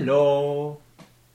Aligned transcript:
Hello! 0.00 0.80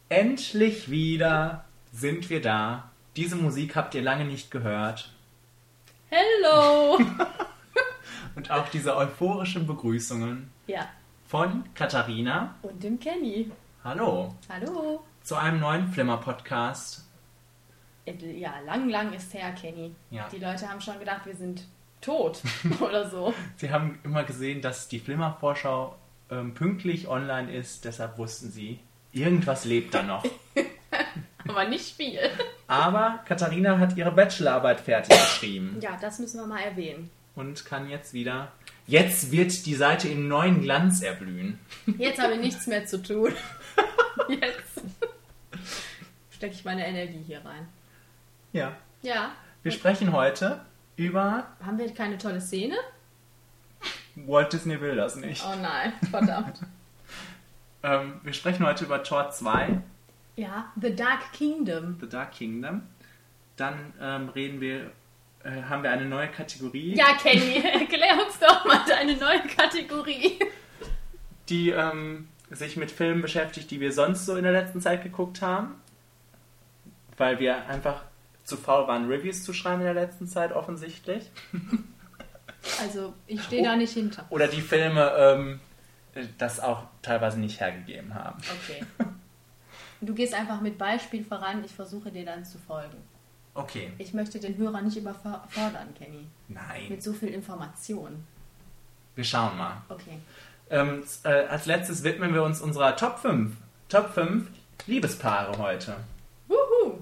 Endlich 0.07 0.89
wieder 0.89 1.65
sind 1.91 2.29
wir 2.29 2.41
da. 2.41 2.91
Diese 3.17 3.35
Musik 3.35 3.75
habt 3.75 3.93
ihr 3.93 4.01
lange 4.01 4.23
nicht 4.23 4.51
gehört. 4.51 5.11
Hello! 6.09 6.97
Und 8.37 8.51
auch 8.51 8.69
diese 8.69 8.95
euphorischen 8.95 9.67
Begrüßungen 9.67 10.49
ja, 10.67 10.87
von 11.27 11.65
Katharina. 11.75 12.55
und 12.61 12.81
dem 12.81 12.97
Kenny. 13.01 13.51
Hallo! 13.83 14.33
Hallo. 14.47 15.03
Zu 15.23 15.35
einem 15.35 15.59
neuen 15.59 15.89
Flimmer-Podcast. 15.89 17.05
Äh, 18.05 18.13
Ja, 18.39 18.53
lang, 18.65 18.87
lang 18.87 19.11
ist 19.11 19.33
her, 19.33 19.51
Kenny. 19.51 19.93
Ja. 20.09 20.29
Die 20.31 20.39
Leute 20.39 20.69
haben 20.69 20.79
schon 20.79 20.99
gedacht, 20.99 21.25
wir 21.25 21.35
sind 21.35 21.65
tot 21.99 22.41
oder 22.79 23.09
so. 23.09 23.33
Sie 23.57 23.69
haben 23.69 23.99
immer 24.05 24.23
gesehen, 24.23 24.61
dass 24.61 24.87
die 24.87 24.99
Flimmer-Vorschau 25.01 25.97
ähm, 26.33 26.53
pünktlich 26.53 27.07
online 27.07 27.53
ist, 27.53 27.85
deshalb 27.85 28.17
wussten 28.17 28.51
sie, 28.51 28.79
irgendwas 29.11 29.65
lebt 29.65 29.93
da 29.93 30.03
noch. 30.03 30.23
Aber 31.47 31.65
nicht 31.65 31.95
viel. 31.95 32.19
Aber 32.67 33.19
Katharina 33.27 33.77
hat 33.77 33.97
ihre 33.97 34.11
Bachelorarbeit 34.11 34.79
fertig 34.79 35.09
geschrieben 35.17 35.77
Ja, 35.81 35.97
das 35.99 36.19
müssen 36.19 36.39
wir 36.39 36.47
mal 36.47 36.61
erwähnen. 36.61 37.09
und 37.35 37.65
kann 37.65 37.89
jetzt 37.89 38.13
wieder. 38.13 38.51
Jetzt 38.87 39.31
wird 39.31 39.65
die 39.65 39.75
Seite 39.75 40.07
im 40.09 40.27
neuen 40.27 40.61
Glanz 40.61 41.01
erblühen. 41.01 41.57
Jetzt 41.97 42.21
habe 42.21 42.33
ich 42.33 42.39
nichts 42.39 42.67
mehr 42.67 42.85
zu 42.85 43.01
tun. 43.01 43.33
Jetzt 44.29 44.81
stecke 46.31 46.53
ich 46.53 46.65
meine 46.65 46.85
Energie 46.85 47.23
hier 47.25 47.43
rein. 47.45 47.67
Ja. 48.51 48.75
Ja. 49.01 49.31
Wir 49.63 49.71
sprechen 49.71 50.11
heute 50.11 50.61
über 50.95 51.47
Haben 51.65 51.77
wir 51.77 51.93
keine 51.93 52.17
tolle 52.17 52.41
Szene? 52.41 52.75
Walt 54.15 54.53
Disney 54.53 54.79
will 54.79 54.95
das 54.95 55.15
nicht. 55.15 55.43
Oh 55.45 55.55
nein, 55.61 55.93
verdammt. 56.09 56.59
Ähm, 57.85 58.21
wir 58.23 58.31
sprechen 58.31 58.65
heute 58.65 58.85
über 58.85 59.03
Tor 59.03 59.29
2, 59.31 59.77
Ja, 60.37 60.71
The 60.81 60.95
Dark 60.95 61.33
Kingdom. 61.33 61.97
The 61.99 62.07
Dark 62.07 62.31
Kingdom. 62.31 62.83
Dann 63.57 63.91
ähm, 63.99 64.29
reden 64.29 64.61
wir, 64.61 64.89
äh, 65.43 65.63
haben 65.63 65.83
wir 65.83 65.91
eine 65.91 66.05
neue 66.05 66.29
Kategorie, 66.29 66.95
Ja, 66.95 67.07
Kenny, 67.21 67.57
erklär 67.73 68.25
uns 68.25 68.39
doch 68.39 68.63
mal 68.63 68.79
deine 68.87 69.17
neue 69.17 69.41
Kategorie. 69.47 70.39
die 71.49 71.71
ähm, 71.71 72.29
sich 72.51 72.77
mit 72.77 72.89
Filmen 72.89 73.21
beschäftigt, 73.21 73.69
die 73.69 73.81
wir 73.81 73.91
sonst 73.91 74.25
so 74.25 74.37
in 74.37 74.43
der 74.43 74.53
letzten 74.53 74.79
Zeit 74.79 75.03
geguckt 75.03 75.41
haben. 75.41 75.75
Weil 77.17 77.39
wir 77.41 77.67
einfach 77.67 78.03
zu 78.45 78.55
faul 78.55 78.87
waren, 78.87 79.07
Reviews 79.09 79.43
zu 79.43 79.51
schreiben 79.51 79.81
in 79.81 79.87
der 79.87 79.93
letzten 79.93 80.25
Zeit, 80.25 80.53
offensichtlich. 80.53 81.29
Also, 82.81 83.13
ich 83.27 83.41
stehe 83.43 83.63
da 83.63 83.75
nicht 83.75 83.93
hinter. 83.93 84.25
Oder 84.29 84.47
die 84.47 84.61
Filme 84.61 85.11
ähm, 85.17 85.59
äh, 86.15 86.25
das 86.37 86.59
auch 86.59 86.83
teilweise 87.01 87.39
nicht 87.39 87.59
hergegeben 87.59 88.13
haben. 88.13 88.41
Okay. 88.63 88.83
Du 90.01 90.13
gehst 90.13 90.33
einfach 90.33 90.59
mit 90.59 90.77
Beispiel 90.77 91.23
voran, 91.23 91.63
ich 91.63 91.71
versuche 91.71 92.11
dir 92.11 92.25
dann 92.25 92.43
zu 92.43 92.57
folgen. 92.57 92.97
Okay. 93.53 93.93
Ich 93.99 94.13
möchte 94.13 94.37
den 94.37 94.57
Hörer 94.57 94.81
nicht 94.81 94.97
überfordern, 94.97 95.93
Kenny. 95.97 96.27
Nein. 96.49 96.89
Mit 96.89 97.01
so 97.01 97.13
viel 97.13 97.29
Information. 97.29 98.21
Wir 99.15 99.23
schauen 99.23 99.57
mal. 99.57 99.81
Okay. 99.87 100.19
Ähm, 100.69 101.03
äh, 101.23 101.45
als 101.45 101.67
letztes 101.67 102.03
widmen 102.03 102.33
wir 102.33 102.43
uns 102.43 102.59
unserer 102.59 102.97
Top 102.97 103.19
5. 103.19 103.55
Top 103.87 104.13
5 104.13 104.49
Liebespaare 104.87 105.57
heute. 105.57 105.95
Wuhu! 106.49 106.99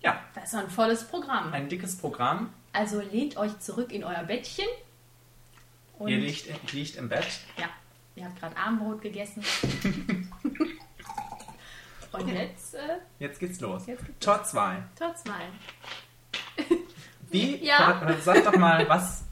Ja, 0.00 0.20
Das 0.36 0.44
ist 0.44 0.54
ein 0.54 0.70
volles 0.70 1.02
Programm. 1.04 1.52
ein 1.52 1.68
dickes 1.68 1.96
Programm. 1.98 2.50
Also 2.72 3.00
lehnt 3.00 3.36
euch 3.36 3.58
zurück 3.58 3.92
in 3.92 4.04
euer 4.04 4.22
Bettchen. 4.22 4.66
Und 5.98 6.08
Ihr 6.08 6.18
liegt, 6.18 6.72
liegt 6.72 6.96
im 6.96 7.08
Bett. 7.08 7.26
Ja, 7.56 7.66
ihr 8.14 8.24
habt 8.24 8.38
gerade 8.40 8.56
Abendbrot 8.56 9.02
gegessen. 9.02 9.42
Und 12.12 12.28
jetzt 12.28 12.74
äh, 12.74 12.98
Jetzt 13.18 13.38
geht's 13.38 13.60
los. 13.60 13.86
Jetzt 13.86 14.04
geht's 14.06 14.18
Tor 14.24 14.42
2. 14.42 14.82
Tor 14.98 15.14
2. 15.14 15.30
Wie? 17.30 17.56
Ja. 17.64 18.02
Sag 18.22 18.44
doch 18.44 18.56
mal, 18.56 18.88
was. 18.88 19.24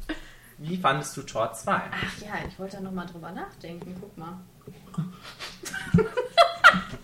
Wie 0.58 0.76
fandest 0.76 1.16
du 1.16 1.22
Tor 1.22 1.52
2? 1.52 1.72
Ach 1.72 2.18
ja, 2.20 2.34
ich 2.46 2.58
wollte 2.58 2.76
da 2.76 2.82
nochmal 2.82 3.06
drüber 3.06 3.30
nachdenken. 3.32 3.94
Guck 4.00 4.16
mal. 4.18 4.38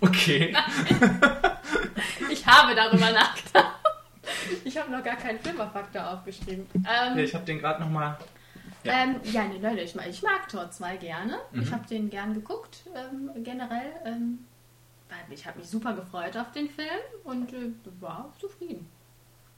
Okay. 0.01 0.55
Ich 2.31 2.47
habe 2.47 2.75
darüber 2.75 3.11
nachgedacht. 3.13 3.77
Ich 4.65 4.77
habe 4.77 4.91
noch 4.91 5.03
gar 5.05 5.17
keinen 5.17 5.39
Flimmerfaktor 5.39 6.11
aufgeschrieben. 6.11 6.67
Ähm, 6.75 7.19
Ich 7.19 7.35
habe 7.35 7.45
den 7.45 7.59
gerade 7.59 7.81
nochmal. 7.81 8.19
Ja. 8.85 8.93
Ähm, 9.05 9.21
ja 9.25 9.45
nee, 9.45 9.59
Leute, 9.59 9.81
ich 9.81 9.95
mag, 9.95 10.07
ich 10.09 10.23
mag 10.23 10.49
Tor 10.49 10.71
2 10.71 10.97
gerne. 10.97 11.39
Mhm. 11.53 11.63
Ich 11.63 11.73
habe 11.73 11.87
den 11.87 12.11
gern 12.11 12.35
geguckt, 12.35 12.85
ähm, 12.95 13.31
generell. 13.45 13.93
Ähm, 14.05 14.45
ich 15.31 15.47
habe 15.47 15.59
mich 15.59 15.69
super 15.69 15.95
gefreut 15.95 16.37
auf 16.37 16.51
den 16.53 16.69
Film 16.71 16.89
und 17.25 17.53
äh, 17.53 17.71
war 18.01 18.33
zufrieden. 18.41 18.89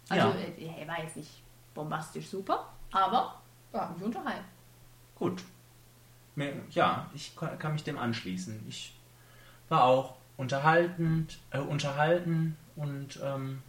Also, 0.09 0.29
Ja. 0.29 0.35
äh, 0.35 0.81
er 0.81 0.89
war 0.89 1.03
jetzt 1.03 1.17
nicht 1.17 1.43
bombastisch 1.75 2.27
super, 2.29 2.69
aber 2.93 3.41
ja, 3.73 3.93
mich 3.95 4.05
unterhalten. 4.05 4.45
Gut. 5.15 5.43
Ja, 6.71 7.09
ich 7.15 7.37
kann 7.37 7.59
kann 7.59 7.73
mich 7.73 7.85
dem 7.85 7.97
anschließen. 7.99 8.65
Ich 8.69 8.95
war 9.69 9.85
auch 9.85 10.17
unterhaltend, 10.37 11.39
äh, 11.51 11.61
unterhalten 11.61 12.57
und 12.75 13.21
ähm, 13.23 13.63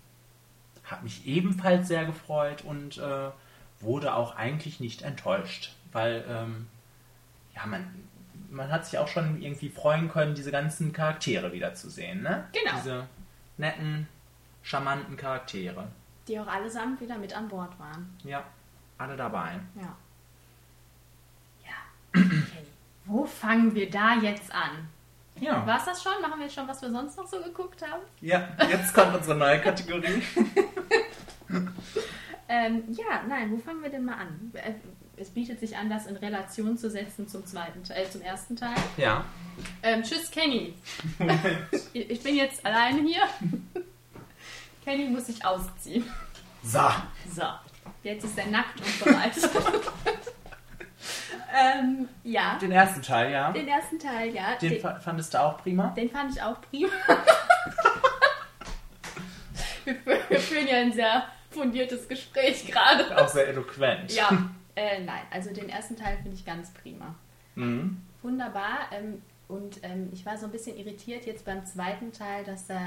habe 0.84 1.04
mich 1.04 1.26
ebenfalls 1.28 1.88
sehr 1.88 2.06
gefreut 2.06 2.64
und 2.64 2.98
äh, 2.98 3.30
wurde 3.86 4.14
auch 4.14 4.36
eigentlich 4.36 4.80
nicht 4.80 5.02
enttäuscht, 5.02 5.74
weil 5.92 6.26
ähm, 6.30 6.68
ja, 7.56 7.66
man, 7.66 8.08
man 8.50 8.72
hat 8.72 8.86
sich 8.86 9.00
auch 9.00 9.08
schon 9.08 9.42
irgendwie 9.42 9.70
freuen 9.70 10.10
können, 10.10 10.36
diese 10.36 10.52
ganzen 10.52 10.94
Charaktere 10.94 11.52
wiederzusehen. 11.52 12.22
Ne? 12.22 12.48
Genau. 12.52 12.78
Diese 12.78 13.08
netten, 13.58 14.08
charmanten 14.64 15.18
Charaktere. 15.18 15.88
Die 16.28 16.40
auch 16.40 16.48
allesamt 16.48 17.00
wieder 17.02 17.18
mit 17.18 17.36
an 17.36 17.48
Bord 17.48 17.78
waren. 17.80 18.18
Ja, 18.24 18.44
alle 18.98 19.16
dabei. 19.16 19.60
Ja. 19.76 19.96
Ja. 21.64 22.20
Okay. 22.22 22.66
Wo 23.06 23.26
fangen 23.26 23.76
wir 23.76 23.90
da 23.90 24.16
jetzt 24.16 24.52
an? 24.52 24.90
Ja. 25.40 25.66
War 25.68 25.78
es 25.78 25.86
das 25.86 26.02
schon? 26.02 26.14
Machen 26.22 26.40
wir 26.40 26.46
jetzt 26.46 26.56
schon, 26.56 26.68
was 26.68 26.82
wir 26.82 26.90
sonst 26.90 27.18
noch 27.18 27.28
so 27.28 27.42
geguckt 27.42 27.82
haben? 27.82 28.02
ja, 28.22 28.48
jetzt 28.70 28.94
kommt 28.94 29.16
unsere 29.16 29.38
neue 29.38 29.60
Kategorie. 29.62 30.24
Ähm, 32.48 32.84
ja, 32.90 33.24
nein, 33.28 33.52
wo 33.52 33.58
fangen 33.58 33.82
wir 33.82 33.90
denn 33.90 34.06
mal 34.06 34.16
an? 34.18 34.52
Äh, 34.54 34.74
Es 35.18 35.30
bietet 35.30 35.60
sich 35.62 35.76
an, 35.78 35.90
das 35.90 36.06
in 36.08 36.16
Relation 36.18 36.78
zu 36.78 36.90
setzen 36.90 37.28
zum 37.28 37.46
zweiten 37.46 37.84
Teil, 37.84 38.04
äh, 38.06 38.10
zum 38.10 38.22
ersten 38.22 38.56
Teil. 38.56 38.76
Ja. 38.98 39.24
Ähm, 39.82 40.04
tschüss, 40.04 40.30
Kenny. 40.30 40.76
Ich 41.94 42.22
bin 42.22 42.36
jetzt 42.36 42.66
alleine 42.66 43.02
hier. 43.02 43.22
Kenny 44.84 45.06
muss 45.10 45.26
sich 45.28 45.44
ausziehen. 45.46 46.04
So. 46.64 46.82
So, 47.34 47.44
jetzt 48.04 48.26
ist 48.26 48.38
er 48.38 48.48
nackt 48.48 48.80
und 48.80 49.00
bereit. 49.06 49.32
ähm, 51.56 52.08
ja, 52.24 52.58
Den 52.60 52.72
ersten 52.74 53.02
Teil, 53.02 53.32
ja. 53.32 53.52
den 53.52 53.68
ersten 53.68 53.98
Teil, 53.98 54.34
ja. 54.36 54.56
Den 54.56 54.72
Den, 54.72 54.82
fa- 54.82 55.00
fandest 55.00 55.34
du 55.34 55.42
auch 55.42 55.58
prima? 55.58 55.88
den 55.96 56.10
fand 56.10 56.34
ich 56.36 56.42
auch 56.42 56.60
prima. 56.70 56.90
wir, 59.86 59.96
wir 60.30 60.40
führen 60.40 60.68
ja 60.68 60.78
ein 60.78 60.92
sehr 60.94 61.24
fundiertes 61.56 62.08
Gespräch 62.08 62.66
gerade. 62.68 63.18
Auch 63.18 63.28
sehr 63.28 63.48
eloquent. 63.48 64.12
Ja, 64.14 64.30
äh, 64.76 65.02
nein, 65.04 65.22
also 65.32 65.52
den 65.54 65.70
ersten 65.70 65.96
Teil 65.96 66.18
finde 66.22 66.36
ich 66.38 66.46
ganz 66.46 66.72
prima. 66.72 67.16
Mhm. 67.56 68.02
Wunderbar. 68.22 68.90
Ähm, 68.92 69.22
und 69.48 69.84
ähm, 69.84 70.10
ich 70.12 70.26
war 70.26 70.38
so 70.38 70.46
ein 70.48 70.52
bisschen 70.52 70.76
irritiert 70.78 71.26
jetzt 71.26 71.46
beim 71.46 71.66
zweiten 71.66 72.12
Teil, 72.12 72.44
dass 72.44 72.66
da, 72.68 72.80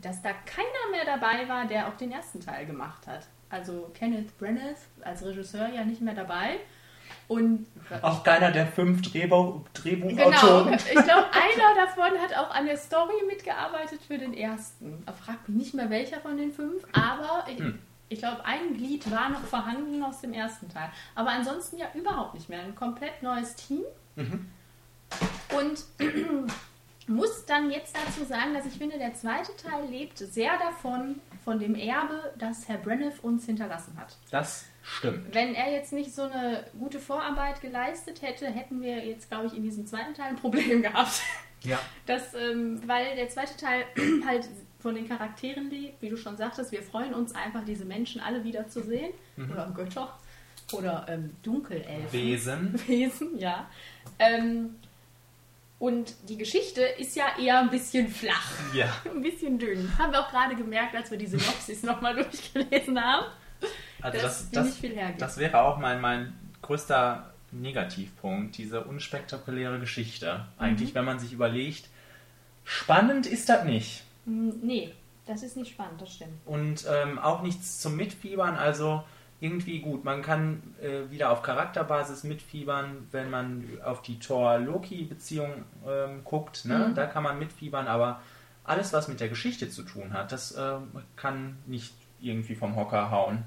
dass 0.00 0.20
da 0.22 0.30
keiner 0.32 0.90
mehr 0.90 1.04
dabei 1.04 1.48
war, 1.48 1.66
der 1.66 1.86
auch 1.88 1.96
den 1.96 2.10
ersten 2.10 2.40
Teil 2.40 2.66
gemacht 2.66 3.06
hat. 3.06 3.28
Also 3.48 3.90
Kenneth 3.94 4.36
Branagh 4.38 4.74
als 5.02 5.24
Regisseur 5.24 5.68
ja 5.68 5.84
nicht 5.84 6.00
mehr 6.00 6.14
dabei. 6.14 6.58
Und 7.28 7.66
Auch 8.02 8.24
keiner 8.24 8.50
der 8.50 8.66
fünf 8.66 9.02
Drehbuch 9.02 9.54
genau, 9.54 9.62
Drehbuchautoren. 9.74 10.74
ich 10.74 10.82
glaube, 10.94 11.26
einer 11.32 11.74
davon 11.76 12.18
hat 12.20 12.36
auch 12.36 12.50
an 12.50 12.66
der 12.66 12.76
Story 12.76 13.14
mitgearbeitet 13.28 14.00
für 14.04 14.18
den 14.18 14.34
ersten. 14.34 15.04
Ich 15.08 15.24
frage 15.24 15.38
mich 15.46 15.56
nicht 15.56 15.74
mehr 15.74 15.90
welcher 15.90 16.20
von 16.20 16.36
den 16.36 16.50
fünf, 16.52 16.84
aber 16.92 17.46
ich, 17.48 17.58
Hm. 17.60 17.78
Ich 18.10 18.18
glaube, 18.18 18.44
ein 18.44 18.74
Glied 18.74 19.10
war 19.10 19.30
noch 19.30 19.44
vorhanden 19.44 20.02
aus 20.02 20.20
dem 20.20 20.32
ersten 20.32 20.68
Teil. 20.68 20.90
Aber 21.14 21.30
ansonsten 21.30 21.78
ja 21.78 21.86
überhaupt 21.94 22.34
nicht 22.34 22.48
mehr. 22.48 22.60
Ein 22.60 22.74
komplett 22.74 23.22
neues 23.22 23.54
Team. 23.54 23.82
Mhm. 24.16 24.50
Und 25.56 25.84
muss 27.06 27.46
dann 27.46 27.70
jetzt 27.70 27.96
dazu 27.96 28.24
sagen, 28.24 28.52
dass 28.52 28.66
ich 28.66 28.74
finde, 28.74 28.98
der 28.98 29.14
zweite 29.14 29.56
Teil 29.56 29.86
lebt 29.88 30.18
sehr 30.18 30.58
davon, 30.58 31.20
von 31.44 31.60
dem 31.60 31.76
Erbe, 31.76 32.34
das 32.36 32.68
Herr 32.68 32.78
Breniff 32.78 33.22
uns 33.22 33.46
hinterlassen 33.46 33.96
hat. 33.96 34.16
Das 34.32 34.66
stimmt. 34.82 35.32
Wenn 35.32 35.54
er 35.54 35.72
jetzt 35.72 35.92
nicht 35.92 36.12
so 36.12 36.22
eine 36.22 36.64
gute 36.78 36.98
Vorarbeit 36.98 37.60
geleistet 37.60 38.22
hätte, 38.22 38.46
hätten 38.46 38.82
wir 38.82 39.06
jetzt, 39.06 39.30
glaube 39.30 39.46
ich, 39.46 39.56
in 39.56 39.62
diesem 39.62 39.86
zweiten 39.86 40.14
Teil 40.14 40.30
ein 40.30 40.36
Problem 40.36 40.82
gehabt. 40.82 41.22
Ja. 41.62 41.78
Das, 42.06 42.34
ähm, 42.34 42.80
weil 42.86 43.14
der 43.14 43.28
zweite 43.28 43.56
Teil 43.56 43.84
halt 44.26 44.48
von 44.80 44.94
den 44.94 45.08
Charakteren 45.08 45.70
lebt, 45.70 46.00
wie 46.02 46.08
du 46.08 46.16
schon 46.16 46.36
sagtest, 46.36 46.72
wir 46.72 46.82
freuen 46.82 47.14
uns 47.14 47.34
einfach, 47.34 47.64
diese 47.64 47.84
Menschen 47.84 48.20
alle 48.20 48.42
wieder 48.44 48.68
zu 48.68 48.82
sehen. 48.82 49.12
Oder 49.36 49.72
Götter. 49.74 50.18
Oder 50.72 51.06
ähm, 51.08 51.30
Dunkelelfen. 51.42 52.12
Wesen. 52.12 52.80
Wesen, 52.86 53.38
ja. 53.38 53.68
Ähm, 54.18 54.76
Und 55.78 56.14
die 56.28 56.36
Geschichte 56.36 56.82
ist 56.82 57.16
ja 57.16 57.24
eher 57.40 57.60
ein 57.60 57.70
bisschen 57.70 58.08
flach. 58.08 58.50
Ja. 58.74 58.86
Ein 59.10 59.22
bisschen 59.22 59.58
dünn. 59.58 59.90
Haben 59.98 60.12
wir 60.12 60.20
auch 60.20 60.30
gerade 60.30 60.54
gemerkt, 60.54 60.94
als 60.94 61.10
wir 61.10 61.18
die 61.18 61.26
Synopsis 61.26 61.82
nochmal 61.82 62.14
durchgelesen 62.22 63.00
haben. 63.02 63.26
Also 64.00 64.18
Das 64.18 64.38
das, 64.38 64.50
das, 64.50 64.66
nicht 64.66 64.78
viel 64.80 64.94
hergibt. 64.94 65.20
das 65.22 65.38
wäre 65.38 65.60
auch 65.62 65.78
mein, 65.78 66.00
mein 66.00 66.32
größter 66.62 67.32
Negativpunkt, 67.52 68.56
diese 68.58 68.84
unspektakuläre 68.84 69.80
Geschichte. 69.80 70.46
Mhm. 70.56 70.62
Eigentlich, 70.64 70.94
wenn 70.94 71.04
man 71.04 71.18
sich 71.18 71.32
überlegt, 71.32 71.88
spannend 72.64 73.26
ist 73.26 73.48
das 73.48 73.64
nicht. 73.64 74.04
Hm, 74.24 74.54
Nee, 74.62 74.94
das 75.26 75.42
ist 75.42 75.56
nicht 75.56 75.72
spannend, 75.72 76.00
das 76.00 76.12
stimmt. 76.14 76.32
Und 76.46 76.86
ähm, 76.90 77.18
auch 77.18 77.42
nichts 77.42 77.80
zum 77.80 77.96
Mitfiebern, 77.96 78.56
also 78.56 79.02
irgendwie 79.40 79.80
gut. 79.80 80.04
Man 80.04 80.22
kann 80.22 80.62
äh, 80.82 81.10
wieder 81.10 81.30
auf 81.30 81.42
Charakterbasis 81.42 82.24
mitfiebern, 82.24 83.08
wenn 83.10 83.30
man 83.30 83.64
auf 83.84 84.02
die 84.02 84.18
Thor-Loki-Beziehung 84.18 85.64
ähm, 85.88 86.24
guckt. 86.24 86.64
Ne? 86.66 86.88
Mhm. 86.90 86.94
Da 86.94 87.06
kann 87.06 87.22
man 87.22 87.38
mitfiebern, 87.38 87.86
aber 87.86 88.20
alles, 88.64 88.92
was 88.92 89.08
mit 89.08 89.20
der 89.20 89.28
Geschichte 89.28 89.70
zu 89.70 89.82
tun 89.82 90.12
hat, 90.12 90.32
das 90.32 90.54
ähm, 90.58 90.88
kann 91.16 91.56
nicht 91.66 91.94
irgendwie 92.20 92.54
vom 92.54 92.76
Hocker 92.76 93.10
hauen. 93.10 93.44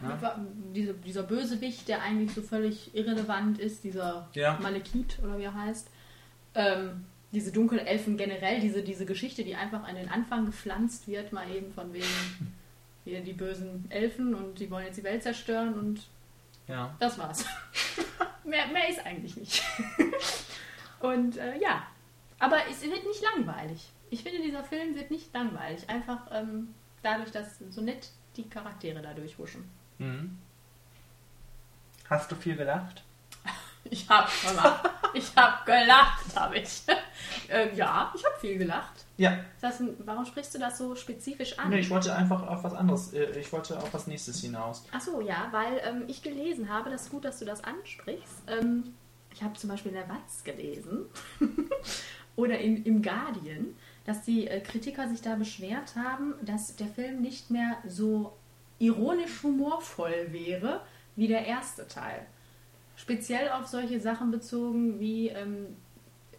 Ja. 0.00 0.36
Diese, 0.74 0.94
dieser 0.94 1.24
Bösewicht, 1.24 1.88
der 1.88 2.02
eigentlich 2.02 2.32
so 2.32 2.40
völlig 2.40 2.94
irrelevant 2.94 3.58
ist, 3.58 3.82
dieser 3.82 4.28
Ja. 4.34 4.56
Malekith 4.62 5.18
oder 5.24 5.38
wie 5.38 5.42
er 5.42 5.54
heißt. 5.54 5.90
Ähm, 6.54 7.04
diese 7.32 7.52
Dunkelelfen 7.52 8.16
generell, 8.16 8.60
diese, 8.60 8.82
diese 8.82 9.04
Geschichte, 9.06 9.44
die 9.44 9.54
einfach 9.54 9.84
an 9.84 9.96
den 9.96 10.08
Anfang 10.08 10.46
gepflanzt 10.46 11.08
wird, 11.08 11.32
mal 11.32 11.48
eben 11.50 11.72
von 11.72 11.92
wegen 11.92 12.06
hier 13.04 13.20
die 13.20 13.32
bösen 13.34 13.86
Elfen 13.90 14.34
und 14.34 14.58
die 14.58 14.70
wollen 14.70 14.86
jetzt 14.86 14.96
die 14.98 15.04
Welt 15.04 15.22
zerstören 15.22 15.74
und 15.74 16.00
Ja. 16.66 16.94
das 16.98 17.18
war's. 17.18 17.44
mehr, 18.44 18.66
mehr 18.68 18.88
ist 18.88 19.04
eigentlich 19.04 19.36
nicht. 19.36 19.62
und 21.00 21.36
äh, 21.36 21.58
ja, 21.58 21.86
aber 22.38 22.58
es 22.70 22.82
wird 22.82 23.04
nicht 23.06 23.22
langweilig. 23.22 23.88
Ich 24.10 24.22
finde, 24.22 24.40
dieser 24.40 24.64
Film 24.64 24.94
wird 24.94 25.10
nicht 25.10 25.32
langweilig. 25.34 25.88
Einfach 25.90 26.18
ähm, 26.32 26.74
dadurch, 27.02 27.30
dass 27.30 27.58
so 27.70 27.80
nett 27.82 28.08
die 28.36 28.48
Charaktere 28.48 29.02
da 29.02 29.12
durchhuschen. 29.12 29.68
Mhm. 29.98 30.38
Hast 32.08 32.30
du 32.32 32.36
viel 32.36 32.56
gelacht? 32.56 33.02
Ich 33.90 34.08
hab 34.08 34.30
gelacht. 34.42 34.90
Ich 35.14 35.34
hab 35.36 35.64
gelacht, 35.66 36.36
habe 36.36 36.58
ich. 36.58 36.82
Ähm, 37.50 37.68
ja, 37.74 38.12
ich 38.16 38.24
habe 38.24 38.34
viel 38.40 38.58
gelacht. 38.58 39.04
Ja. 39.16 39.38
Das 39.60 39.82
warum 40.04 40.24
sprichst 40.24 40.54
du 40.54 40.58
das 40.58 40.78
so 40.78 40.94
spezifisch 40.94 41.58
an? 41.58 41.70
Nee, 41.70 41.80
ich 41.80 41.90
wollte 41.90 42.14
einfach 42.14 42.46
auf 42.46 42.64
was 42.64 42.74
anderes. 42.74 43.12
äh, 43.12 43.38
Ich 43.38 43.52
wollte 43.52 43.78
auf 43.78 43.92
was 43.92 44.06
nächstes 44.06 44.40
hinaus. 44.40 44.84
Achso, 44.92 45.20
ja, 45.20 45.48
weil 45.50 45.80
ähm, 45.84 46.04
ich 46.06 46.22
gelesen 46.22 46.68
habe, 46.68 46.90
das 46.90 47.02
ist 47.04 47.10
gut, 47.10 47.24
dass 47.24 47.38
du 47.38 47.44
das 47.44 47.62
ansprichst. 47.64 48.42
Ähm, 48.46 48.94
ich 49.32 49.42
habe 49.42 49.54
zum 49.54 49.70
Beispiel 49.70 49.92
in 49.92 49.98
der 49.98 50.08
Watz 50.08 50.42
gelesen 50.44 51.06
oder 52.36 52.58
in, 52.58 52.84
im 52.84 53.02
Guardian, 53.02 53.76
dass 54.04 54.22
die 54.22 54.46
äh, 54.48 54.60
Kritiker 54.60 55.08
sich 55.08 55.20
da 55.22 55.34
beschwert 55.34 55.96
haben, 55.96 56.34
dass 56.42 56.76
der 56.76 56.88
Film 56.88 57.20
nicht 57.20 57.50
mehr 57.50 57.76
so 57.86 58.32
ironisch 58.78 59.42
humorvoll 59.42 60.28
wäre 60.30 60.80
wie 61.16 61.28
der 61.28 61.46
erste 61.46 61.86
Teil. 61.88 62.26
Speziell 62.96 63.50
auf 63.50 63.66
solche 63.66 64.00
Sachen 64.00 64.30
bezogen 64.30 64.98
wie 64.98 65.28
ähm, 65.28 65.76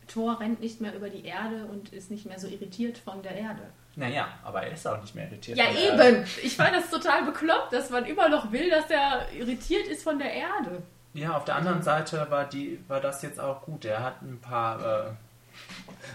Thor 0.09 0.39
rennt 0.39 0.59
nicht 0.59 0.81
mehr 0.81 0.94
über 0.95 1.09
die 1.09 1.23
Erde 1.25 1.65
und 1.65 1.94
ist 1.94 2.11
nicht 2.11 2.25
mehr 2.25 2.38
so 2.39 2.47
irritiert 2.47 2.97
von 2.97 3.21
der 3.21 3.35
Erde. 3.35 3.61
Naja, 3.95 4.27
aber 4.44 4.63
er 4.63 4.73
ist 4.73 4.85
auch 4.88 5.01
nicht 5.01 5.15
mehr 5.15 5.25
irritiert. 5.27 5.57
Ja, 5.57 5.65
von 5.65 5.75
der- 5.97 6.09
eben. 6.19 6.25
Ich 6.44 6.56
fand 6.57 6.73
das 6.75 6.89
total 6.89 7.23
bekloppt, 7.25 7.71
dass 7.73 7.89
man 7.89 8.06
immer 8.06 8.27
noch 8.29 8.51
will, 8.51 8.69
dass 8.69 8.89
er 8.89 9.31
irritiert 9.33 9.88
ist 9.88 10.03
von 10.03 10.19
der 10.19 10.33
Erde. 10.33 10.81
Ja, 11.13 11.35
auf 11.38 11.45
der 11.45 11.56
anderen 11.56 11.81
Seite 11.81 12.27
war, 12.29 12.45
die, 12.47 12.79
war 12.88 13.01
das 13.01 13.21
jetzt 13.23 13.39
auch 13.39 13.61
gut. 13.63 13.85
Er 13.85 14.03
hat 14.03 14.21
ein 14.21 14.39
paar. 14.39 15.07
Äh, 15.07 15.11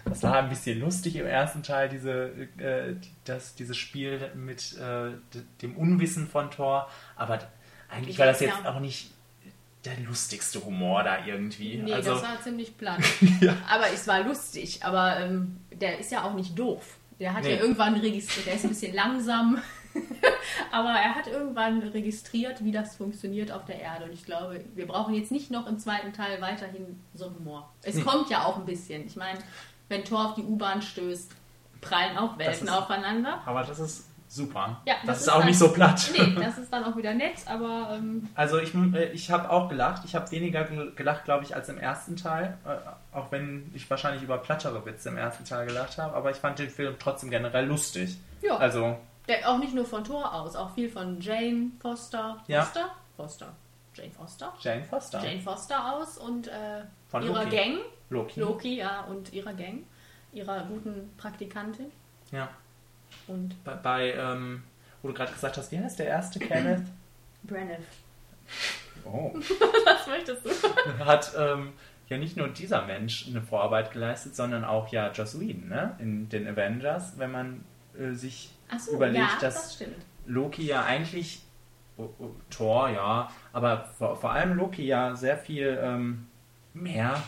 das 0.06 0.22
war 0.22 0.36
ein 0.36 0.48
bisschen 0.48 0.80
lustig 0.80 1.16
im 1.16 1.26
ersten 1.26 1.62
Teil, 1.62 1.88
diese, 1.88 2.30
äh, 2.58 2.94
das, 3.24 3.54
dieses 3.54 3.76
Spiel 3.76 4.30
mit 4.34 4.76
äh, 4.78 5.10
dem 5.62 5.76
Unwissen 5.76 6.26
von 6.28 6.50
Thor. 6.50 6.88
Aber 7.16 7.38
eigentlich 7.90 8.18
war 8.18 8.26
das 8.26 8.40
jetzt 8.40 8.64
auch 8.66 8.80
nicht 8.80 9.10
der 9.84 9.98
lustigste 10.00 10.64
Humor 10.64 11.02
da 11.02 11.24
irgendwie. 11.26 11.76
Nee, 11.76 11.92
also, 11.92 12.12
das 12.14 12.22
war 12.22 12.40
ziemlich 12.42 12.76
platt. 12.76 13.00
Aber 13.68 13.90
es 13.92 14.06
war 14.06 14.20
lustig. 14.22 14.80
Aber 14.82 15.18
ähm, 15.20 15.58
der 15.72 15.98
ist 15.98 16.10
ja 16.12 16.24
auch 16.24 16.34
nicht 16.34 16.58
doof. 16.58 16.96
Der 17.20 17.32
hat 17.34 17.44
Nee. 17.44 17.54
ja 17.54 17.60
irgendwann 17.60 17.94
registriert, 17.94 18.46
der 18.46 18.54
ist 18.54 18.64
ein 18.64 18.70
bisschen 18.70 18.94
langsam. 19.02 19.58
Aber 20.72 20.90
er 20.90 21.14
hat 21.14 21.26
irgendwann 21.28 21.80
registriert, 21.82 22.64
wie 22.64 22.72
das 22.72 22.96
funktioniert 22.96 23.52
auf 23.52 23.64
der 23.64 23.80
Erde. 23.80 24.06
Und 24.06 24.12
ich 24.12 24.24
glaube, 24.24 24.64
wir 24.74 24.86
brauchen 24.86 25.14
jetzt 25.14 25.30
nicht 25.30 25.50
noch 25.50 25.66
im 25.66 25.78
zweiten 25.78 26.12
Teil 26.12 26.40
weiterhin 26.40 27.00
so 27.14 27.26
Humor. 27.32 27.70
Es 27.82 27.94
Nee. 27.96 28.02
kommt 28.02 28.30
ja 28.30 28.44
auch 28.44 28.56
ein 28.56 28.64
bisschen. 28.66 29.06
Ich 29.06 29.16
meine, 29.16 29.38
wenn 29.88 30.04
Thor 30.04 30.30
auf 30.30 30.34
die 30.34 30.42
U-Bahn 30.42 30.82
stößt, 30.82 31.30
prallen 31.80 32.16
auch 32.18 32.38
Welten 32.38 32.66
ist- 32.66 32.72
aufeinander. 32.72 33.42
aber 33.46 33.62
das 33.62 33.78
ist 33.78 34.06
super. 34.34 34.80
Ja, 34.86 34.94
das, 35.06 35.20
ist 35.22 35.28
auch 35.32 35.44
nicht 35.44 35.58
so 35.58 35.72
platt. 35.72 36.10
Nee, 36.18 36.34
das 36.34 36.58
ist 36.58 36.72
dann 36.72 36.84
auch 36.84 36.96
wieder 36.96 37.14
nett, 37.14 37.36
aber 37.46 37.94
ähm, 37.96 38.28
Also 38.34 38.58
ich, 38.58 38.74
äh, 38.74 39.10
ich 39.12 39.30
habe 39.30 39.48
auch 39.50 39.68
gelacht. 39.68 40.02
Ich 40.04 40.14
habe 40.14 40.30
weniger 40.30 40.64
gel- 40.64 40.92
gelacht, 40.94 41.24
glaube 41.24 41.44
ich, 41.44 41.54
als 41.54 41.68
im 41.68 41.78
ersten 41.78 42.16
Teil. 42.16 42.58
Äh, 42.66 43.16
Auch 43.16 43.30
wenn 43.32 43.70
ich 43.74 43.88
wahrscheinlich 43.88 44.22
über 44.22 44.38
plattere 44.38 44.84
Witze 44.84 45.08
im 45.10 45.16
ersten 45.16 45.44
Teil 45.44 45.66
gelacht 45.66 45.98
habe. 45.98 46.14
Aber 46.16 46.30
ich 46.30 46.36
fand 46.38 46.58
den 46.58 46.70
Film 46.70 46.96
trotzdem 46.98 47.30
generell 47.30 47.66
lustig. 47.66 48.16
ja. 48.42 48.56
Also, 48.56 48.98
Der, 49.28 49.48
auch 49.48 49.58
nicht 49.58 49.74
nur 49.74 49.86
von 49.86 50.02
Thor 50.04 50.34
aus, 50.34 50.56
auch 50.56 50.74
viel 50.74 50.88
von 50.90 51.20
Jane 51.20 51.70
Foster. 51.80 52.42
Ja. 52.48 52.62
Foster? 52.62 52.90
Foster. 53.16 53.46
Jane 53.94 54.10
Foster? 54.10 54.52
Jane 54.60 54.84
Foster. 54.84 55.24
Jane 55.24 55.40
Foster 55.40 55.92
aus 55.94 56.18
und 56.18 56.48
äh, 56.48 56.82
Von 57.08 57.22
ihrer 57.22 57.44
Loki. 57.44 57.56
Gang. 57.56 57.76
Loki. 58.10 58.40
Loki, 58.40 58.76
ja, 58.78 59.02
und 59.02 59.32
ihrer 59.32 59.52
Gang. 59.54 59.84
Ihrer 60.32 60.64
guten 60.64 61.12
Praktikantin. 61.16 61.92
Ja. 62.32 62.48
Und 63.26 63.62
Bei, 63.64 63.74
bei 63.74 64.12
ähm, 64.12 64.62
wo 65.02 65.08
du 65.08 65.14
gerade 65.14 65.32
gesagt 65.32 65.56
hast, 65.56 65.70
wie 65.72 65.78
heißt 65.78 65.98
der 65.98 66.06
erste 66.06 66.38
Kenneth? 66.38 66.82
Brenneth. 67.42 67.86
Oh. 69.04 69.32
Was 69.84 70.06
möchtest 70.06 70.44
du? 70.44 70.50
Hat 71.04 71.32
ähm, 71.38 71.72
ja 72.08 72.18
nicht 72.18 72.36
nur 72.36 72.48
dieser 72.48 72.86
Mensch 72.86 73.26
eine 73.28 73.42
Vorarbeit 73.42 73.92
geleistet, 73.92 74.34
sondern 74.34 74.64
auch 74.64 74.88
ja 74.88 75.10
Joss 75.12 75.38
Whedon, 75.38 75.68
ne? 75.68 75.94
In 75.98 76.28
den 76.28 76.48
Avengers, 76.48 77.18
wenn 77.18 77.30
man 77.30 77.64
äh, 77.98 78.12
sich 78.12 78.50
Achso, 78.68 78.92
überlegt, 78.92 79.18
ja, 79.18 79.38
dass 79.40 79.54
das 79.54 79.74
stimmt. 79.74 79.96
Loki 80.26 80.64
ja 80.64 80.84
eigentlich, 80.84 81.42
oh, 81.98 82.08
oh, 82.18 82.30
Thor, 82.50 82.88
ja, 82.88 83.30
aber 83.52 83.84
vor, 83.98 84.16
vor 84.16 84.32
allem 84.32 84.54
Loki 84.54 84.86
ja 84.86 85.14
sehr 85.16 85.36
viel 85.36 85.78
ähm, 85.82 86.26
mehr 86.72 87.22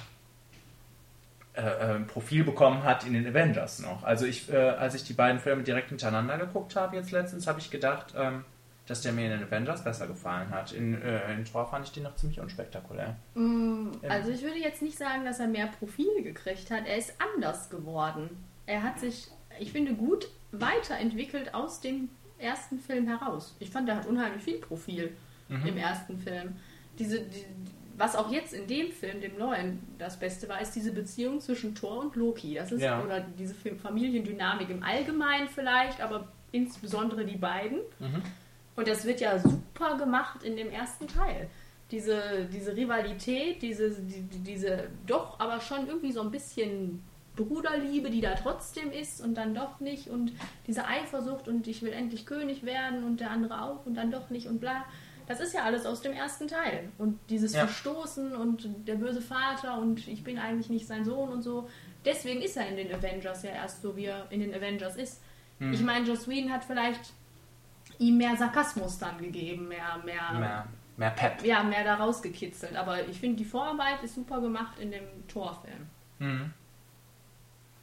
äh, 1.57 1.97
äh, 1.97 2.01
Profil 2.01 2.45
bekommen 2.45 2.83
hat 2.85 3.05
in 3.07 3.15
den 3.15 3.27
Avengers 3.27 3.81
noch. 3.81 4.03
Also 4.05 4.27
ich, 4.27 4.53
äh, 4.53 4.57
als 4.57 4.95
ich 4.95 5.05
die 5.05 5.15
beiden 5.15 5.41
Filme 5.41 5.63
direkt 5.63 5.89
hintereinander 5.89 6.39
geguckt 6.39 6.77
habe 6.77 6.97
jetzt 6.97 7.11
letztens, 7.13 7.47
habe 7.47 7.59
ich 7.61 7.71
gedacht, 7.71 8.15
ähm, 8.17 8.45
dass 8.87 9.01
der 9.03 9.13
mir 9.13 9.25
in 9.25 9.31
den 9.41 9.43
Avengers 9.49 9.83
besser 9.83 10.07
gefallen 10.07 10.51
hat. 10.51 10.73
In, 10.73 11.01
äh, 11.03 11.33
in 11.33 11.45
Thor 11.45 11.67
fand 11.69 11.87
ich 11.87 11.93
den 11.93 12.05
noch 12.05 12.15
ziemlich 12.15 12.39
unspektakulär. 12.41 13.17
Mm, 13.35 13.89
Also 14.09 14.31
ich 14.31 14.43
würde 14.43 14.59
jetzt 14.59 14.81
nicht 14.83 14.97
sagen, 14.97 15.25
dass 15.25 15.41
er 15.41 15.49
mehr 15.49 15.67
Profil 15.67 16.23
gekriegt 16.23 16.71
hat. 16.71 16.87
Er 16.87 16.97
ist 16.97 17.15
anders 17.35 17.69
geworden. 17.71 18.31
Er 18.67 18.83
hat 18.85 19.01
sich, 19.01 19.29
ich 19.59 19.73
finde, 19.73 19.95
gut 19.95 20.29
weiterentwickelt 20.53 21.55
aus 21.55 21.81
dem 21.81 22.09
ersten 22.39 22.79
Film 22.79 23.09
heraus. 23.09 23.57
Ich 23.61 23.71
fand, 23.71 23.89
er 23.89 23.97
hat 23.97 24.07
unheimlich 24.07 24.43
viel 24.43 24.59
Profil 24.59 25.13
Mhm. 25.49 25.67
im 25.67 25.77
ersten 25.79 26.19
Film. 26.19 26.57
Diese, 26.99 27.21
die, 27.21 27.45
was 27.99 28.15
auch 28.17 28.31
jetzt 28.31 28.53
in 28.53 28.67
dem 28.67 28.93
Film, 28.93 29.21
dem 29.21 29.39
neuen, 29.39 29.81
das 29.99 30.19
Beste 30.19 30.49
war, 30.49 30.61
ist 30.61 30.73
diese 30.73 30.93
Beziehung 30.93 31.41
zwischen 31.41 31.75
Thor 31.75 32.01
und 32.01 32.17
Loki. 32.17 32.55
Das 32.55 32.73
ist 32.73 32.83
Ja. 32.83 33.03
oder 33.03 33.21
diese 33.39 33.55
Familiendynamik 33.55 34.69
im 34.71 34.83
Allgemeinen 34.83 35.49
vielleicht, 35.49 36.01
aber 36.01 36.29
insbesondere 36.53 37.25
die 37.25 37.37
beiden. 37.37 37.79
Mhm. 37.99 38.23
Und 38.77 38.89
das 38.89 39.05
wird 39.07 39.21
ja 39.21 39.39
super 39.39 39.97
gemacht 39.97 40.43
in 40.43 40.57
dem 40.57 40.71
ersten 40.71 41.07
Teil. 41.09 41.49
Diese, 41.91 42.47
diese 42.53 42.77
Rivalität, 42.77 43.63
diese, 43.63 43.91
die, 43.91 44.23
die- 44.23 44.39
diese 44.41 44.89
doch 45.07 45.39
aber 45.41 45.61
schon 45.61 45.87
irgendwie 45.87 46.13
so 46.13 46.21
ein 46.21 46.31
bisschen 46.31 47.03
Bruderliebe, 47.37 48.11
die 48.11 48.21
da 48.21 48.35
trotzdem 48.35 48.91
ist 48.91 49.21
und 49.23 49.35
dann 49.35 49.55
doch 49.55 49.79
nicht 49.81 50.09
und 50.09 50.33
diese 50.67 50.87
Eifersucht 50.87 51.49
und 51.49 51.67
ich 51.69 51.83
will 51.83 51.93
endlich 51.93 52.27
König 52.27 52.65
werden 52.65 53.05
und 53.05 53.21
der 53.21 53.31
andere 53.31 53.63
auch 53.63 53.85
und 53.87 53.95
dann 53.95 54.11
doch 54.11 54.31
nicht 54.31 54.47
und 54.49 54.59
bla. 54.61 54.85
Das 55.27 55.41
ist 55.41 55.53
ja 55.55 55.65
alles 55.65 55.87
aus 55.87 56.01
dem 56.03 56.13
ersten 56.13 56.47
Teil. 56.49 56.89
Und 56.99 57.19
dieses 57.31 57.53
Ja. 57.53 57.67
Verstoßen 57.67 58.35
und 58.37 58.69
der 58.87 58.95
böse 58.95 59.21
Vater 59.21 59.79
und 59.79 60.07
ich 60.07 60.23
bin 60.23 60.39
eigentlich 60.39 60.69
nicht 60.71 60.87
sein 60.87 61.05
Sohn 61.05 61.31
und 61.31 61.43
so. 61.43 61.69
Deswegen 62.05 62.41
ist 62.43 62.57
er 62.57 62.69
in 62.69 62.77
den 62.77 62.95
Avengers 62.95 63.43
ja 63.43 63.51
erst 63.51 63.83
so, 63.83 63.97
wie 63.97 64.05
er 64.05 64.31
in 64.31 64.41
den 64.41 64.55
Avengers 64.55 64.95
ist. 64.97 65.21
Hm. 65.59 65.73
Ich 65.73 65.81
meine, 65.83 66.07
Joss 66.07 66.29
Whedon 66.29 66.53
hat 66.53 66.65
vielleicht 66.65 67.13
ihm 67.99 68.19
mehr 68.19 68.37
Sarkasmus 68.37 68.99
dann 68.99 69.19
gegeben, 69.19 69.67
mehr, 69.69 69.99
mehr, 70.05 70.33
Mehr, 70.39 70.67
mehr 70.97 71.11
Pep. 71.11 71.43
ja, 71.45 71.63
mehr 71.65 71.83
da 71.83 71.95
rausgekitzelt. 71.97 72.77
Aber 72.77 73.07
ich 73.09 73.19
finde, 73.19 73.37
die 73.39 73.45
Vorarbeit 73.45 74.03
ist 74.05 74.15
super 74.15 74.41
gemacht 74.41 74.79
in 74.79 74.91
dem 74.93 75.27
Torfilm. 75.29 75.87
Mhm. 76.21 76.53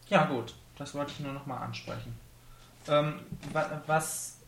Ja, 0.08 0.26
gut. 0.26 0.54
Das 0.78 0.94
wollte 0.96 1.12
ich 1.12 1.20
nur 1.20 1.34
noch 1.34 1.46
mal 1.46 1.58
ansprechen. 1.58 2.16
Ähm, 2.88 3.20
wa- 3.52 3.82
was 3.88 4.40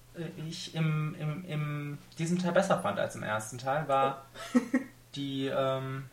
ich 0.48 0.75
im, 0.75 1.15
im, 1.19 1.45
im 1.45 1.98
diesem 2.17 2.39
Teil 2.39 2.51
besser 2.51 2.79
fand 2.79 3.00
als 3.00 3.15
im 3.15 3.24
ersten 3.24 3.57
Teil, 3.57 3.88
war 3.88 4.25
die, 5.15 5.48
ähm, 5.48 6.05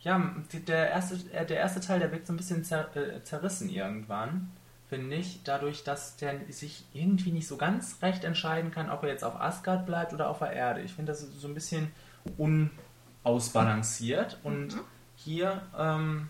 ja, 0.00 0.34
der 0.52 0.90
erste, 0.90 1.14
äh, 1.32 1.46
der 1.46 1.58
erste 1.58 1.80
Teil, 1.80 1.98
der 1.98 2.12
wirkt 2.12 2.26
so 2.26 2.32
ein 2.32 2.36
bisschen 2.36 2.62
zer, 2.62 2.94
äh, 2.96 3.22
zerrissen 3.22 3.70
irgendwann, 3.70 4.50
finde 4.88 5.16
ich. 5.16 5.42
Dadurch, 5.44 5.82
dass 5.82 6.16
der 6.16 6.40
sich 6.50 6.84
irgendwie 6.92 7.32
nicht 7.32 7.48
so 7.48 7.56
ganz 7.56 8.02
recht 8.02 8.24
entscheiden 8.24 8.70
kann, 8.70 8.90
ob 8.90 9.02
er 9.02 9.08
jetzt 9.08 9.24
auf 9.24 9.40
Asgard 9.40 9.86
bleibt 9.86 10.12
oder 10.12 10.28
auf 10.28 10.40
der 10.40 10.52
Erde. 10.52 10.82
Ich 10.82 10.94
finde 10.94 11.12
das 11.12 11.20
so 11.20 11.48
ein 11.48 11.54
bisschen 11.54 11.90
unausbalanciert. 12.36 14.38
Und 14.42 14.74
mhm. 14.74 14.80
hier, 15.16 15.62
ähm, 15.78 16.28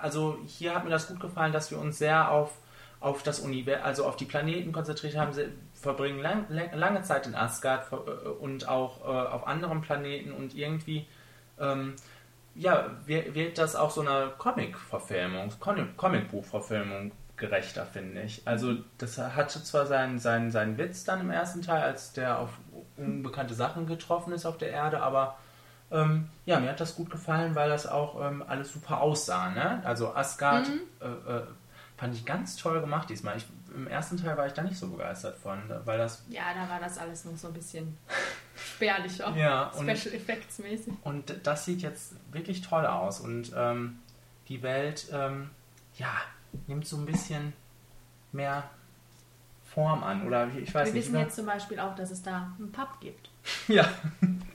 also 0.00 0.38
hier 0.46 0.74
hat 0.74 0.84
mir 0.84 0.90
das 0.90 1.08
gut 1.08 1.18
gefallen, 1.18 1.52
dass 1.52 1.72
wir 1.72 1.78
uns 1.78 1.98
sehr 1.98 2.30
auf, 2.30 2.56
auf 3.04 3.22
das 3.22 3.40
Universum, 3.40 3.84
also 3.84 4.06
auf 4.06 4.16
die 4.16 4.24
Planeten 4.24 4.72
konzentriert 4.72 5.16
haben, 5.16 5.32
Sie 5.34 5.48
verbringen 5.74 6.20
lang, 6.20 6.46
lange 6.48 7.02
Zeit 7.02 7.26
in 7.26 7.34
Asgard 7.34 7.92
äh, 7.92 8.28
und 8.28 8.66
auch 8.66 9.02
äh, 9.02 9.28
auf 9.28 9.46
anderen 9.46 9.82
Planeten 9.82 10.32
und 10.32 10.54
irgendwie 10.54 11.06
ähm, 11.60 11.94
ja, 12.54 12.90
wird 13.06 13.58
das 13.58 13.76
auch 13.76 13.90
so 13.90 14.00
eine 14.00 14.32
Comic-Verfilmung, 14.38 15.52
Comic-Buch-Verfilmung 15.96 17.12
gerechter, 17.36 17.84
finde 17.84 18.22
ich. 18.22 18.42
Also 18.46 18.76
das 18.96 19.18
hatte 19.18 19.62
zwar 19.62 19.86
seinen, 19.86 20.18
seinen, 20.18 20.50
seinen 20.50 20.78
Witz 20.78 21.04
dann 21.04 21.20
im 21.20 21.30
ersten 21.30 21.62
Teil, 21.62 21.82
als 21.82 22.12
der 22.12 22.38
auf 22.38 22.50
unbekannte 22.96 23.54
Sachen 23.54 23.86
getroffen 23.86 24.32
ist 24.32 24.46
auf 24.46 24.56
der 24.56 24.70
Erde, 24.70 25.02
aber 25.02 25.36
ähm, 25.90 26.30
ja, 26.46 26.58
mir 26.60 26.70
hat 26.70 26.80
das 26.80 26.94
gut 26.94 27.10
gefallen, 27.10 27.54
weil 27.54 27.68
das 27.68 27.86
auch 27.86 28.24
ähm, 28.24 28.42
alles 28.46 28.72
super 28.72 29.00
aussah. 29.00 29.50
Ne? 29.50 29.82
Also 29.84 30.14
Asgard 30.14 30.68
mhm. 30.68 30.80
äh, 31.00 31.36
äh, 31.36 31.42
fand 31.96 32.14
ich 32.14 32.24
ganz 32.24 32.56
toll 32.56 32.80
gemacht 32.80 33.08
diesmal. 33.10 33.36
Ich, 33.36 33.46
Im 33.74 33.86
ersten 33.86 34.16
Teil 34.16 34.36
war 34.36 34.46
ich 34.46 34.52
da 34.52 34.62
nicht 34.62 34.76
so 34.78 34.88
begeistert 34.88 35.36
von, 35.38 35.58
weil 35.84 35.98
das... 35.98 36.24
Ja, 36.28 36.52
da 36.54 36.68
war 36.68 36.80
das 36.80 36.98
alles 36.98 37.24
noch 37.24 37.36
so 37.36 37.48
ein 37.48 37.54
bisschen 37.54 37.96
spärlicher. 38.56 39.30
ja, 39.36 39.70
Special 39.74 40.14
Effects 40.14 40.58
mäßig. 40.58 40.94
Und 41.02 41.34
das 41.44 41.64
sieht 41.64 41.82
jetzt 41.82 42.14
wirklich 42.32 42.62
toll 42.62 42.86
aus 42.86 43.20
und 43.20 43.52
ähm, 43.56 44.00
die 44.48 44.62
Welt, 44.62 45.08
ähm, 45.12 45.50
ja, 45.96 46.12
nimmt 46.66 46.86
so 46.86 46.96
ein 46.96 47.06
bisschen 47.06 47.52
mehr 48.32 48.64
Form 49.64 50.02
an. 50.04 50.26
Oder 50.26 50.48
ich 50.48 50.74
weiß 50.74 50.88
Wir 50.88 50.94
nicht. 50.94 51.06
wissen 51.06 51.18
jetzt 51.18 51.36
zum 51.36 51.46
Beispiel 51.46 51.80
auch, 51.80 51.94
dass 51.94 52.10
es 52.10 52.22
da 52.22 52.52
einen 52.58 52.70
Pub 52.72 53.00
gibt. 53.00 53.30
ja. 53.68 53.88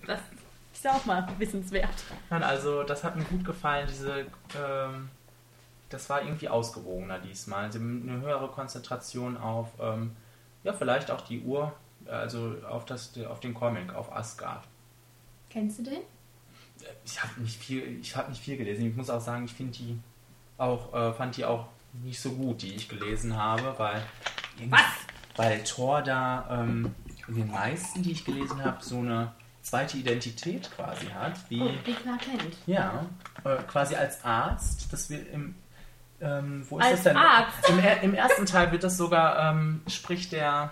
Das 0.05 0.19
ist 0.73 0.87
auch 0.87 1.05
mal 1.05 1.27
wissenswert. 1.37 1.89
Nein, 2.29 2.43
also 2.43 2.83
das 2.83 3.03
hat 3.03 3.15
mir 3.15 3.25
gut 3.25 3.43
gefallen, 3.43 3.87
diese. 3.89 4.25
Ähm, 4.57 5.09
das 5.89 6.09
war 6.09 6.21
irgendwie 6.21 6.49
ausgewogener 6.49 7.19
diesmal. 7.19 7.65
Also 7.65 7.79
eine 7.79 8.21
höhere 8.21 8.49
Konzentration 8.49 9.37
auf, 9.37 9.67
ähm, 9.79 10.15
ja, 10.63 10.73
vielleicht 10.73 11.11
auch 11.11 11.21
die 11.21 11.41
Uhr, 11.41 11.73
also 12.05 12.55
auf, 12.67 12.85
das, 12.85 13.17
auf 13.29 13.39
den 13.39 13.53
Comic, 13.53 13.93
auf 13.93 14.11
Asgard. 14.15 14.63
Kennst 15.49 15.79
du 15.79 15.83
den? 15.83 16.01
Ich 17.03 17.21
habe 17.21 17.41
nicht 17.41 17.57
viel, 17.57 17.99
ich 17.99 18.15
habe 18.15 18.29
nicht 18.29 18.41
viel 18.41 18.57
gelesen. 18.57 18.85
Ich 18.87 18.95
muss 18.95 19.09
auch 19.09 19.19
sagen, 19.19 19.45
ich 19.45 19.53
finde 19.53 19.73
die 19.73 19.99
auch, 20.57 20.93
äh, 20.93 21.13
fand 21.13 21.37
die 21.37 21.45
auch 21.45 21.67
nicht 22.03 22.19
so 22.19 22.31
gut, 22.31 22.61
die 22.61 22.75
ich 22.75 22.87
gelesen 22.87 23.35
habe, 23.35 23.73
weil 23.77 24.01
Was? 24.69 24.81
weil 25.35 25.63
Thor 25.63 26.01
da 26.01 26.47
ähm, 26.51 26.93
in 27.27 27.35
den 27.35 27.51
meisten, 27.51 28.03
die 28.03 28.11
ich 28.11 28.25
gelesen 28.25 28.63
habe, 28.63 28.83
so 28.83 28.99
eine 28.99 29.31
zweite 29.61 29.97
Identität 29.97 30.69
quasi 30.71 31.07
hat. 31.07 31.33
Wie, 31.49 31.61
oh, 31.61 31.71
wie 31.85 31.93
Clark 31.93 32.21
Kent. 32.21 32.57
Ja, 32.65 33.05
äh, 33.43 33.57
quasi 33.63 33.95
als 33.95 34.23
Arzt. 34.23 34.91
Das 34.91 35.09
wird 35.09 35.31
im, 35.31 35.55
ähm, 36.21 36.65
wo 36.69 36.79
ist 36.79 36.85
als 36.85 36.91
das 36.95 37.03
denn? 37.03 37.17
Arzt. 37.17 37.69
Im, 37.69 37.79
Im, 38.01 38.13
ersten 38.13 38.45
Teil 38.45 38.71
wird 38.71 38.83
das 38.83 38.97
sogar, 38.97 39.51
ähm, 39.51 39.81
spricht 39.87 40.31
der 40.31 40.71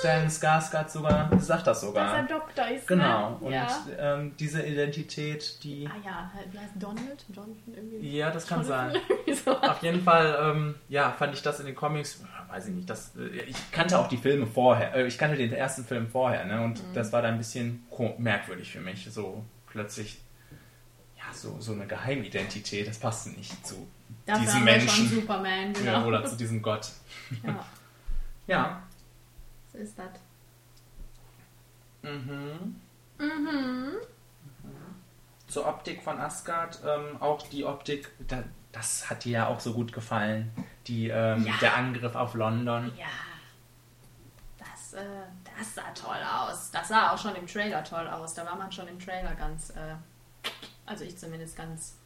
Stan 0.00 0.26
Skarsgård 0.28 0.88
sogar, 0.88 1.28
sagt 1.38 1.66
das 1.66 1.82
sogar. 1.82 2.06
Dass 2.06 2.30
er 2.30 2.38
Doktor 2.38 2.68
ist, 2.68 2.88
Genau. 2.88 3.30
Ne? 3.30 3.36
Und 3.40 3.52
ja. 3.52 3.68
ähm, 3.98 4.32
diese 4.38 4.62
Identität, 4.62 5.62
die... 5.62 5.86
Ah 5.86 5.96
ja, 6.02 6.30
wie 6.50 6.58
heißt 6.58 6.72
Donald? 6.76 7.24
Jonathan 7.28 7.74
irgendwie? 7.74 8.16
Ja, 8.16 8.30
das 8.30 8.46
kann 8.46 8.62
Jonathan? 8.62 8.92
sein. 9.44 9.56
Auf 9.70 9.82
jeden 9.82 10.02
Fall, 10.02 10.38
ähm, 10.42 10.74
ja, 10.88 11.12
fand 11.12 11.34
ich 11.34 11.42
das 11.42 11.60
in 11.60 11.66
den 11.66 11.74
Comics, 11.74 12.24
weiß 12.48 12.68
ich 12.68 12.74
nicht, 12.74 12.88
das, 12.88 13.14
äh, 13.16 13.42
ich 13.42 13.70
kannte 13.70 13.98
auch 13.98 14.08
die 14.08 14.16
Filme 14.16 14.46
vorher, 14.46 14.94
äh, 14.94 15.06
ich 15.06 15.18
kannte 15.18 15.36
den 15.36 15.52
ersten 15.52 15.84
Film 15.84 16.08
vorher, 16.08 16.46
ne, 16.46 16.62
und 16.62 16.78
Mhm. 16.82 16.94
das 16.94 17.12
war 17.12 17.20
dann 17.20 17.32
ein 17.34 17.38
bisschen 17.38 17.84
merkwürdig 18.18 18.72
für 18.72 18.80
mich, 18.80 19.08
so 19.12 19.44
plötzlich, 19.66 20.22
ja, 21.18 21.32
so, 21.34 21.56
so 21.60 21.72
eine 21.72 21.86
Geheimidentität, 21.86 22.88
das 22.88 22.98
passte 22.98 23.30
nicht 23.30 23.66
zu 23.66 23.86
Dafür 24.26 24.52
wir 24.54 24.60
Menschen. 24.60 24.88
schon 24.88 25.08
Superman, 25.20 25.74
ja, 25.74 25.80
genau. 25.94 26.06
oder 26.06 26.24
zu 26.24 26.36
diesem 26.36 26.60
Gott. 26.62 26.88
Ja, 27.44 27.64
Ja. 28.46 28.82
so 29.72 29.78
ist 29.78 29.98
das. 29.98 30.08
Mhm. 32.02 32.76
Mhm. 33.18 33.92
Zur 35.48 35.66
Optik 35.66 36.02
von 36.02 36.18
Asgard, 36.20 36.78
ähm, 36.86 37.20
auch 37.20 37.42
die 37.48 37.64
Optik, 37.64 38.10
da, 38.28 38.44
das 38.72 39.10
hat 39.10 39.24
dir 39.24 39.32
ja 39.32 39.46
auch 39.48 39.58
so 39.60 39.72
gut 39.74 39.92
gefallen, 39.92 40.50
die, 40.86 41.08
ähm, 41.08 41.44
Ja. 41.44 41.54
der 41.60 41.76
Angriff 41.76 42.14
auf 42.14 42.34
London. 42.34 42.92
Ja, 42.96 43.06
das, 44.58 44.92
äh, 44.94 45.04
das 45.58 45.74
sah 45.74 45.90
toll 45.92 46.18
aus. 46.24 46.70
Das 46.70 46.88
sah 46.88 47.10
auch 47.12 47.18
schon 47.18 47.34
im 47.34 47.46
Trailer 47.46 47.82
toll 47.84 48.06
aus. 48.06 48.34
Da 48.34 48.46
war 48.46 48.56
man 48.56 48.70
schon 48.70 48.86
im 48.88 48.98
Trailer 48.98 49.34
ganz, 49.34 49.70
äh, 49.70 49.96
also 50.86 51.04
ich 51.04 51.18
zumindest 51.18 51.56
ganz 51.56 51.96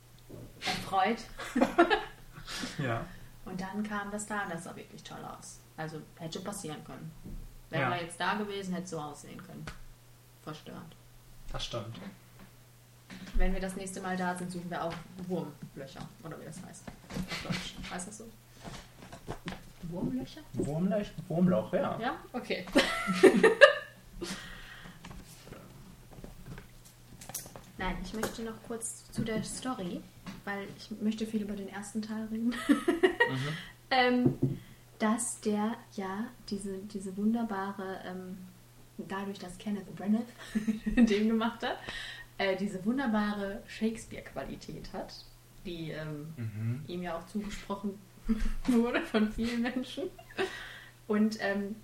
erfreut. 0.64 1.18
Ja. 2.78 3.04
Und 3.46 3.58
dann 3.60 3.82
kam 3.82 4.10
das 4.10 4.26
da, 4.26 4.44
das 4.50 4.64
sah 4.64 4.76
wirklich 4.76 5.02
toll 5.02 5.18
aus. 5.24 5.60
Also 5.76 6.00
hätte 6.18 6.40
passieren 6.40 6.84
können. 6.84 7.10
Wäre 7.70 7.82
Ja. 7.82 7.96
er 7.96 8.02
jetzt 8.02 8.20
da 8.20 8.34
gewesen, 8.34 8.72
hätte 8.74 8.84
es 8.84 8.90
so 8.90 8.98
aussehen 9.00 9.42
können. 9.44 9.64
Verstörend. 10.42 10.94
Das 11.50 11.64
stimmt. 11.64 11.98
Wenn 13.34 13.52
wir 13.54 13.60
das 13.60 13.76
nächste 13.76 14.00
Mal 14.02 14.16
da 14.16 14.34
sind, 14.36 14.50
suchen 14.52 14.70
wir 14.70 14.82
auch 14.84 14.92
Wurmlöcher. 15.26 16.06
Oder 16.22 16.38
wie 16.40 16.44
das 16.44 16.62
heißt. 16.62 16.84
Auf 16.86 17.42
Deutsch. 17.44 17.74
Heißt 17.90 18.08
das 18.08 18.18
so? 18.18 18.24
Wurmlöcher? 19.84 20.40
Wurmloch, 20.52 21.06
Wurmloch, 21.28 21.72
ja. 21.72 21.98
Ja? 21.98 22.16
Okay. 22.32 22.66
Nein, 27.78 27.96
ich 28.04 28.12
möchte 28.14 28.42
noch 28.42 28.62
kurz 28.66 29.10
zu 29.10 29.22
der 29.22 29.42
Story, 29.42 30.00
weil 30.44 30.66
ich 30.76 30.90
möchte 31.00 31.26
viel 31.26 31.42
über 31.42 31.54
den 31.54 31.68
ersten 31.68 32.00
Teil 32.02 32.26
reden. 32.30 32.54
Mhm. 32.68 33.48
ähm, 33.90 34.38
dass 34.98 35.40
der 35.40 35.76
ja 35.94 36.26
diese, 36.48 36.78
diese 36.78 37.16
wunderbare, 37.16 38.00
ähm, 38.06 38.38
dadurch, 38.96 39.38
dass 39.40 39.58
Kenneth 39.58 39.94
Branagh 39.96 40.24
den 40.96 41.28
gemacht 41.28 41.62
hat, 41.64 41.78
äh, 42.38 42.56
diese 42.56 42.84
wunderbare 42.84 43.62
Shakespeare-Qualität 43.66 44.92
hat, 44.92 45.14
die 45.66 45.90
ähm, 45.90 46.32
Mhm. 46.36 46.84
ihm 46.86 47.02
ja 47.02 47.18
auch 47.18 47.26
zugesprochen 47.26 47.98
wurde 48.66 49.00
von 49.02 49.32
vielen 49.32 49.62
Menschen. 49.62 50.04
Und 51.08 51.38
ähm, 51.40 51.76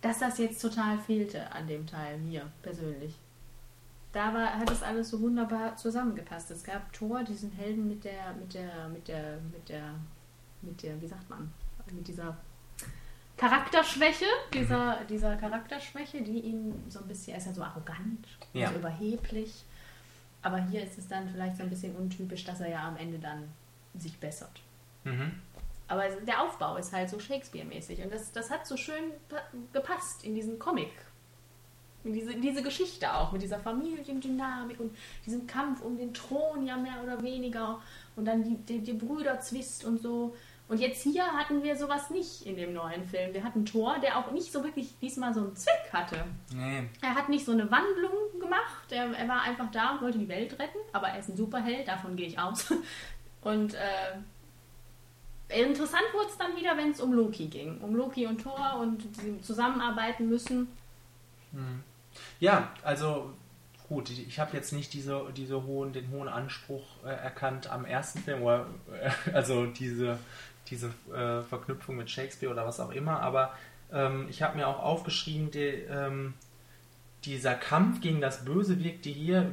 dass 0.00 0.18
das 0.18 0.38
jetzt 0.38 0.60
total 0.60 0.98
fehlte 0.98 1.50
an 1.52 1.66
dem 1.68 1.86
Teil, 1.86 2.18
mir 2.18 2.50
persönlich. 2.62 3.14
Da 4.16 4.32
war, 4.32 4.58
hat 4.58 4.70
das 4.70 4.82
alles 4.82 5.10
so 5.10 5.20
wunderbar 5.20 5.76
zusammengepasst. 5.76 6.50
Es 6.50 6.64
gab 6.64 6.90
Thor, 6.94 7.22
diesen 7.22 7.52
Helden 7.52 7.86
mit 7.86 8.02
der, 8.04 8.32
mit 8.32 8.54
der, 8.54 8.88
mit 8.88 9.08
der, 9.08 9.36
mit 9.52 9.68
der, 9.68 9.94
mit 10.62 10.82
der, 10.82 11.02
wie 11.02 11.06
sagt 11.06 11.28
man, 11.28 11.52
mit 11.92 12.08
dieser 12.08 12.34
Charakterschwäche, 13.36 14.24
dieser, 14.54 15.04
dieser 15.10 15.36
Charakterschwäche, 15.36 16.22
die 16.22 16.40
ihn 16.40 16.82
so 16.88 17.00
ein 17.00 17.06
bisschen, 17.08 17.34
er 17.34 17.38
ist 17.40 17.46
ja 17.46 17.52
so 17.52 17.62
arrogant, 17.62 18.26
Ja. 18.54 18.70
so 18.70 18.76
überheblich. 18.76 19.64
Aber 20.40 20.58
hier 20.64 20.82
ist 20.82 20.96
es 20.96 21.08
dann 21.08 21.28
vielleicht 21.28 21.56
so 21.58 21.62
ein 21.64 21.68
bisschen 21.68 21.94
untypisch, 21.94 22.44
dass 22.44 22.60
er 22.60 22.70
ja 22.70 22.88
am 22.88 22.96
Ende 22.96 23.18
dann 23.18 23.48
sich 23.98 24.18
bessert. 24.18 24.62
Mhm. 25.04 25.32
Aber 25.88 26.06
es- 26.06 26.24
der 26.24 26.40
Aufbau 26.42 26.76
ist 26.76 26.92
halt 26.94 27.10
so 27.10 27.18
Shakespeare-mäßig. 27.18 28.02
Und 28.02 28.12
das, 28.14 28.32
das 28.32 28.50
hat 28.50 28.66
so 28.66 28.78
schön 28.78 29.10
pa- 29.28 29.42
gepasst 29.74 30.24
in 30.24 30.34
diesen 30.34 30.58
Comic. 30.58 30.90
Diese, 32.12 32.34
diese 32.34 32.62
Geschichte 32.62 33.12
auch, 33.12 33.32
mit 33.32 33.42
dieser 33.42 33.58
Familiendynamik 33.58 34.80
und 34.80 34.96
diesem 35.24 35.46
Kampf 35.46 35.82
um 35.82 35.96
den 35.96 36.12
Thron, 36.14 36.66
ja 36.66 36.76
mehr 36.76 37.02
oder 37.02 37.22
weniger. 37.22 37.80
Und 38.16 38.24
dann 38.24 38.42
die, 38.42 38.56
die, 38.56 38.80
die 38.80 38.92
Brüderzwist 38.92 39.84
und 39.84 40.00
so. 40.00 40.34
Und 40.68 40.80
jetzt 40.80 41.02
hier 41.02 41.24
hatten 41.24 41.62
wir 41.62 41.76
sowas 41.76 42.10
nicht 42.10 42.44
in 42.44 42.56
dem 42.56 42.72
neuen 42.72 43.04
Film. 43.04 43.32
Wir 43.32 43.44
hatten 43.44 43.64
Thor, 43.64 43.98
der 44.00 44.18
auch 44.18 44.32
nicht 44.32 44.50
so 44.50 44.64
wirklich 44.64 44.98
diesmal 45.00 45.32
so 45.32 45.40
einen 45.40 45.54
Zweck 45.54 45.90
hatte. 45.92 46.24
Nee. 46.52 46.88
Er 47.02 47.14
hat 47.14 47.28
nicht 47.28 47.44
so 47.44 47.52
eine 47.52 47.70
Wandlung 47.70 48.40
gemacht. 48.40 48.90
Er, 48.90 49.12
er 49.12 49.28
war 49.28 49.42
einfach 49.42 49.70
da 49.70 49.92
und 49.92 50.02
wollte 50.02 50.18
die 50.18 50.28
Welt 50.28 50.58
retten. 50.58 50.78
Aber 50.92 51.08
er 51.08 51.20
ist 51.20 51.28
ein 51.28 51.36
Superheld, 51.36 51.86
davon 51.86 52.16
gehe 52.16 52.26
ich 52.26 52.38
aus. 52.38 52.72
Und 53.42 53.74
äh, 53.74 54.16
interessant 55.62 56.02
wurde 56.12 56.30
es 56.30 56.36
dann 56.36 56.56
wieder, 56.56 56.76
wenn 56.76 56.90
es 56.90 57.00
um 57.00 57.12
Loki 57.12 57.46
ging. 57.46 57.78
Um 57.78 57.94
Loki 57.94 58.26
und 58.26 58.42
Thor 58.42 58.78
und 58.80 59.04
die 59.22 59.40
zusammenarbeiten 59.40 60.28
müssen. 60.28 60.66
Hm. 61.52 61.84
Ja, 62.40 62.70
also 62.82 63.32
gut, 63.88 64.10
ich 64.10 64.38
habe 64.38 64.56
jetzt 64.56 64.72
nicht 64.72 64.92
diese, 64.92 65.24
diese 65.36 65.64
hohen, 65.64 65.92
den 65.92 66.10
hohen 66.10 66.28
Anspruch 66.28 66.84
äh, 67.04 67.08
erkannt 67.08 67.70
am 67.70 67.84
ersten 67.84 68.20
Film, 68.20 68.42
oder, 68.42 68.66
äh, 69.00 69.32
also 69.32 69.66
diese, 69.66 70.18
diese 70.68 70.88
äh, 71.14 71.42
Verknüpfung 71.42 71.96
mit 71.96 72.10
Shakespeare 72.10 72.52
oder 72.52 72.66
was 72.66 72.80
auch 72.80 72.90
immer, 72.90 73.20
aber 73.20 73.54
ähm, 73.92 74.26
ich 74.28 74.42
habe 74.42 74.56
mir 74.56 74.66
auch 74.66 74.80
aufgeschrieben, 74.80 75.50
die, 75.50 75.60
ähm, 75.60 76.34
dieser 77.24 77.54
Kampf 77.54 78.00
gegen 78.00 78.20
das 78.20 78.44
Böse 78.44 78.82
wirkte 78.82 79.08
hier, 79.08 79.52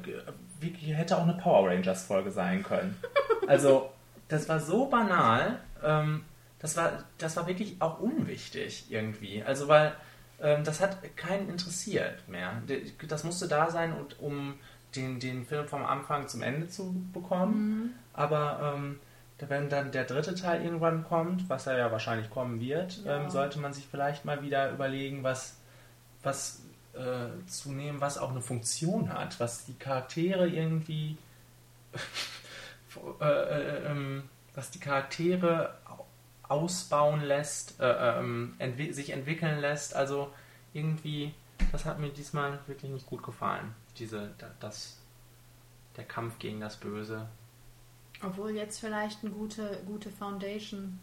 wirklich, 0.60 0.96
hätte 0.96 1.17
auch 1.17 1.24
eine 1.24 1.34
Power 1.34 1.70
Rangers 1.70 2.05
Folge 2.05 2.32
sein 2.32 2.63
können. 2.63 2.98
Also, 3.46 3.91
das 4.29 4.48
war 4.48 4.62
so 4.62 4.86
banal, 4.86 5.60
ähm, 5.84 6.24
das, 6.60 6.77
war, 6.77 7.03
das 7.17 7.36
war 7.36 7.46
wirklich 7.46 7.75
auch 7.82 8.00
unwichtig 8.00 8.86
irgendwie. 8.89 9.43
Also, 9.43 9.67
weil 9.67 9.93
das 10.64 10.82
hat 10.82 11.16
keinen 11.16 11.50
interessiert 11.50 12.28
mehr. 12.28 12.62
Das 13.08 13.24
musste 13.24 13.48
da 13.48 13.70
sein, 13.70 13.94
um 14.20 14.56
den, 14.96 15.20
den 15.20 15.46
Film 15.46 15.68
vom 15.68 15.86
Anfang 15.86 16.28
zum 16.28 16.42
Ende 16.42 16.68
zu 16.68 16.94
bekommen. 17.14 17.56
Mhm. 17.56 17.90
Aber 18.14 18.76
ähm, 18.76 19.00
wenn 19.40 19.70
dann 19.70 19.92
der 19.92 20.06
dritte 20.06 20.36
Teil 20.36 20.64
irgendwann 20.64 21.04
kommt, 21.04 21.50
was 21.50 21.68
er 21.68 21.78
ja 21.78 21.92
wahrscheinlich 21.92 22.30
kommen 22.30 22.60
wird, 22.60 23.04
ja. 23.04 23.22
ähm, 23.22 23.30
sollte 23.30 23.60
man 23.60 23.74
sich 23.74 23.88
vielleicht 23.90 24.26
mal 24.26 24.42
wieder 24.42 24.72
überlegen, 24.72 25.24
was, 25.24 25.58
was 26.22 26.62
äh, 26.94 27.46
zu 27.48 27.72
nehmen, 27.72 28.02
was 28.02 28.18
auch 28.18 28.32
eine 28.32 28.42
Funktion 28.42 29.12
hat, 29.14 29.40
was 29.40 29.66
die 29.66 29.74
Charaktere 29.74 30.48
irgendwie, 30.48 31.18
äh, 33.22 33.26
äh, 33.26 33.86
ähm, 33.92 34.24
was 34.54 34.72
die 34.72 34.80
Charaktere 34.80 35.74
ausbauen 36.48 37.22
lässt, 37.22 37.80
äh, 37.80 38.20
ähm, 38.20 38.56
entwi 38.60 38.94
sich 38.94 39.12
entwickeln 39.12 39.60
lässt. 39.60 39.96
Also 39.96 40.32
irgendwie, 40.74 41.34
das 41.72 41.86
hat 41.86 42.00
mir 42.00 42.10
diesmal 42.10 42.60
wirklich 42.68 42.92
nicht 42.92 43.06
gut 43.06 43.24
gefallen. 43.24 43.74
Diese, 43.98 44.34
das, 44.60 44.98
der 45.98 46.04
Kampf 46.04 46.40
gegen 46.40 46.60
das 46.60 46.78
Böse. 46.78 47.28
Obwohl 48.24 48.52
jetzt 48.52 48.80
vielleicht 48.80 49.24
eine 49.24 49.32
gute, 49.32 49.82
gute 49.86 50.10
Foundation 50.10 51.00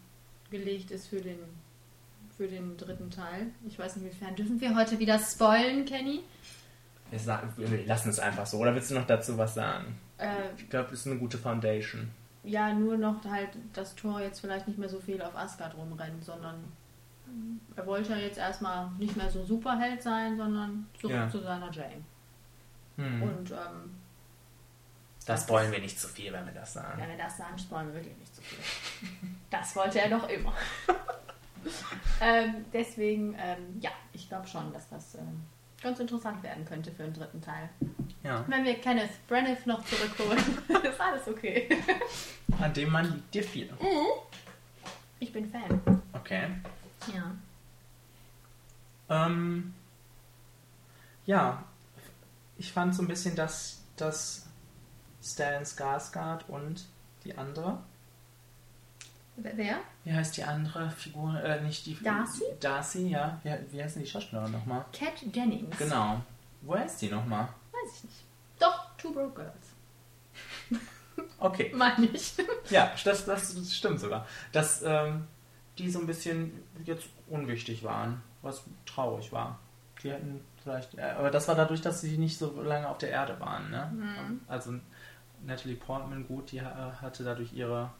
gelegt 0.49 0.91
ist 0.91 1.07
für 1.07 1.21
den, 1.21 1.39
für 2.35 2.47
den 2.47 2.77
dritten 2.77 3.09
Teil. 3.09 3.47
Ich 3.67 3.77
weiß 3.77 3.97
nicht, 3.97 4.05
inwiefern. 4.05 4.35
Dürfen 4.35 4.59
wir 4.59 4.75
heute 4.75 4.99
wieder 4.99 5.19
spoilen, 5.19 5.85
Kenny? 5.85 6.21
Wir, 7.09 7.19
sagen, 7.19 7.53
wir 7.57 7.85
lassen 7.85 8.09
es 8.09 8.19
einfach 8.19 8.45
so. 8.45 8.57
Oder 8.57 8.73
willst 8.73 8.91
du 8.91 8.95
noch 8.95 9.05
dazu 9.05 9.37
was 9.37 9.53
sagen? 9.53 9.97
Äh, 10.17 10.53
ich 10.57 10.69
glaube, 10.69 10.93
es 10.93 11.01
ist 11.01 11.07
eine 11.07 11.17
gute 11.17 11.37
Foundation. 11.37 12.09
Ja, 12.43 12.73
nur 12.73 12.97
noch 12.97 13.23
halt 13.25 13.49
das 13.73 13.95
Tor 13.95 14.19
jetzt 14.19 14.39
vielleicht 14.39 14.67
nicht 14.67 14.79
mehr 14.79 14.89
so 14.89 14.99
viel 14.99 15.21
auf 15.21 15.35
Asgard 15.35 15.75
rumrennt, 15.75 16.23
sondern 16.23 16.71
er 17.75 17.85
wollte 17.85 18.11
ja 18.11 18.17
jetzt 18.17 18.37
erstmal 18.37 18.89
nicht 18.97 19.15
mehr 19.15 19.29
so 19.29 19.43
Superheld 19.43 20.01
sein, 20.01 20.37
sondern 20.37 20.87
zurück 20.99 21.15
ja. 21.15 21.29
zu 21.29 21.39
seiner 21.39 21.71
Jane. 21.71 22.03
Hm. 22.97 23.23
Und 23.23 23.51
ähm, 23.51 23.95
das 25.25 25.47
wollen 25.47 25.71
wir 25.71 25.79
nicht 25.79 25.99
zu 25.99 26.07
viel, 26.07 26.33
wenn 26.33 26.45
wir 26.45 26.53
das 26.53 26.73
sagen. 26.73 26.99
Wenn 26.99 27.09
wir 27.09 27.17
das 27.17 27.37
sagen, 27.37 27.57
spoilen 27.57 27.87
wir 27.87 27.95
wirklich 27.95 28.17
nicht 28.17 28.35
zu 28.35 28.41
viel. 28.41 28.59
das 29.49 29.75
wollte 29.75 30.01
er 30.01 30.09
doch 30.09 30.27
immer. 30.27 30.53
ähm, 32.21 32.65
deswegen, 32.73 33.35
ähm, 33.39 33.79
ja, 33.79 33.91
ich 34.13 34.27
glaube 34.27 34.47
schon, 34.47 34.73
dass 34.73 34.89
das 34.89 35.15
ähm, 35.15 35.45
ganz 35.81 35.99
interessant 35.99 36.41
werden 36.43 36.65
könnte 36.65 36.91
für 36.91 37.03
den 37.03 37.13
dritten 37.13 37.41
Teil. 37.41 37.69
Ja. 38.23 38.45
Wenn 38.47 38.65
wir 38.65 38.75
Kenneth 38.75 39.27
Branagh 39.27 39.65
noch 39.65 39.83
zurückholen, 39.85 40.39
ist 40.83 40.99
alles 40.99 41.27
okay. 41.27 41.67
An 42.59 42.73
dem 42.73 42.91
Mann 42.91 43.11
liegt 43.11 43.33
dir 43.33 43.43
viel. 43.43 43.71
Mhm. 43.73 44.07
Ich 45.19 45.33
bin 45.33 45.49
Fan. 45.49 45.81
Okay. 46.13 46.49
Ja. 47.13 49.25
Ähm, 49.25 49.73
ja, 51.25 51.63
ich 52.57 52.71
fand 52.71 52.95
so 52.95 53.01
ein 53.01 53.07
bisschen, 53.07 53.35
dass, 53.35 53.81
dass 53.97 54.47
Stan 55.23 55.63
Skarsgård 55.63 56.47
und 56.47 56.85
die 57.23 57.37
andere. 57.37 57.83
Wer? 59.43 59.79
Wie 60.03 60.13
heißt 60.13 60.37
die 60.37 60.43
andere 60.43 60.89
Figur? 60.91 61.41
Äh, 61.43 61.61
nicht 61.61 61.85
die 61.85 62.01
Darcy? 62.01 62.43
Darcy, 62.59 63.07
ja. 63.07 63.39
Wie, 63.43 63.51
wie 63.71 63.83
heißt 63.83 63.95
denn 63.95 64.03
die 64.03 64.09
Schauspielerin 64.09 64.51
nochmal? 64.51 64.85
Cat 64.93 65.21
Jennings. 65.33 65.77
Genau. 65.77 66.21
Woher 66.61 66.85
ist 66.85 67.01
die 67.01 67.09
nochmal? 67.09 67.47
Weiß 67.71 67.97
ich 67.97 68.03
nicht. 68.03 68.25
Doch, 68.59 68.95
Two 68.97 69.11
Broke 69.11 69.33
Girls. 69.33 70.81
okay. 71.39 71.71
Meine 71.75 72.07
ich. 72.07 72.33
ja, 72.69 72.91
das, 73.03 73.25
das, 73.25 73.55
das 73.55 73.75
stimmt 73.75 73.99
sogar. 73.99 74.25
Dass 74.51 74.83
ähm, 74.83 75.27
die 75.77 75.89
so 75.89 75.99
ein 75.99 76.07
bisschen 76.07 76.63
jetzt 76.85 77.07
unwichtig 77.27 77.83
waren, 77.83 78.21
was 78.41 78.63
traurig 78.85 79.31
war. 79.31 79.59
Die 80.03 80.11
hätten 80.11 80.41
vielleicht. 80.61 80.97
Äh, 80.97 81.13
aber 81.17 81.31
das 81.31 81.47
war 81.47 81.55
dadurch, 81.55 81.81
dass 81.81 82.01
sie 82.01 82.17
nicht 82.17 82.37
so 82.37 82.61
lange 82.61 82.87
auf 82.87 82.97
der 82.97 83.09
Erde 83.09 83.39
waren. 83.39 83.69
Ne? 83.69 83.91
Mhm. 83.93 84.41
Also 84.47 84.73
Natalie 85.43 85.75
Portman, 85.75 86.27
gut, 86.27 86.51
die 86.51 86.57
äh, 86.57 86.63
hatte 87.01 87.23
dadurch 87.23 87.53
ihre 87.53 87.91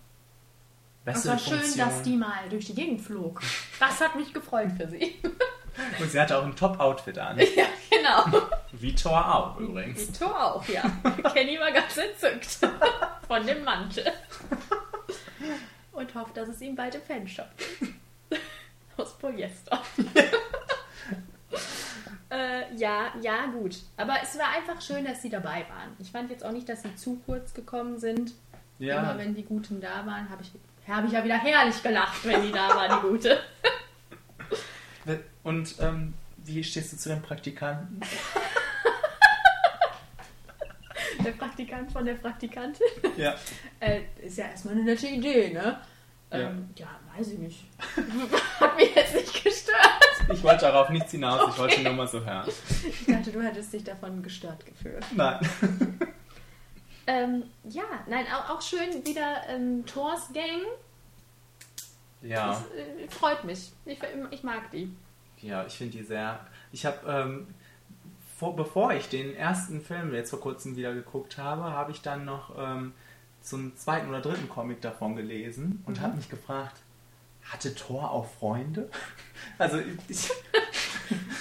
Es 1.06 1.28
war 1.28 1.40
schön, 1.40 1.78
dass 1.78 2.04
die 2.04 2.16
mal 2.16 2.48
durch 2.50 2.66
die 2.66 2.76
Gegend 2.76 3.02
flog. 3.02 3.42
Das 3.80 4.00
hat 4.00 4.16
mich 4.16 4.34
gefreut 4.34 4.72
für 4.78 4.88
sie. 4.88 5.16
Und 6.00 6.12
sie 6.12 6.20
hatte 6.20 6.38
auch 6.38 6.44
ein 6.44 6.56
Top-Outfit 6.56 7.18
an. 7.18 7.40
Ja, 7.56 7.66
genau. 7.90 8.48
Wie 8.72 8.94
Thor 8.96 9.36
auch 9.36 9.58
übrigens. 9.60 10.08
Wie 10.08 10.12
Thor 10.12 10.56
auch, 10.56 10.68
ja. 10.68 10.84
Kenny 11.34 11.60
war 11.60 11.72
ganz 11.72 11.98
entzückt 11.98 12.60
von 13.28 13.46
dem 13.46 13.64
Mantel. 13.64 14.12
Und 15.92 16.14
hofft, 16.16 16.38
dass 16.38 16.50
es 16.50 16.62
ihm 16.62 16.76
bald 16.76 16.96
im 16.96 17.02
Fanshop 17.02 17.48
gibt. 17.58 17.94
Aus 18.98 19.18
Polyester. 19.18 19.82
Äh, 22.30 22.74
ja, 22.76 23.14
ja, 23.22 23.48
gut. 23.48 23.76
Aber 23.98 24.14
es 24.24 24.38
war 24.40 24.50
einfach 24.56 24.82
schön, 24.82 25.04
dass 25.04 25.22
sie 25.22 25.30
dabei 25.30 25.66
waren. 25.70 25.96
Ich 26.00 26.12
fand 26.12 26.30
jetzt 26.30 26.46
auch 26.46 26.54
nicht, 26.54 26.70
dass 26.70 26.82
sie 26.82 26.96
zu 26.96 27.22
kurz 27.26 27.54
gekommen 27.54 28.00
sind. 28.00 28.32
Ja. 28.80 29.00
Immer 29.02 29.18
wenn 29.18 29.36
die 29.36 29.44
Guten 29.44 29.82
da 29.82 30.06
waren, 30.06 30.30
habe 30.30 30.42
ich, 30.42 30.52
hab 30.88 31.06
ich 31.06 31.12
ja 31.12 31.24
wieder 31.24 31.38
herrlich 31.38 31.82
gelacht, 31.82 32.26
wenn 32.26 32.42
die 32.42 32.52
da 32.52 32.70
waren, 32.70 33.02
die 33.02 33.08
Gute. 33.08 33.40
Und 35.44 35.76
ähm, 35.80 36.14
wie 36.38 36.64
stehst 36.64 36.94
du 36.94 36.98
zu 36.98 37.10
den 37.10 37.22
Praktikanten? 37.22 38.00
der 41.24 41.32
Praktikant 41.32 41.92
von 41.92 42.06
der 42.06 42.16
Praktikantin? 42.16 42.88
Ja. 43.18 43.36
äh, 43.80 44.02
ist 44.22 44.38
ja 44.38 44.46
erstmal 44.46 44.76
eine 44.76 44.84
nette 44.84 45.08
Idee, 45.08 45.52
ne? 45.52 45.80
Ähm, 46.32 46.70
ja. 46.76 46.86
ja, 46.86 47.18
weiß 47.18 47.34
ich 47.34 47.40
nicht. 47.40 47.66
Hat 48.60 48.78
mich 48.78 48.96
jetzt 48.96 49.16
nicht 49.16 49.44
gestört. 49.44 49.78
Ich 50.32 50.44
wollte 50.44 50.62
darauf 50.62 50.90
nichts 50.90 51.12
hinaus, 51.12 51.42
okay. 51.42 51.52
ich 51.52 51.58
wollte 51.58 51.82
nur 51.82 51.94
mal 51.94 52.08
so 52.08 52.24
hören. 52.24 52.48
Ich 52.88 53.06
dachte, 53.06 53.32
du 53.32 53.42
hättest 53.42 53.74
dich 53.74 53.84
davon 53.84 54.24
gestört 54.24 54.66
gefühlt. 54.66 55.04
Nein. 55.14 55.40
Ähm, 57.12 57.44
ja, 57.66 57.84
nein, 58.08 58.26
auch, 58.34 58.50
auch 58.50 58.62
schön 58.62 59.06
wieder 59.06 59.48
ähm, 59.50 59.86
Thors 59.86 60.32
Gang. 60.34 60.62
Ja. 62.22 62.50
Das 62.50 62.62
äh, 62.72 63.08
freut 63.10 63.44
mich. 63.44 63.72
Ich, 63.86 64.00
ich 64.32 64.44
mag 64.44 64.72
die. 64.72 64.96
Ja, 65.42 65.66
ich 65.66 65.78
finde 65.78 65.98
die 65.98 66.04
sehr. 66.04 66.40
Ich 66.72 66.86
habe, 66.86 67.00
ähm, 67.06 67.48
bevor 68.56 68.94
ich 68.94 69.10
den 69.10 69.36
ersten 69.36 69.82
Film 69.82 70.14
jetzt 70.14 70.30
vor 70.30 70.40
kurzem 70.40 70.76
wieder 70.76 70.94
geguckt 70.94 71.38
habe, 71.38 71.64
habe 71.64 71.92
ich 71.92 72.02
dann 72.02 72.24
noch 72.26 72.56
ähm, 72.58 72.94
einen 73.52 73.76
zweiten 73.76 74.08
oder 74.10 74.22
dritten 74.22 74.48
Comic 74.48 74.82
davon 74.82 75.16
gelesen 75.16 75.84
und 75.86 75.98
mhm. 75.98 76.02
habe 76.04 76.16
mich 76.16 76.30
gefragt, 76.30 76.78
hatte 77.52 77.76
Thor 77.76 78.12
auch 78.12 78.26
Freunde? 78.26 78.90
Also 79.58 79.80
ich, 80.08 80.30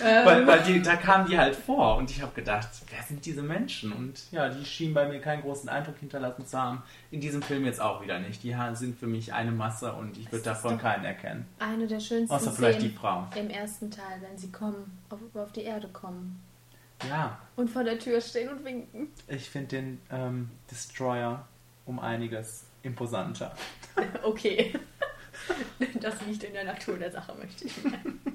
ähm. 0.03 0.27
weil, 0.27 0.47
weil 0.47 0.63
die, 0.63 0.83
da 0.83 0.97
kamen 0.97 1.27
die 1.27 1.39
halt 1.39 1.55
vor 1.55 1.97
und 1.97 2.11
ich 2.11 2.21
habe 2.23 2.33
gedacht, 2.33 2.69
wer 2.91 3.03
sind 3.03 3.25
diese 3.25 3.43
Menschen? 3.43 3.93
Und 3.93 4.31
ja, 4.33 4.49
die 4.49 4.65
schienen 4.65 4.95
bei 4.95 5.09
mir 5.09 5.21
keinen 5.21 5.43
großen 5.43 5.69
Eindruck 5.69 5.99
hinterlassen 5.99 6.47
zu 6.47 6.59
haben. 6.59 6.83
In 7.11 7.21
diesem 7.21 7.43
Film 7.43 7.65
jetzt 7.65 7.81
auch 7.81 8.03
wieder 8.03 8.19
nicht. 8.19 8.43
Die 8.43 8.55
sind 8.73 8.99
für 8.99 9.07
mich 9.07 9.33
eine 9.33 9.53
Masse 9.53 9.93
und 9.93 10.19
ich 10.19 10.31
würde 10.33 10.45
davon 10.45 10.79
keinen 10.79 11.05
erkennen. 11.05 11.47
Eine 11.59 11.87
der 11.87 12.01
schönsten 12.01 12.35
Außer 12.35 12.53
vielleicht 12.53 12.83
die 12.83 12.91
Frau. 12.91 13.27
im 13.37 13.51
ersten 13.51 13.91
Teil, 13.91 14.21
wenn 14.21 14.37
sie 14.37 14.51
kommen, 14.51 14.99
auf, 15.11 15.19
auf 15.35 15.53
die 15.53 15.63
Erde 15.63 15.89
kommen. 15.89 16.43
Ja. 17.09 17.39
Und 17.57 17.71
vor 17.71 17.85
der 17.85 17.99
Tür 17.99 18.21
stehen 18.21 18.49
und 18.49 18.65
winken. 18.65 19.09
Ich 19.29 19.49
finde 19.49 19.69
den 19.69 20.01
ähm, 20.11 20.51
Destroyer 20.71 21.47
um 21.87 21.99
einiges 21.99 22.65
imposanter. 22.83 23.55
Okay. 24.23 24.73
Das 26.01 26.21
liegt 26.27 26.45
in 26.45 26.53
der 26.53 26.65
Natur 26.65 26.97
der 26.97 27.11
Sache, 27.11 27.35
möchte 27.35 27.67
ich 27.67 27.85
meinen. 27.85 28.21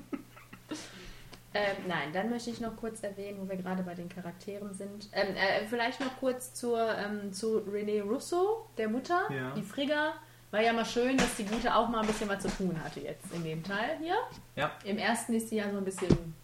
Ähm, 1.58 1.78
nein, 1.88 2.12
dann 2.12 2.30
möchte 2.30 2.50
ich 2.50 2.60
noch 2.60 2.76
kurz 2.76 3.02
erwähnen, 3.02 3.40
wo 3.40 3.48
wir 3.48 3.56
gerade 3.56 3.82
bei 3.82 3.96
den 3.96 4.10
Charakteren 4.10 4.74
sind. 4.74 5.08
Ähm, 5.14 5.38
äh, 5.38 5.66
vielleicht 5.66 6.02
noch 6.02 6.18
kurz 6.20 6.54
zur, 6.54 6.78
ähm, 6.98 7.32
zu 7.32 7.60
René 7.60 8.02
Russo, 8.02 8.68
der 8.78 8.90
Mutter, 8.90 9.22
ja. 9.32 9.52
die 9.52 9.62
Frigga. 9.62 10.16
War 10.52 10.62
ja 10.62 10.74
mal 10.74 10.84
schön, 10.84 11.16
dass 11.16 11.34
die 11.38 11.46
Gute 11.46 11.74
auch 11.74 11.88
mal 11.88 12.02
ein 12.02 12.08
bisschen 12.08 12.28
was 12.28 12.44
zu 12.44 12.50
tun 12.50 12.78
hatte 12.84 13.00
jetzt 13.00 13.34
in 13.34 13.46
dem 13.46 13.64
Teil 13.64 13.98
hier. 14.02 14.18
Ja. 14.58 14.70
Im 14.84 14.98
ersten 14.98 15.34
ist 15.34 15.48
sie 15.48 15.56
ja 15.56 15.72
so 15.72 15.78
ein 15.78 15.86
bisschen 15.86 16.36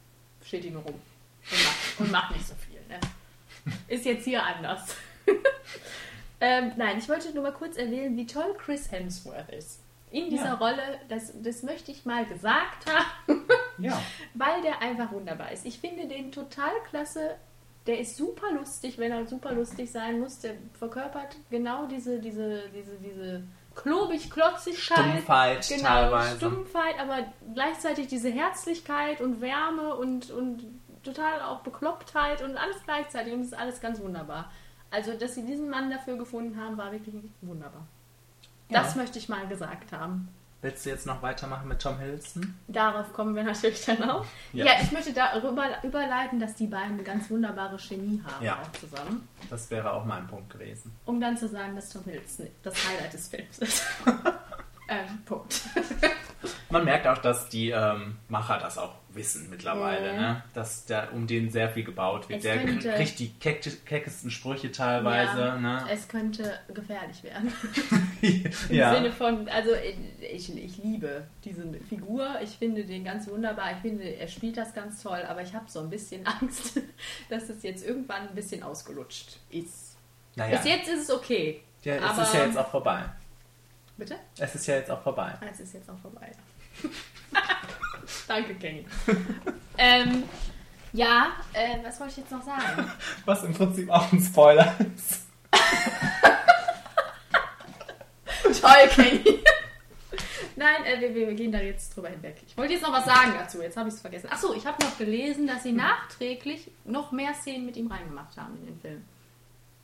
steht 0.46 0.64
die 0.64 0.70
nur 0.70 0.84
rum 0.84 0.96
und 0.96 1.64
macht, 1.64 2.00
und 2.00 2.12
macht 2.12 2.36
nicht 2.36 2.48
so 2.48 2.56
viel. 2.56 2.80
Ne? 2.88 3.00
Ist 3.88 4.06
jetzt 4.06 4.24
hier 4.24 4.44
anders. 4.44 4.96
Ähm, 6.44 6.72
nein, 6.76 6.98
ich 6.98 7.08
wollte 7.08 7.32
nur 7.36 7.44
mal 7.44 7.54
kurz 7.54 7.78
erwähnen, 7.78 8.18
wie 8.18 8.26
toll 8.26 8.56
Chris 8.58 8.92
Hemsworth 8.92 9.50
ist. 9.50 9.80
In 10.12 10.30
dieser 10.30 10.46
ja. 10.46 10.54
Rolle, 10.56 11.00
das, 11.08 11.34
das 11.42 11.64
möchte 11.64 11.92
ich 11.92 12.06
mal 12.06 12.26
gesagt 12.26 12.86
haben, 12.86 13.46
ja. 13.78 14.00
weil 14.34 14.62
der 14.62 14.82
einfach 14.82 15.12
wunderbar 15.12 15.52
ist. 15.52 15.66
Ich 15.66 15.80
finde 15.80 16.08
den 16.08 16.32
total 16.32 16.72
klasse. 16.90 17.36
Der 17.88 18.00
ist 18.00 18.16
super 18.16 18.52
lustig, 18.52 19.00
wenn 19.00 19.12
er 19.12 19.26
super 19.26 19.54
lustig 19.54 19.92
sein 19.92 20.20
muss. 20.20 20.40
Der 20.40 20.54
verkörpert 20.78 21.38
genau 21.50 21.88
diese, 21.88 22.20
diese, 22.20 22.70
diese, 22.70 22.98
diese 22.98 23.44
klobig-Klotzigkeit. 23.74 25.00
Stumpfheit 25.00 25.68
genau, 25.68 25.88
teilweise. 25.88 26.38
Stumpfheit, 26.38 27.00
aber 27.00 27.26
gleichzeitig 27.54 28.08
diese 28.08 28.30
Herzlichkeit 28.30 29.22
und 29.22 29.42
Wärme 29.42 29.96
und, 29.96 30.30
und 30.30 30.64
total 31.04 31.42
auch 31.42 31.62
Beklopptheit 31.62 32.42
und 32.44 32.58
alles 32.58 32.84
gleichzeitig 32.84 33.34
und 33.34 33.42
es 33.42 33.48
ist 33.48 33.58
alles 33.58 33.82
ganz 33.82 34.00
wunderbar. 34.00 34.52
Also, 34.92 35.14
dass 35.14 35.36
sie 35.36 35.46
diesen 35.46 35.70
Mann 35.70 35.90
dafür 35.90 36.18
gefunden 36.18 36.60
haben, 36.62 36.78
war 36.78 36.92
wirklich 36.92 37.16
wunderbar. 37.42 37.88
Ja. 38.72 38.82
Das 38.84 38.96
möchte 38.96 39.20
ich 39.20 39.30
mal 39.30 39.48
gesagt 39.48 39.92
haben. 39.92 40.30
Willst 40.64 40.86
du 40.86 40.92
jetzt 40.92 41.08
noch 41.08 41.24
weitermachen 41.24 41.68
mit 41.68 41.82
Tom 41.82 41.98
Hiddleston? 41.98 42.54
Darauf 42.68 43.12
kommen 43.14 43.36
wir 43.36 43.44
natürlich 43.44 43.84
dann 43.84 44.04
auch. 44.08 44.24
Ja. 44.54 44.66
Ja, 44.66 44.72
ich 44.80 44.92
möchte 44.92 45.12
darüber 45.12 45.66
überleiten, 45.84 46.40
dass 46.40 46.54
die 46.54 46.68
beiden 46.68 46.94
eine 46.94 47.04
ganz 47.04 47.30
wunderbare 47.32 47.80
Chemie 47.80 48.22
haben 48.24 48.46
Ja. 48.46 48.60
auch 48.62 48.72
zusammen. 48.80 49.28
Das 49.50 49.72
wäre 49.72 49.92
auch 49.92 50.06
mein 50.06 50.28
Punkt 50.28 50.52
gewesen. 50.52 50.96
Um 51.06 51.20
dann 51.20 51.36
zu 51.36 51.48
sagen, 51.48 51.76
dass 51.76 51.90
Tom 51.90 52.04
Hiddleston 52.04 52.48
das 52.62 52.76
Highlight 52.88 53.12
des 53.14 53.28
Films 53.28 53.58
ist. 53.58 53.84
ähm, 54.88 55.24
Punkt. 55.26 55.62
Man 56.70 56.86
merkt 56.86 57.06
auch, 57.08 57.18
dass 57.20 57.50
die 57.50 57.70
ähm, 57.72 58.18
Macher 58.30 58.58
das 58.60 58.78
auch 58.78 58.94
wissen 59.10 59.50
mittlerweile, 59.50 60.14
Mhm. 60.14 60.20
ne? 60.20 60.44
dass 60.54 60.86
da 60.86 61.10
um 61.14 61.28
den 61.28 61.50
sehr 61.52 61.70
viel 61.70 61.84
gebaut 61.84 62.30
wird. 62.30 62.38
Es 62.40 62.44
Der 62.44 62.64
könnte- 62.64 62.94
kriegt 62.94 63.20
die 63.20 63.30
keck 63.34 63.86
keckesten 63.86 64.32
Sprüche 64.32 64.72
teilweise. 64.72 65.40
Ja, 65.40 65.58
Ne? 65.58 65.86
Es 65.92 66.08
könnte 66.08 66.58
gefährlich 66.74 67.22
werden. 67.24 67.52
Im 68.22 68.76
ja. 68.76 68.94
Sinne 68.96 69.12
von, 69.12 69.48
also 69.50 69.72
ich, 70.34 70.56
ich 70.58 70.78
liebe 70.78 71.28
diese 71.44 71.64
Figur, 71.90 72.28
ich 72.42 72.52
finde 72.52 72.86
den 72.86 73.04
ganz 73.04 73.28
wunderbar, 73.28 73.72
ich 73.74 73.80
finde, 73.82 74.04
er 74.04 74.28
spielt 74.28 74.56
das 74.58 74.74
ganz 74.74 75.04
toll, 75.04 75.22
aber 75.28 75.42
ich 75.42 75.54
habe 75.54 75.66
so 75.70 75.82
ein 75.82 75.90
bisschen 75.90 76.26
Angst, 76.42 76.80
dass 77.30 77.50
es 77.50 77.62
jetzt 77.64 77.86
irgendwann 77.86 78.30
ein 78.30 78.36
bisschen 78.36 78.64
ausgelutscht 78.64 79.38
ist. 79.50 79.98
Naja. 80.36 80.56
Bis 80.58 80.66
jetzt 80.66 80.88
ist 80.90 81.04
es 81.04 81.12
okay. 81.12 81.62
ja, 81.84 81.96
es 81.96 82.04
aber- 82.04 82.22
ist 82.24 82.34
ja 82.34 82.46
jetzt 82.46 82.58
auch 82.58 82.70
vorbei. 82.72 83.04
Bitte? 83.98 84.16
Es 84.40 84.56
ist 84.56 84.68
ja 84.68 84.76
jetzt 84.76 84.90
auch 84.90 85.02
vorbei. 85.02 85.34
Ah, 85.40 85.46
Es 85.52 85.60
ist 85.60 85.74
jetzt 85.74 85.90
auch 85.90 86.00
vorbei. 86.00 86.32
Danke, 88.28 88.56
Kenny. 88.56 88.86
ähm, 89.78 90.24
ja, 90.94 91.34
äh, 91.54 91.78
was 91.84 92.00
wollte 92.00 92.12
ich 92.12 92.18
jetzt 92.18 92.32
noch 92.32 92.44
sagen? 92.44 92.92
Was 93.26 93.44
im 93.44 93.54
Prinzip 93.54 93.90
auch 93.90 94.12
ein 94.12 94.22
Spoiler 94.22 94.76
ist. 94.96 95.28
Toll, 98.62 98.88
Kenny. 98.90 99.40
Nein, 100.56 100.86
äh, 100.86 101.00
wir, 101.00 101.16
wir 101.16 101.34
gehen 101.34 101.52
da 101.52 101.60
jetzt 101.60 101.96
drüber 101.96 102.10
hinweg. 102.10 102.42
Ich 102.46 102.58
wollte 102.58 102.74
jetzt 102.74 102.84
noch 102.84 102.94
was 102.94 103.06
sagen 103.06 103.34
dazu, 103.38 103.62
jetzt 103.62 103.78
habe 103.78 103.90
ich 103.90 103.96
es 103.96 104.02
vergessen. 104.02 104.30
Achso, 104.30 104.54
ich 104.54 104.66
habe 104.66 104.84
noch 104.84 104.98
gelesen, 104.98 105.48
dass 105.48 105.64
sie 105.64 105.72
nachträglich 105.72 106.70
noch 106.84 107.12
mehr 107.12 107.34
Szenen 107.34 107.66
mit 107.66 107.78
ihm 107.78 107.88
reingemacht 107.88 108.38
haben 108.38 108.58
in 108.58 108.66
den 108.68 108.80
Film. 108.80 109.06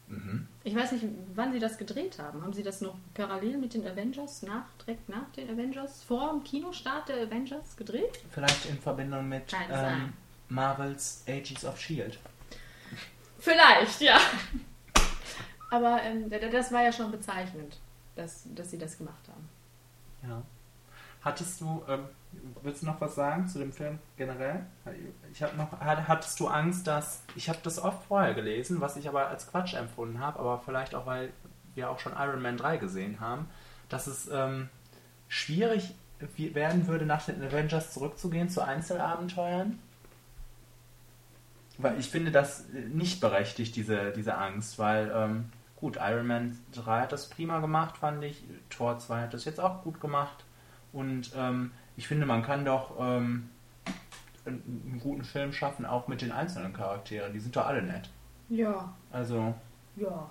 Mhm. 0.08 0.48
Ich 0.67 0.75
weiß 0.75 0.91
nicht, 0.91 1.06
wann 1.34 1.53
sie 1.53 1.60
das 1.60 1.77
gedreht 1.77 2.19
haben. 2.19 2.41
Haben 2.41 2.51
sie 2.51 2.62
das 2.62 2.82
noch 2.82 2.95
parallel 3.13 3.58
mit 3.58 3.73
den 3.73 3.88
Avengers, 3.88 4.41
nach, 4.41 4.65
direkt 4.82 5.08
nach 5.08 5.32
den 5.32 5.49
Avengers, 5.49 6.03
vor 6.03 6.30
dem 6.30 6.43
Kinostart 6.43 7.08
der 7.08 7.21
Avengers 7.21 7.77
gedreht? 7.77 8.19
Vielleicht 8.32 8.65
in 8.65 8.77
Verbindung 8.77 9.30
mit 9.30 9.56
ähm. 9.71 10.12
Marvels 10.49 11.23
Agents 11.25 11.63
of 11.63 11.80
Shield. 11.80 12.19
Vielleicht, 13.39 14.01
ja. 14.01 14.19
Aber 15.71 16.01
ähm, 16.03 16.30
das 16.30 16.69
war 16.73 16.84
ja 16.84 16.91
schon 16.91 17.12
bezeichnend, 17.12 17.80
dass, 18.17 18.43
dass 18.53 18.69
sie 18.69 18.77
das 18.77 18.97
gemacht 18.97 19.25
haben. 19.30 19.47
Ja. 20.30 20.43
Hattest 21.21 21.60
du, 21.62 21.84
ähm, 21.88 22.06
willst 22.62 22.82
du 22.84 22.86
noch 22.86 23.01
was 23.01 23.15
sagen 23.15 23.47
zu 23.47 23.60
dem 23.60 23.73
Film 23.73 23.99
generell? 24.17 24.65
Ich 25.34 25.41
habe 25.43 25.56
noch, 25.58 25.71
hat- 25.80 26.08
hattest 26.08 26.39
du 26.39 26.47
Angst, 26.47 26.88
dass, 26.88 27.23
ich 27.36 27.49
habe 27.49 27.60
das 27.63 27.80
oft 27.80 28.03
vorher 28.08 28.34
gelesen, 28.34 28.80
was 28.82 28.95
ich 28.97 29.08
aber 29.10 29.27
als 29.27 29.49
Quatsch 29.49 29.73
empfunden 29.73 30.19
habe, 30.19 30.39
aber 30.39 30.60
vielleicht 30.63 30.95
auch, 30.95 31.06
weil 31.06 31.32
wir 31.75 31.89
auch 31.89 31.99
schon 31.99 32.13
Iron 32.17 32.41
Man 32.41 32.58
3 32.58 32.77
gesehen 32.77 33.19
haben, 33.19 33.47
dass 33.89 34.08
es 34.08 34.30
ähm, 34.32 34.69
schwierig 35.27 35.93
wie- 36.36 36.56
werden 36.56 36.88
würde, 36.88 37.06
nach 37.06 37.25
den 37.25 37.43
Avengers 37.43 37.93
zurückzugehen 37.93 38.49
zu 38.49 38.62
Einzelabenteuern? 38.63 39.80
Weil 41.80 41.99
ich 41.99 42.10
finde 42.10 42.32
das 42.32 42.65
nicht 42.69 43.21
berechtigt, 43.21 43.75
diese, 43.75 44.12
diese 44.12 44.36
Angst, 44.38 44.80
weil, 44.80 45.12
ähm, 45.13 45.51
gut, 45.75 45.97
Iron 46.01 46.25
Man 46.25 46.58
3 46.73 47.01
hat 47.01 47.12
das 47.12 47.30
prima 47.30 47.60
gemacht, 47.60 47.97
fand 47.97 48.23
ich. 48.23 48.43
Tor 48.69 48.97
2 48.97 49.21
hat 49.23 49.34
das 49.36 49.45
jetzt 49.45 49.60
auch 49.60 49.84
gut 49.84 49.99
gemacht. 50.01 50.43
Und 50.93 51.32
ähm, 51.36 51.71
ich 51.95 52.08
finde, 52.08 52.26
man 52.26 52.43
kann 52.43 52.65
doch 52.65 52.95
ähm, 53.00 53.50
einen, 54.45 55.00
guten 55.02 55.23
Film 55.23 55.54
schaffen, 55.54 55.86
auch 55.86 56.08
mit 56.08 56.21
den 56.21 56.32
einzelnen 56.32 56.73
Charakteren. 56.73 57.34
Die 57.34 57.39
sind 57.39 57.56
doch 57.56 57.65
alle 57.65 57.82
nett. 57.82 58.10
Ja, 58.50 58.93
Also, 59.12 59.54
ja. 59.95 60.30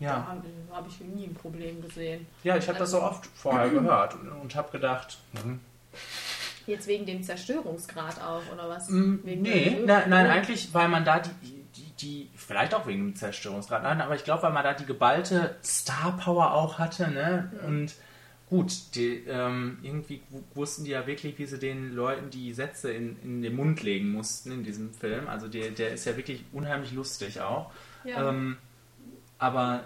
Da 0.00 0.06
ja. 0.06 0.26
habe 0.26 0.42
hab 0.72 0.86
ich 0.88 1.00
nie 1.00 1.26
ein 1.26 1.34
Problem 1.34 1.80
gesehen. 1.80 2.26
Ja, 2.42 2.56
ich 2.56 2.68
habe 2.68 2.78
das 2.78 2.90
so 2.90 3.00
oft 3.00 3.26
vorher 3.26 3.68
gehört 3.70 4.14
und, 4.14 4.28
und 4.28 4.54
habe 4.54 4.70
gedacht, 4.72 5.18
hm, 5.40 5.60
Jetzt 6.66 6.86
wegen 6.86 7.04
dem 7.04 7.22
Zerstörungsgrad 7.22 8.20
auch, 8.22 8.42
oder 8.52 8.68
was? 8.68 8.88
Mm, 8.88 9.16
Wegen 9.22 9.42
Nee, 9.42 9.82
nein, 9.84 10.08
nein, 10.08 10.26
eigentlich, 10.26 10.72
weil 10.72 10.88
man 10.88 11.04
da 11.04 11.18
die, 11.18 11.30
die, 11.76 11.90
die, 12.00 12.30
vielleicht 12.36 12.74
auch 12.74 12.86
wegen 12.86 13.08
dem 13.08 13.16
Zerstörungsgrad, 13.16 13.82
nein, 13.82 14.00
aber 14.00 14.14
ich 14.14 14.24
glaube, 14.24 14.44
weil 14.44 14.52
man 14.52 14.64
da 14.64 14.72
die 14.72 14.86
geballte 14.86 15.56
Star 15.62 16.16
Power 16.16 16.54
auch 16.54 16.78
hatte, 16.78 17.10
ne? 17.10 17.52
Und 17.66 17.94
gut, 18.54 18.72
die, 18.94 19.24
ähm, 19.26 19.78
irgendwie 19.82 20.20
wu- 20.30 20.42
wussten 20.54 20.84
die 20.84 20.90
ja 20.92 21.06
wirklich, 21.06 21.38
wie 21.38 21.46
sie 21.46 21.58
den 21.58 21.92
Leuten 21.94 22.30
die 22.30 22.52
Sätze 22.52 22.92
in, 22.92 23.16
in 23.22 23.42
den 23.42 23.56
Mund 23.56 23.82
legen 23.82 24.10
mussten 24.12 24.52
in 24.52 24.62
diesem 24.62 24.92
Film. 24.94 25.26
Also 25.28 25.48
der, 25.48 25.70
der 25.70 25.92
ist 25.92 26.04
ja 26.04 26.16
wirklich 26.16 26.44
unheimlich 26.52 26.92
lustig 26.92 27.40
auch. 27.40 27.72
Ja. 28.04 28.28
Ähm, 28.28 28.56
aber 29.38 29.84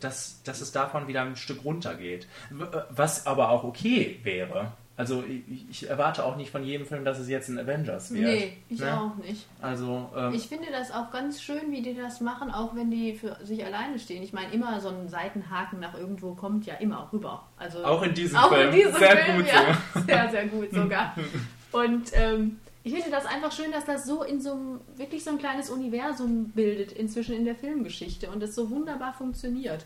dass, 0.00 0.42
dass 0.44 0.60
es 0.60 0.70
davon 0.72 1.08
wieder 1.08 1.22
ein 1.22 1.36
Stück 1.36 1.64
runtergeht. 1.64 2.28
W- 2.50 2.66
Was 2.90 3.26
aber 3.26 3.48
auch 3.50 3.64
okay 3.64 4.20
wäre. 4.22 4.72
Also 4.98 5.22
ich, 5.24 5.68
ich 5.68 5.90
erwarte 5.90 6.24
auch 6.24 6.36
nicht 6.36 6.50
von 6.50 6.64
jedem 6.64 6.86
Film, 6.86 7.04
dass 7.04 7.18
es 7.18 7.28
jetzt 7.28 7.48
ein 7.48 7.58
Avengers 7.58 8.12
wird. 8.12 8.24
nee, 8.24 8.56
ich 8.70 8.80
ne? 8.80 8.98
auch 8.98 9.14
nicht. 9.16 9.46
Also 9.60 10.08
ähm, 10.16 10.32
Ich 10.32 10.48
finde 10.48 10.68
das 10.72 10.90
auch 10.90 11.10
ganz 11.10 11.42
schön, 11.42 11.70
wie 11.70 11.82
die 11.82 11.94
das 11.94 12.22
machen, 12.22 12.50
auch 12.50 12.74
wenn 12.74 12.90
die 12.90 13.14
für 13.14 13.36
sich 13.44 13.62
alleine 13.62 13.98
stehen. 13.98 14.22
Ich 14.22 14.32
meine, 14.32 14.52
immer 14.54 14.80
so 14.80 14.88
ein 14.88 15.08
Seitenhaken 15.08 15.80
nach 15.80 15.94
irgendwo 15.94 16.34
kommt 16.34 16.64
ja 16.64 16.74
immer 16.76 17.10
rüber. 17.12 17.46
Also 17.58 17.84
auch 17.84 18.02
in 18.02 18.14
diesem 18.14 18.38
auch 18.38 18.48
Film. 18.48 18.70
in 18.70 18.74
diesem 18.74 18.94
Sehr 18.94 19.16
Film, 19.18 19.36
gut 19.36 19.46
ja. 19.48 19.78
so. 19.92 20.00
Sehr, 20.06 20.30
sehr 20.30 20.46
gut 20.46 20.72
sogar. 20.72 21.14
Und 21.72 22.12
ähm, 22.14 22.56
ich 22.82 22.94
finde 22.94 23.10
das 23.10 23.26
einfach 23.26 23.52
schön, 23.52 23.72
dass 23.72 23.84
das 23.84 24.06
so 24.06 24.22
in 24.22 24.40
so 24.40 24.52
einem, 24.52 24.80
wirklich 24.94 25.24
so 25.24 25.30
ein 25.30 25.38
kleines 25.38 25.68
Universum 25.68 26.50
bildet, 26.50 26.92
inzwischen 26.92 27.34
in 27.34 27.44
der 27.44 27.56
Filmgeschichte 27.56 28.30
und 28.30 28.40
es 28.42 28.54
so 28.54 28.70
wunderbar 28.70 29.12
funktioniert. 29.12 29.84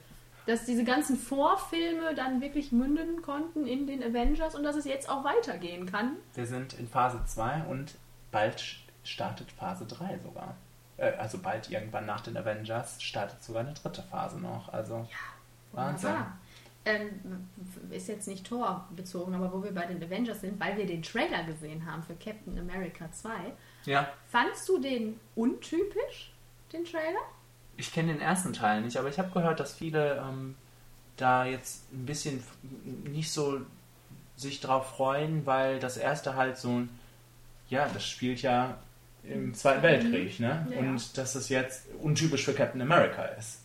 Dass 0.50 0.64
diese 0.64 0.82
ganzen 0.82 1.16
Vorfilme 1.16 2.12
dann 2.16 2.40
wirklich 2.40 2.72
münden 2.72 3.22
konnten 3.22 3.68
in 3.68 3.86
den 3.86 4.02
Avengers 4.02 4.56
und 4.56 4.64
dass 4.64 4.74
es 4.74 4.84
jetzt 4.84 5.08
auch 5.08 5.22
weitergehen 5.22 5.86
kann. 5.86 6.16
Wir 6.34 6.44
sind 6.44 6.72
in 6.72 6.88
Phase 6.88 7.20
2 7.24 7.66
und 7.68 7.94
bald 8.32 8.64
startet 9.04 9.52
Phase 9.52 9.86
3 9.86 10.18
sogar. 10.18 10.56
Äh, 10.96 11.12
also 11.12 11.38
bald 11.38 11.70
irgendwann 11.70 12.04
nach 12.04 12.20
den 12.20 12.36
Avengers 12.36 13.00
startet 13.00 13.44
sogar 13.44 13.62
eine 13.62 13.74
dritte 13.74 14.02
Phase 14.02 14.40
noch. 14.40 14.72
Also 14.72 15.06
Wahnsinn. 15.70 16.10
Wunderbar. 16.10 16.38
Ähm, 16.84 17.48
ist 17.90 18.08
jetzt 18.08 18.26
nicht 18.26 18.44
Tor 18.44 18.88
bezogen, 18.96 19.34
aber 19.34 19.52
wo 19.52 19.62
wir 19.62 19.72
bei 19.72 19.86
den 19.86 20.02
Avengers 20.02 20.40
sind, 20.40 20.58
weil 20.58 20.76
wir 20.76 20.86
den 20.86 21.02
Trailer 21.02 21.44
gesehen 21.44 21.86
haben 21.86 22.02
für 22.02 22.14
Captain 22.14 22.58
America 22.58 23.12
2. 23.12 23.30
Ja, 23.84 24.08
Fandst 24.28 24.68
du 24.68 24.80
den 24.80 25.20
untypisch, 25.36 26.32
den 26.72 26.84
Trailer? 26.84 27.20
Ich 27.80 27.92
kenne 27.92 28.12
den 28.12 28.20
ersten 28.20 28.52
Teil 28.52 28.82
nicht, 28.82 28.96
aber 28.96 29.08
ich 29.08 29.18
habe 29.18 29.30
gehört, 29.30 29.58
dass 29.58 29.72
viele 29.74 30.16
ähm, 30.18 30.54
da 31.16 31.44
jetzt 31.44 31.92
ein 31.92 32.06
bisschen 32.06 32.42
nicht 33.04 33.32
so 33.32 33.60
sich 34.36 34.60
drauf 34.60 34.96
freuen, 34.96 35.44
weil 35.46 35.78
das 35.80 35.96
erste 35.96 36.34
halt 36.36 36.56
so 36.58 36.68
ein, 36.70 36.90
ja, 37.68 37.88
das 37.92 38.06
spielt 38.06 38.40
ja 38.42 38.76
im 39.24 39.52
Zweiten 39.54 39.82
Weltkrieg, 39.82 40.40
ne? 40.40 40.66
Ja. 40.70 40.78
Und 40.78 41.18
dass 41.18 41.34
es 41.34 41.48
jetzt 41.50 41.84
untypisch 42.00 42.44
für 42.44 42.54
Captain 42.54 42.80
America 42.80 43.22
ist. 43.24 43.58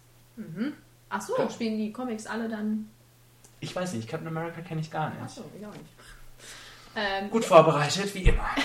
Ach 1.10 1.22
so, 1.22 1.38
Ja. 1.38 1.50
spielen 1.50 1.78
die 1.78 1.94
Comics 1.94 2.26
alle 2.28 2.50
dann? 2.50 2.90
Ich 3.62 3.74
weiß 3.74 3.94
nicht, 3.94 4.08
Captain 4.10 4.28
America 4.28 4.60
kenne 4.62 4.82
ich 4.82 4.92
gar 4.92 5.14
Ach 5.18 5.24
nicht. 5.24 5.36
so, 5.36 5.50
ich 5.58 5.66
auch 5.66 5.72
nicht. 5.72 5.86
Ähm, 6.98 7.30
Gut 7.30 7.46
vorbereitet, 7.46 8.14
wie 8.16 8.24
immer. 8.24 8.46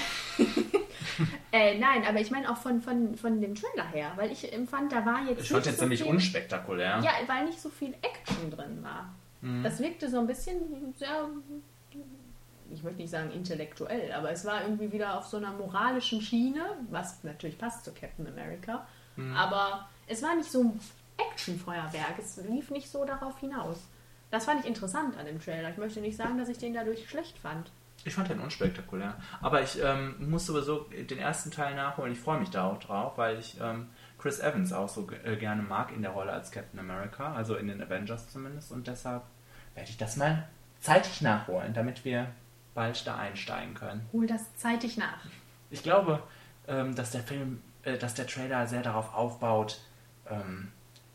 äh, 1.52 1.78
nein, 1.78 2.04
aber 2.06 2.20
ich 2.20 2.30
meine 2.30 2.50
auch 2.50 2.56
von, 2.56 2.80
von, 2.80 3.16
von 3.16 3.40
dem 3.40 3.54
Trailer 3.54 3.88
her, 3.88 4.12
weil 4.16 4.30
ich 4.30 4.52
empfand, 4.52 4.92
da 4.92 5.04
war 5.04 5.24
jetzt 5.28 5.42
Ich 5.42 5.48
fand 5.48 5.66
jetzt 5.66 5.78
so 5.78 5.82
nämlich 5.82 6.02
viel, 6.02 6.10
unspektakulär. 6.10 7.00
Ja, 7.02 7.12
weil 7.26 7.46
nicht 7.46 7.60
so 7.60 7.68
viel 7.68 7.94
Action 8.02 8.50
drin 8.50 8.82
war. 8.82 9.12
Mhm. 9.40 9.62
Das 9.62 9.80
wirkte 9.80 10.08
so 10.08 10.20
ein 10.20 10.26
bisschen 10.26 10.94
sehr, 10.96 11.28
ich 12.72 12.82
möchte 12.82 13.00
nicht 13.00 13.10
sagen 13.10 13.30
intellektuell, 13.32 14.12
aber 14.12 14.30
es 14.30 14.44
war 14.44 14.62
irgendwie 14.62 14.92
wieder 14.92 15.18
auf 15.18 15.26
so 15.26 15.38
einer 15.38 15.52
moralischen 15.52 16.20
Schiene, 16.20 16.64
was 16.90 17.24
natürlich 17.24 17.58
passt 17.58 17.84
zu 17.84 17.92
Captain 17.92 18.26
America. 18.26 18.86
Mhm. 19.16 19.36
Aber 19.36 19.88
es 20.06 20.22
war 20.22 20.36
nicht 20.36 20.50
so 20.50 20.62
ein 20.62 20.80
Actionfeuerwerk, 21.16 22.18
es 22.18 22.36
lief 22.48 22.70
nicht 22.70 22.88
so 22.88 23.04
darauf 23.04 23.38
hinaus. 23.40 23.78
Das 24.30 24.44
fand 24.44 24.60
ich 24.60 24.66
interessant 24.66 25.18
an 25.18 25.26
dem 25.26 25.40
Trailer. 25.40 25.70
Ich 25.70 25.76
möchte 25.76 26.00
nicht 26.00 26.16
sagen, 26.16 26.38
dass 26.38 26.48
ich 26.48 26.58
den 26.58 26.72
dadurch 26.72 27.08
schlecht 27.08 27.36
fand. 27.38 27.70
Ich 28.04 28.14
fand 28.14 28.28
den 28.30 28.40
unspektakulär. 28.40 29.14
Aber 29.42 29.62
ich 29.62 29.78
ähm, 29.82 30.30
muss 30.30 30.46
sowieso 30.46 30.88
den 30.90 31.18
ersten 31.18 31.50
Teil 31.50 31.74
nachholen. 31.74 32.12
Ich 32.12 32.18
freue 32.18 32.40
mich 32.40 32.50
da 32.50 32.64
auch 32.64 32.78
drauf, 32.78 33.18
weil 33.18 33.38
ich 33.38 33.58
ähm, 33.60 33.88
Chris 34.18 34.40
Evans 34.40 34.72
auch 34.72 34.88
so 34.88 35.06
äh, 35.24 35.36
gerne 35.36 35.62
mag 35.62 35.92
in 35.92 36.02
der 36.02 36.12
Rolle 36.12 36.32
als 36.32 36.50
Captain 36.50 36.80
America, 36.80 37.34
also 37.34 37.56
in 37.56 37.68
den 37.68 37.82
Avengers 37.82 38.30
zumindest. 38.30 38.72
Und 38.72 38.86
deshalb 38.86 39.22
werde 39.74 39.90
ich 39.90 39.98
das 39.98 40.16
mal 40.16 40.48
zeitig 40.80 41.20
nachholen, 41.20 41.74
damit 41.74 42.04
wir 42.04 42.28
bald 42.74 43.06
da 43.06 43.16
einsteigen 43.16 43.74
können. 43.74 44.08
Hol 44.12 44.26
das 44.26 44.56
zeitig 44.56 44.96
nach. 44.96 45.24
Ich 45.70 45.82
glaube, 45.82 46.22
ähm, 46.68 46.94
dass 46.94 47.10
der 47.10 47.22
Film, 47.22 47.62
äh, 47.82 47.98
dass 47.98 48.14
der 48.14 48.26
Trailer 48.26 48.66
sehr 48.66 48.82
darauf 48.82 49.14
aufbaut, 49.14 49.80
ähm, 50.28 50.72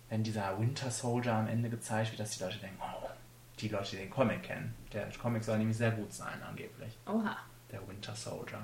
wenn 0.10 0.24
dieser 0.24 0.60
Winter 0.60 0.92
Soldier 0.92 1.34
am 1.34 1.48
Ende 1.48 1.70
gezeigt 1.70 2.12
wird, 2.12 2.20
dass 2.20 2.38
die 2.38 2.44
Leute 2.44 2.60
denken, 2.60 2.78
oh, 2.82 3.10
die 3.60 3.70
Leute, 3.70 3.92
die 3.92 3.98
den 3.98 4.10
Comic 4.10 4.44
kennen. 4.44 4.76
Der 4.96 5.08
Comic 5.22 5.44
soll 5.44 5.58
nämlich 5.60 5.78
sehr 5.78 5.92
gut 5.92 6.12
sein, 6.12 6.42
angeblich. 6.48 6.98
Oha. 7.06 7.36
Der 7.72 7.88
Winter 7.88 8.16
Soldier. 8.16 8.62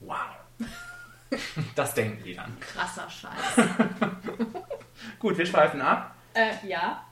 Wow. 0.00 0.16
Das 1.76 1.94
denken 1.94 2.24
die 2.24 2.34
dann. 2.34 2.58
Krasser 2.58 3.08
Scheiß. 3.08 3.54
Gut, 5.20 5.38
wir 5.38 5.46
schweifen 5.46 5.80
ab. 5.80 6.16
äh, 6.34 6.50
ja. 6.66 7.04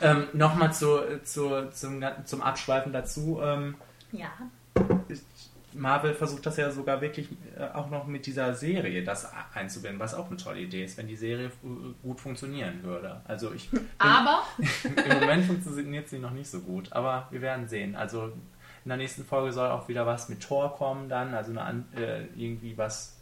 Ähm, 0.00 0.28
Nochmal 0.32 0.72
zu, 0.72 1.20
zu, 1.24 1.68
zum, 1.72 2.00
zum 2.24 2.40
Abschweifen 2.40 2.92
dazu. 2.92 3.40
Ähm, 3.42 3.74
Ja. 4.12 4.30
Marvel 5.74 6.14
versucht 6.14 6.46
das 6.46 6.56
ja 6.56 6.70
sogar 6.70 7.00
wirklich 7.00 7.28
äh, 7.56 7.64
auch 7.74 7.90
noch 7.90 8.06
mit 8.06 8.26
dieser 8.26 8.54
Serie 8.54 9.04
das 9.04 9.30
einzubinden, 9.54 10.00
was 10.00 10.14
auch 10.14 10.28
eine 10.28 10.36
tolle 10.36 10.60
Idee 10.60 10.84
ist, 10.84 10.96
wenn 10.96 11.08
die 11.08 11.16
Serie 11.16 11.46
äh, 11.46 11.50
gut 12.02 12.20
funktionieren 12.20 12.82
würde. 12.82 13.20
Also 13.24 13.52
ich 13.52 13.70
bin, 13.70 13.86
Aber 13.98 14.42
im 14.84 15.20
Moment 15.20 15.44
funktioniert 15.44 16.08
sie 16.08 16.18
noch 16.18 16.30
nicht 16.30 16.50
so 16.50 16.60
gut, 16.60 16.92
aber 16.92 17.28
wir 17.30 17.42
werden 17.42 17.68
sehen. 17.68 17.96
Also 17.96 18.32
in 18.84 18.88
der 18.88 18.96
nächsten 18.96 19.24
Folge 19.24 19.52
soll 19.52 19.68
auch 19.68 19.88
wieder 19.88 20.06
was 20.06 20.28
mit 20.28 20.42
Tor 20.42 20.74
kommen 20.74 21.08
dann, 21.08 21.34
also 21.34 21.52
eine, 21.58 21.84
äh, 21.96 22.24
irgendwie 22.36 22.78
was, 22.78 23.20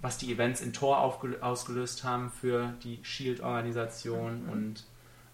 was 0.00 0.18
die 0.18 0.32
Events 0.32 0.60
in 0.60 0.72
Tor 0.72 0.98
ausgelöst 0.98 2.04
haben 2.04 2.30
für 2.30 2.74
die 2.82 3.00
Shield-Organisation 3.02 4.48
und 4.50 4.84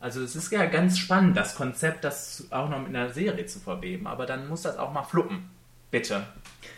also 0.00 0.22
es 0.22 0.34
ist 0.34 0.50
ja 0.50 0.64
ganz 0.64 0.98
spannend, 0.98 1.36
das 1.36 1.54
Konzept, 1.54 2.04
das 2.04 2.46
auch 2.50 2.70
noch 2.70 2.78
mit 2.78 2.88
einer 2.88 3.10
Serie 3.10 3.44
zu 3.44 3.60
verweben, 3.60 4.06
aber 4.06 4.24
dann 4.24 4.48
muss 4.48 4.62
das 4.62 4.78
auch 4.78 4.92
mal 4.92 5.02
fluppen. 5.02 5.50
Bitte. 5.90 6.26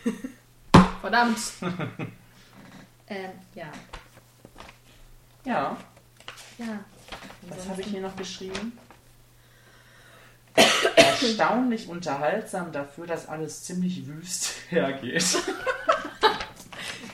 verdammt. 1.01 1.37
ähm, 3.07 3.31
ja. 3.55 3.71
Ja, 5.45 5.77
Ja. 6.57 6.79
was 7.49 7.67
habe 7.67 7.81
ich 7.81 7.87
hier 7.87 8.01
noch 8.01 8.15
geschrieben? 8.15 8.77
Erstaunlich 10.95 11.87
unterhaltsam 11.89 12.71
dafür, 12.71 13.07
dass 13.07 13.27
alles 13.27 13.63
ziemlich 13.63 14.07
wüst 14.07 14.53
hergeht. 14.69 15.25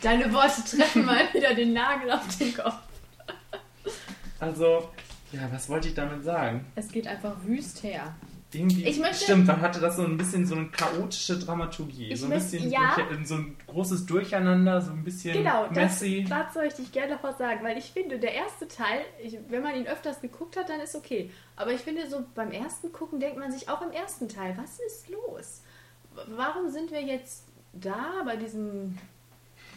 Deine 0.01 0.31
Worte 0.31 0.63
treffen 0.63 1.05
mal 1.05 1.33
wieder 1.33 1.53
den 1.55 1.73
Nagel 1.73 2.11
auf 2.11 2.37
den 2.37 2.55
Kopf. 2.55 2.75
Also, 4.39 4.89
ja, 5.33 5.41
was 5.51 5.67
wollte 5.67 5.89
ich 5.89 5.95
damit 5.95 6.23
sagen? 6.23 6.65
Es 6.75 6.87
geht 6.89 7.07
einfach 7.07 7.35
wüst 7.43 7.83
her. 7.83 8.13
Irgendwie, 8.51 8.83
Ich 8.85 8.97
möchte- 8.99 9.25
stimmt, 9.25 9.47
dann 9.47 9.61
hatte 9.61 9.79
das 9.79 9.95
so 9.97 10.03
ein 10.03 10.17
bisschen 10.17 10.43
so 10.47 10.55
eine 10.55 10.69
chaotische 10.69 11.37
Dramaturgie. 11.37 12.15
So 12.15 12.25
ein 12.25 12.29
möchte- 12.29 12.57
bisschen 12.57 12.71
ja. 12.71 12.95
durch, 12.95 13.27
so 13.27 13.35
ein 13.35 13.55
großes 13.67 14.07
Durcheinander, 14.07 14.81
so 14.81 14.91
ein 14.91 15.03
bisschen 15.03 15.33
Genau, 15.33 15.67
das, 15.67 15.75
messy. 16.01 16.25
dazu 16.27 16.57
möchte 16.57 16.81
ich 16.81 16.91
gerne 16.91 17.13
noch 17.13 17.21
was 17.23 17.37
sagen, 17.37 17.63
weil 17.63 17.77
ich 17.77 17.91
finde, 17.91 18.17
der 18.17 18.33
erste 18.33 18.67
Teil, 18.67 19.01
ich, 19.21 19.37
wenn 19.49 19.61
man 19.61 19.75
ihn 19.75 19.85
öfters 19.85 20.19
geguckt 20.19 20.57
hat, 20.57 20.67
dann 20.67 20.79
ist 20.79 20.95
okay. 20.95 21.29
Aber 21.55 21.71
ich 21.73 21.81
finde, 21.81 22.09
so 22.09 22.25
beim 22.33 22.49
ersten 22.51 22.91
Gucken 22.91 23.19
denkt 23.19 23.37
man 23.37 23.51
sich 23.51 23.69
auch 23.69 23.83
im 23.83 23.91
ersten 23.91 24.27
Teil, 24.27 24.57
was 24.57 24.79
ist 24.79 25.09
los? 25.09 25.61
Warum 26.35 26.69
sind 26.71 26.89
wir 26.91 27.03
jetzt 27.03 27.43
da 27.73 28.23
bei 28.25 28.35
diesen, 28.35 28.97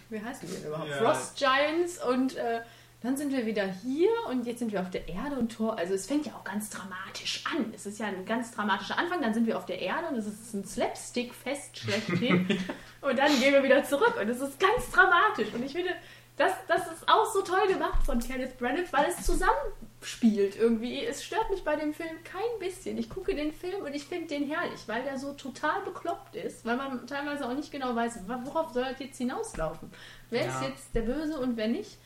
wie 0.09 0.19
heißen 0.19 0.49
die 0.49 0.55
denn 0.55 0.65
überhaupt? 0.69 0.89
Ja. 0.89 0.97
Frost 0.97 1.37
Giants 1.37 2.03
und 2.03 2.37
äh, 2.37 2.61
dann 3.03 3.17
sind 3.17 3.33
wir 3.33 3.47
wieder 3.47 3.65
hier 3.67 4.11
und 4.29 4.47
jetzt 4.47 4.61
sind 4.61 4.71
wir 4.73 4.81
auf 4.81 4.91
der 4.91 5.09
Erde 5.09 5.37
und 5.37 5.51
Tor. 5.57 5.77
Also 5.79 5.95
es 5.95 6.07
fängt 6.07 6.27
ja 6.27 6.33
auch 6.35 6.45
ganz 6.45 6.71
dramatisch 6.71 7.45
an. 7.53 7.73
Es 7.75 7.85
ist 7.87 7.99
ja 7.99 8.07
ein 8.07 8.25
ganz 8.25 8.53
dramatischer 8.53 8.97
Anfang, 8.99 9.21
dann 9.21 9.35
sind 9.35 9.47
wir 9.47 9.57
auf 9.59 9.67
der 9.67 9.81
Erde 9.81 10.09
und 10.09 10.17
es 10.17 10.27
ist 10.27 10.55
ein 10.55 10.65
Slapstick-Fest 10.65 11.79
schlechthin. 11.79 12.47
und 13.01 13.19
dann 13.19 13.41
gehen 13.41 13.53
wir 13.53 13.63
wieder 13.63 13.83
zurück 13.85 14.15
und 14.21 14.29
es 14.29 14.41
ist 14.41 14.59
ganz 14.61 14.91
dramatisch. 14.93 15.53
Und 15.53 15.65
ich 15.65 15.73
finde, 15.73 15.91
das, 16.37 16.53
das 16.69 16.87
ist 16.93 17.09
auch 17.09 17.27
so 17.33 17.43
toll 17.43 17.67
gemacht 17.69 18.05
von 18.07 18.19
Kenneth 18.21 18.57
Branagh, 18.59 18.91
weil 18.93 19.07
es 19.07 19.25
zusammenspielt 19.27 20.57
irgendwie. 20.57 21.05
Es 21.05 21.25
stört 21.25 21.51
mich 21.51 21.63
bei 21.65 21.77
dem 21.77 21.93
Film 21.93 22.17
kein 22.25 22.59
bisschen. 22.59 22.97
Ich 22.99 23.11
gucke 23.11 23.35
den 23.35 23.53
Film 23.53 23.83
und 23.85 23.95
ich 23.95 24.05
finde 24.05 24.29
den 24.29 24.49
herrlich, 24.49 24.81
weil 24.87 25.03
der 25.03 25.19
so 25.19 25.33
total 25.35 25.83
bekloppt 25.85 26.37
ist, 26.37 26.65
weil 26.65 26.77
man 26.77 27.07
teilweise 27.07 27.47
auch 27.49 27.55
nicht 27.55 27.71
genau 27.71 27.95
weiß, 27.95 28.21
worauf 28.45 28.73
soll 28.73 28.85
das 28.85 28.99
jetzt 29.01 29.19
hinauslaufen. 29.19 29.91
Wer 30.31 30.47
ist 30.47 30.61
Ja. 30.63 30.69
jetzt 30.69 30.95
der 30.95 31.03
Böse 31.03 31.39
und 31.39 31.57
wer 31.57 31.69
nicht? 31.69 31.99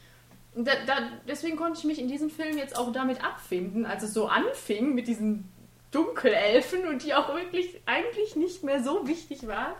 Da, 0.57 0.73
da, 0.87 1.11
deswegen 1.29 1.57
konnte 1.57 1.79
ich 1.79 1.85
mich 1.85 1.99
in 1.99 2.09
diesem 2.09 2.31
Film 2.31 2.57
jetzt 2.57 2.79
auch 2.79 2.91
damit 2.91 3.23
abfinden, 3.23 3.85
als 3.85 4.03
es 4.03 4.15
so 4.15 4.27
anfing 4.27 4.95
mit 4.95 5.07
diesen 5.07 5.53
Dunkelelfen 5.91 6.87
und 6.87 7.05
die 7.05 7.15
auch 7.15 7.35
wirklich 7.35 7.81
eigentlich 7.87 8.37
nicht 8.37 8.63
mehr 8.63 8.83
so 8.83 9.07
wichtig 9.07 9.47
waren, 9.47 9.75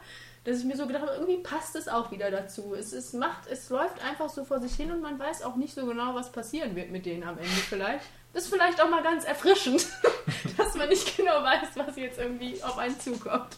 dass 0.45 0.61
ich 0.61 0.65
mir 0.65 0.77
so 0.77 0.87
gedacht 0.87 1.03
habe, 1.03 1.15
irgendwie 1.15 1.39
passt 1.39 1.75
es 1.75 1.89
auch 1.89 2.13
wieder 2.13 2.31
dazu. 2.31 2.75
Es, 2.79 2.93
es, 2.93 3.13
macht, 3.13 3.49
es 3.51 3.69
läuft 3.69 4.05
einfach 4.05 4.29
so 4.29 4.45
vor 4.45 4.61
sich 4.61 4.75
hin 4.75 4.93
und 4.93 5.01
man 5.01 5.19
weiß 5.19 5.43
auch 5.43 5.57
nicht 5.57 5.75
so 5.75 5.87
genau, 5.87 6.15
was 6.15 6.31
passieren 6.31 6.77
wird 6.77 6.91
mit 6.91 7.05
denen 7.05 7.25
am 7.25 7.37
Ende 7.37 7.51
vielleicht. 7.69 8.05
Das 8.33 8.45
ist 8.45 8.53
vielleicht 8.53 8.81
auch 8.81 8.89
mal 8.89 9.03
ganz 9.03 9.25
erfrischend, 9.25 9.87
dass 10.57 10.75
man 10.77 10.89
nicht 10.89 11.17
genau 11.17 11.43
weiß, 11.43 11.69
was 11.75 11.97
jetzt 11.97 12.19
irgendwie 12.19 12.63
auf 12.63 12.79
einen 12.79 12.99
zukommt. 13.01 13.57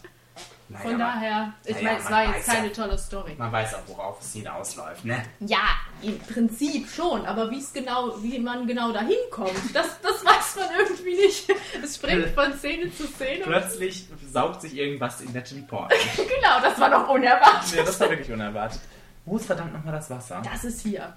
Naja, 0.71 0.83
Von 0.83 0.99
daher, 0.99 1.53
ich 1.65 1.73
naja, 1.73 1.83
meine, 1.83 1.99
es 1.99 2.11
war 2.11 2.35
jetzt 2.35 2.47
keine 2.47 2.67
ja. 2.67 2.73
tolle 2.73 2.95
Story. 2.95 3.33
Man 3.35 3.51
weiß 3.51 3.73
auch, 3.73 3.87
worauf 3.87 4.21
es 4.21 4.33
hinausläuft, 4.33 5.03
ne? 5.03 5.23
Ja, 5.39 5.63
im 6.03 6.19
Prinzip 6.19 6.87
schon, 6.87 7.25
aber 7.25 7.49
wie 7.49 7.57
es 7.57 7.73
genau, 7.73 8.13
wie 8.21 8.37
man 8.37 8.67
genau 8.67 8.91
dahin 8.91 9.17
kommt, 9.31 9.49
das, 9.73 9.99
das 9.99 10.23
weiß 10.23 10.57
man 10.57 10.67
irgendwie 10.79 11.15
nicht. 11.15 11.49
Es 11.83 11.95
springt 11.95 12.27
von 12.35 12.53
Szene 12.53 12.93
zu 12.93 13.07
Szene. 13.07 13.43
Plötzlich 13.43 14.07
saugt 14.31 14.61
sich 14.61 14.75
irgendwas 14.75 15.21
in 15.21 15.33
Natalie 15.33 15.63
Portman. 15.63 15.97
Genau, 16.15 16.59
das 16.61 16.79
war 16.79 16.89
doch 16.91 17.09
unerwartet. 17.09 17.75
ja, 17.75 17.83
das 17.83 17.99
war 17.99 18.09
wirklich 18.09 18.31
unerwartet. 18.31 18.79
Wo 19.25 19.37
ist 19.37 19.47
verdammt 19.47 19.73
nochmal 19.73 19.93
das 19.93 20.09
Wasser? 20.09 20.41
Das 20.43 20.63
ist 20.63 20.81
hier. 20.81 21.13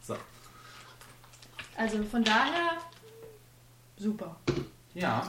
So. 0.00 0.16
Also 1.76 2.02
von 2.04 2.22
daher 2.22 2.78
super. 3.96 4.36
Ja. 4.94 5.26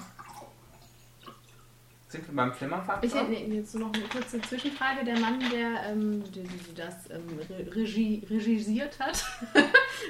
Sind 2.14 2.28
wir 2.28 2.36
beim 2.36 2.54
Flimmerfaktor? 2.54 3.04
Ich 3.10 3.16
hätte 3.16 3.32
nee, 3.32 3.56
jetzt 3.58 3.74
noch 3.74 3.92
eine 3.92 4.04
kurze 4.04 4.40
Zwischenfrage. 4.42 5.04
Der 5.04 5.20
Mann, 5.20 5.40
der 5.52 5.84
ähm, 5.90 6.24
die- 6.32 6.44
die 6.44 6.74
das 6.76 7.10
ähm, 7.10 7.40
Re- 7.50 7.76
Regie, 7.76 8.24
regisiert 8.30 9.00
hat, 9.00 9.24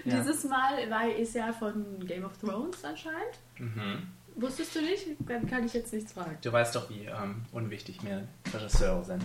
Ja. 0.03 0.17
dieses 0.19 0.43
Mal, 0.43 0.89
war, 0.89 1.07
ist 1.09 1.33
ja 1.33 1.53
von 1.53 2.05
Game 2.05 2.25
of 2.25 2.37
Thrones 2.39 2.83
anscheinend. 2.83 3.39
Mhm. 3.57 4.07
Wusstest 4.35 4.75
du 4.75 4.81
nicht? 4.81 5.05
Dann 5.19 5.47
kann 5.49 5.65
ich 5.65 5.73
jetzt 5.73 5.93
nichts 5.93 6.11
fragen. 6.11 6.37
Du 6.41 6.51
weißt 6.51 6.75
doch, 6.75 6.89
wie 6.89 7.05
ähm, 7.05 7.45
unwichtig 7.53 8.01
mir 8.03 8.27
Regisseure 8.53 9.03
sind. 9.05 9.23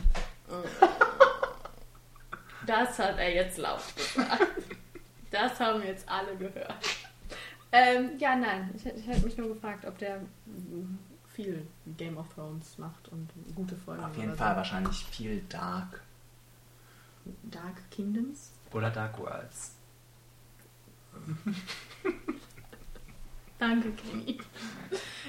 Das 2.66 2.98
hat 2.98 3.16
er 3.18 3.34
jetzt 3.34 3.56
laut 3.58 3.80
gesagt. 3.96 4.46
Das 5.30 5.58
haben 5.58 5.82
jetzt 5.82 6.06
alle 6.08 6.36
gehört. 6.36 6.74
Ähm, 7.72 8.10
ja, 8.18 8.36
nein. 8.36 8.70
Ich, 8.76 8.84
hätte- 8.84 8.98
ich 8.98 9.06
hätte 9.06 9.24
mich 9.24 9.36
nur 9.38 9.48
gefragt, 9.48 9.84
ob 9.86 9.96
der 9.98 10.20
viel 11.38 11.64
Game 11.96 12.18
of 12.18 12.26
Thrones 12.34 12.78
macht 12.78 13.08
und 13.10 13.30
gute 13.54 13.76
Folgen. 13.76 14.02
Auf 14.02 14.16
jeden 14.16 14.34
Fall 14.34 14.56
wahrscheinlich 14.56 15.04
viel 15.04 15.40
Dark 15.48 16.02
So. 17.24 17.32
Dark 17.44 17.88
Kingdoms. 17.92 18.50
oder 18.72 18.90
Dark 18.90 19.16
Worlds. 19.20 19.76
Danke, 23.58 23.92
Kenny. 23.92 24.38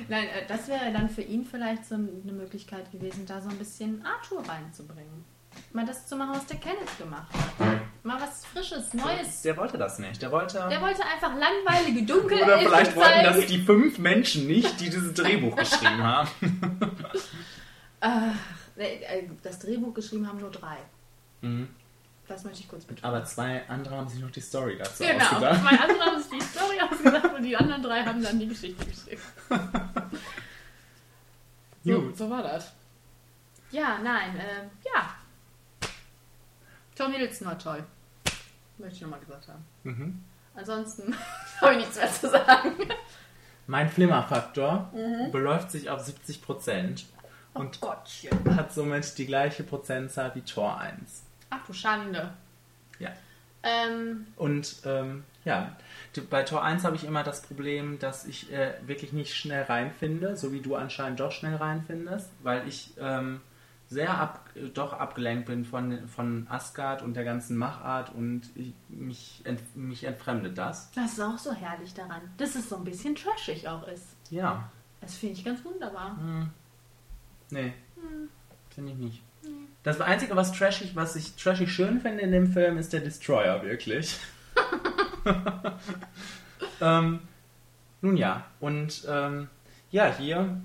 Nein, 0.08 0.28
äh, 0.30 0.48
das 0.48 0.67
wäre 0.67 0.91
dann 0.91 1.10
für 1.10 1.22
ihn 1.22 1.45
vielleicht 1.45 1.86
so 1.86 1.95
eine 1.95 2.32
Möglichkeit 2.32 2.91
gewesen, 2.91 3.26
da 3.28 3.39
so 3.41 3.50
ein 3.50 3.58
bisschen 3.58 4.04
Arthur 4.04 4.48
reinzubringen. 4.48 5.26
Mal 5.74 5.86
das 5.86 6.08
zu 6.08 6.15
machen, 6.15 6.36
was 6.36 6.45
der 6.48 6.58
Kenneth 6.58 6.98
gemacht 6.98 7.32
hat. 7.34 7.82
Mal 8.03 8.19
was 8.21 8.45
Frisches, 8.45 8.93
Neues. 8.93 9.41
Der 9.41 9.57
wollte 9.57 9.77
das 9.77 9.99
nicht. 9.99 10.21
Der 10.21 10.31
wollte. 10.31 10.65
Der 10.69 10.81
wollte 10.81 11.03
einfach 11.05 11.33
langweilige 11.35 12.03
Dunkel 12.03 12.41
oder 12.41 12.59
vielleicht 12.59 12.95
wollten 12.95 13.23
das 13.23 13.45
die 13.45 13.59
fünf 13.62 13.97
Menschen 13.97 14.47
nicht, 14.47 14.79
die 14.79 14.89
dieses 14.89 15.13
Drehbuch 15.13 15.55
geschrieben 15.55 16.01
haben. 16.03 16.29
Ach, 17.99 18.33
nee, 18.77 19.03
äh, 19.03 19.23
das 19.43 19.59
Drehbuch 19.59 19.93
geschrieben 19.93 20.27
haben 20.27 20.39
nur 20.39 20.51
drei. 20.51 20.77
Mhm. 21.41 21.67
Das 22.27 22.43
möchte 22.43 22.62
ich 22.62 22.69
kurz 22.69 22.85
betonen. 22.85 23.03
Aber 23.13 23.25
zwei 23.25 23.67
andere 23.67 23.97
haben 23.97 24.07
sich 24.07 24.21
noch 24.21 24.31
die 24.31 24.41
Story 24.41 24.77
dazu 24.77 25.03
Genau, 25.03 25.25
ausgedacht. 25.25 25.62
zwei 25.62 25.79
andere 25.79 25.99
haben 26.05 26.21
sich 26.21 26.31
die 26.31 26.41
Story 26.41 26.77
ausgedacht 26.91 27.33
und 27.35 27.43
die 27.43 27.57
anderen 27.57 27.81
drei 27.83 28.03
haben 28.03 28.21
dann 28.23 28.39
die 28.39 28.47
Geschichte 28.47 28.85
geschrieben. 28.85 29.21
So, 31.81 32.12
so 32.13 32.29
war 32.29 32.43
das. 32.43 32.73
Ja, 33.71 33.99
nein, 34.03 34.31
ähm, 34.35 34.69
ja. 34.93 35.15
Tom 36.99 37.13
Hiddleston 37.13 37.47
war 37.47 37.57
toll. 37.57 37.83
Möchte 38.77 38.95
ich 38.97 39.01
nochmal 39.01 39.19
gesagt 39.21 39.47
haben. 39.47 39.65
Mhm. 39.83 40.21
Ansonsten 40.53 41.15
habe 41.62 41.71
ich 41.73 41.77
nichts 41.79 41.95
mehr 41.95 42.12
zu 42.12 42.29
sagen. 42.29 42.73
Mein 43.67 43.89
Flimmerfaktor 43.89 44.91
Mhm. 44.93 45.31
beläuft 45.31 45.71
sich 45.71 45.89
auf 45.89 46.01
70 46.01 46.41
Prozent 46.41 47.05
und 47.53 47.79
Oh 47.81 47.88
Gottchen. 47.88 48.55
hat 48.55 48.73
somit 48.73 49.17
die 49.17 49.25
gleiche 49.25 49.63
Prozentzahl 49.63 50.35
wie 50.35 50.41
Tor 50.41 50.77
1. 50.79 51.23
Ach 51.51 51.65
du 51.65 51.71
Schande. 51.73 52.33
Ja. 52.99 53.12
Ähm, 53.63 54.27
Und 54.35 54.77
ähm, 54.85 55.23
ja, 55.45 55.75
bei 56.29 56.43
Tor 56.43 56.63
1 56.63 56.83
habe 56.83 56.95
ich 56.97 57.05
immer 57.05 57.23
das 57.23 57.41
Problem, 57.43 57.97
dass 57.99 58.25
ich 58.25 58.51
äh, 58.51 58.73
wirklich 58.85 59.13
nicht 59.13 59.33
schnell 59.35 59.63
reinfinde, 59.63 60.35
so 60.35 60.51
wie 60.51 60.59
du 60.62 60.75
anscheinend 60.75 61.19
doch 61.21 61.31
schnell 61.31 61.55
reinfindest, 61.55 62.29
weil 62.43 62.67
ich 62.67 62.91
ähm, 62.99 63.39
sehr 63.89 64.17
ab, 64.17 64.49
doch 64.75 64.93
abgelenkt 64.93 65.47
bin 65.47 65.65
von, 65.65 66.08
von 66.08 66.47
Asgard 66.47 67.02
und 67.02 67.15
der 67.15 67.23
ganzen 67.23 67.58
Machart 67.58 68.13
und 68.13 68.43
ich, 68.56 68.73
mich, 68.88 69.41
ent, 69.43 69.75
mich 69.75 70.04
entfremdet 70.04 70.58
das. 70.58 70.91
Das 70.91 71.13
ist 71.13 71.21
auch 71.21 71.38
so 71.38 71.52
herrlich 71.52 71.93
daran, 71.95 72.21
dass 72.38 72.56
es 72.56 72.69
so 72.69 72.78
ein 72.78 72.84
bisschen 72.84 73.15
trashig 73.15 73.67
auch 73.67 73.88
ist. 73.88 74.15
Ja. 74.30 74.69
Das 75.02 75.15
finde 75.15 75.36
ich 75.36 75.45
ganz 75.45 75.65
wunderbar. 75.65 76.17
Hm. 76.17 76.49
Nee. 77.49 77.73
Finde 78.69 78.91
ich 78.91 78.97
nicht. 78.97 79.23
Das 79.82 79.99
Einzige, 80.02 80.36
was 80.36 80.52
trashig, 80.52 80.95
was 80.95 81.15
ich 81.15 81.36
trashig 81.36 81.71
schön 81.71 81.99
finde 81.99 82.21
in 82.21 82.32
dem 82.32 82.47
Film, 82.47 82.78
ist 82.78 82.93
der 82.93 82.99
Destroyer, 82.99 83.63
wirklich. 83.63 84.19
ähm, 86.82 87.21
nun 88.02 88.17
ja, 88.17 88.45
und 88.60 89.06
ähm, 89.10 89.49
ja, 89.89 90.13
hier 90.15 90.62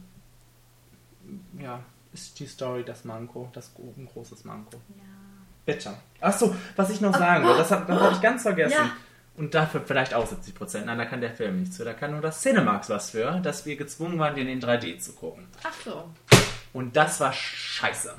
ja, 1.58 1.82
ist 2.14 2.38
die 2.40 2.46
Story 2.46 2.84
das 2.84 3.04
Manko, 3.04 3.50
das 3.52 3.72
ein 3.96 4.06
großes 4.06 4.44
Manko. 4.44 4.80
Ja. 4.96 5.02
Bitte. 5.66 5.94
Achso, 6.20 6.54
was 6.76 6.90
ich 6.90 7.00
noch 7.00 7.16
sagen 7.16 7.44
will, 7.46 7.56
das 7.56 7.70
habe 7.70 7.92
hab 8.00 8.12
ich 8.12 8.20
ganz 8.20 8.42
vergessen. 8.42 8.72
Ja. 8.76 8.90
Und 9.36 9.52
dafür 9.54 9.80
vielleicht 9.84 10.14
auch 10.14 10.26
70 10.26 10.54
Prozent. 10.54 10.86
Nein, 10.86 10.96
da 10.96 11.06
kann 11.06 11.20
der 11.20 11.32
Film 11.32 11.58
nichts 11.60 11.76
für. 11.76 11.84
Da 11.84 11.92
kann 11.92 12.12
nur 12.12 12.20
das 12.20 12.40
Cinemax 12.40 12.88
was 12.88 13.10
für, 13.10 13.40
dass 13.40 13.66
wir 13.66 13.76
gezwungen 13.76 14.18
waren, 14.18 14.36
den 14.36 14.46
in 14.48 14.60
3D 14.60 14.98
zu 15.00 15.12
gucken. 15.12 15.46
Ach 15.64 15.72
so. 15.84 16.08
Und 16.72 16.96
das 16.96 17.18
war 17.18 17.32
scheiße. 17.32 18.14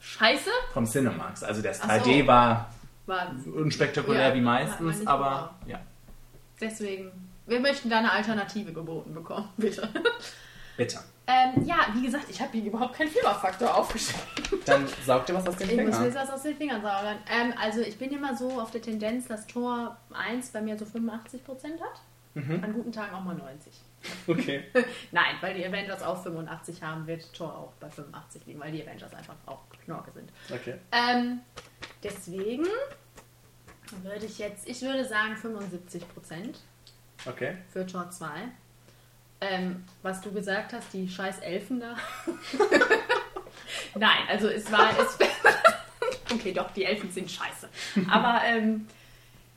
Scheiße? 0.00 0.50
Vom 0.72 0.86
Cinemax. 0.86 1.42
Also 1.42 1.60
das 1.60 1.78
so. 1.80 1.88
3D 1.88 2.26
war 2.26 2.70
War 3.06 3.34
unspektakulär 3.54 4.28
Ja, 4.28 4.34
wie 4.34 4.40
meistens, 4.40 5.06
aber 5.06 5.24
gebraucht. 5.58 5.68
ja. 5.68 5.80
deswegen. 6.60 7.10
Wir 7.46 7.60
möchten 7.60 7.90
da 7.90 7.98
eine 7.98 8.10
Alternative 8.10 8.72
geboten 8.72 9.12
bekommen, 9.12 9.50
bitte. 9.58 9.86
Bitte. 10.78 10.98
Ähm, 11.26 11.64
ja, 11.64 11.76
wie 11.94 12.02
gesagt, 12.04 12.26
ich 12.28 12.38
habe 12.40 12.52
hier 12.52 12.64
überhaupt 12.64 12.94
keinen 12.96 13.08
Fieberfaktor 13.08 13.74
aufgeschrieben. 13.74 14.60
Dann 14.66 14.86
saugt 15.06 15.28
ihr 15.30 15.34
was 15.34 15.46
aus 15.48 15.56
den 15.56 15.70
Ich 15.70 15.76
muss 15.76 15.86
mir 15.86 15.92
Fingern. 15.92 16.14
das 16.14 16.30
aus 16.30 16.42
den 16.42 16.56
Fingern 16.56 16.82
saugen. 16.82 17.18
Ähm, 17.30 17.54
also 17.58 17.80
ich 17.80 17.96
bin 17.98 18.10
immer 18.12 18.36
so 18.36 18.60
auf 18.60 18.70
der 18.70 18.82
Tendenz, 18.82 19.26
dass 19.28 19.46
Tor 19.46 19.96
1 20.12 20.50
bei 20.50 20.60
mir 20.60 20.76
so 20.78 20.84
85% 20.84 21.80
hat. 21.80 22.00
Mhm. 22.34 22.62
An 22.62 22.72
guten 22.74 22.92
Tagen 22.92 23.14
auch 23.14 23.22
mal 23.22 23.34
90. 23.36 23.72
Okay. 24.26 24.64
Nein, 25.12 25.36
weil 25.40 25.54
die 25.54 25.64
Avengers 25.64 26.02
auch 26.02 26.22
85 26.22 26.82
haben, 26.82 27.06
wird 27.06 27.32
Tor 27.32 27.56
auch 27.56 27.72
bei 27.80 27.88
85 27.88 28.44
liegen, 28.44 28.60
weil 28.60 28.72
die 28.72 28.82
Avengers 28.82 29.14
einfach 29.14 29.36
auch 29.46 29.60
Knorke 29.84 30.10
sind. 30.12 30.30
Okay. 30.52 30.74
Ähm, 30.92 31.40
deswegen 32.02 32.64
würde 34.02 34.26
ich 34.26 34.38
jetzt, 34.38 34.68
ich 34.68 34.82
würde 34.82 35.04
sagen 35.06 35.36
75% 35.36 36.56
Okay. 37.26 37.56
für 37.72 37.86
Tor 37.86 38.10
2. 38.10 38.26
Ähm, 39.50 39.84
was 40.02 40.20
du 40.20 40.32
gesagt 40.32 40.72
hast, 40.72 40.92
die 40.92 41.08
scheiß 41.08 41.38
Elfen 41.40 41.80
da. 41.80 41.96
Nein, 43.94 44.22
also 44.28 44.48
es 44.48 44.70
war. 44.70 44.90
Es 44.98 45.18
okay, 46.32 46.52
doch, 46.52 46.70
die 46.70 46.84
Elfen 46.84 47.10
sind 47.10 47.30
scheiße. 47.30 47.68
Aber 48.10 48.40
ähm, 48.46 48.86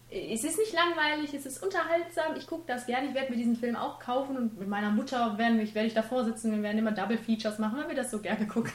es 0.10 0.44
ist 0.44 0.58
nicht 0.58 0.74
langweilig, 0.74 1.34
es 1.34 1.46
ist 1.46 1.62
unterhaltsam. 1.62 2.36
Ich 2.38 2.48
gucke 2.48 2.64
das 2.68 2.86
gerne. 2.86 3.10
Ich 3.10 3.14
werde 3.14 3.32
mir 3.32 3.38
diesen 3.38 3.56
Film 3.56 3.76
auch 3.76 4.00
kaufen 4.00 4.38
und 4.38 4.60
mit 4.60 4.68
meiner 4.68 4.92
Mutter 4.92 5.38
werden 5.38 5.60
ich, 5.60 5.76
werde 5.76 5.88
ich 5.88 5.94
davor 5.94 6.24
sitzen. 6.24 6.52
Wir 6.52 6.64
werden 6.64 6.78
immer 6.78 6.92
Double 6.92 7.18
Features 7.18 7.60
machen, 7.60 7.80
weil 7.80 7.90
wir 7.90 7.96
das 7.96 8.12
so 8.12 8.20
gerne 8.20 8.48
gucken. 8.48 8.72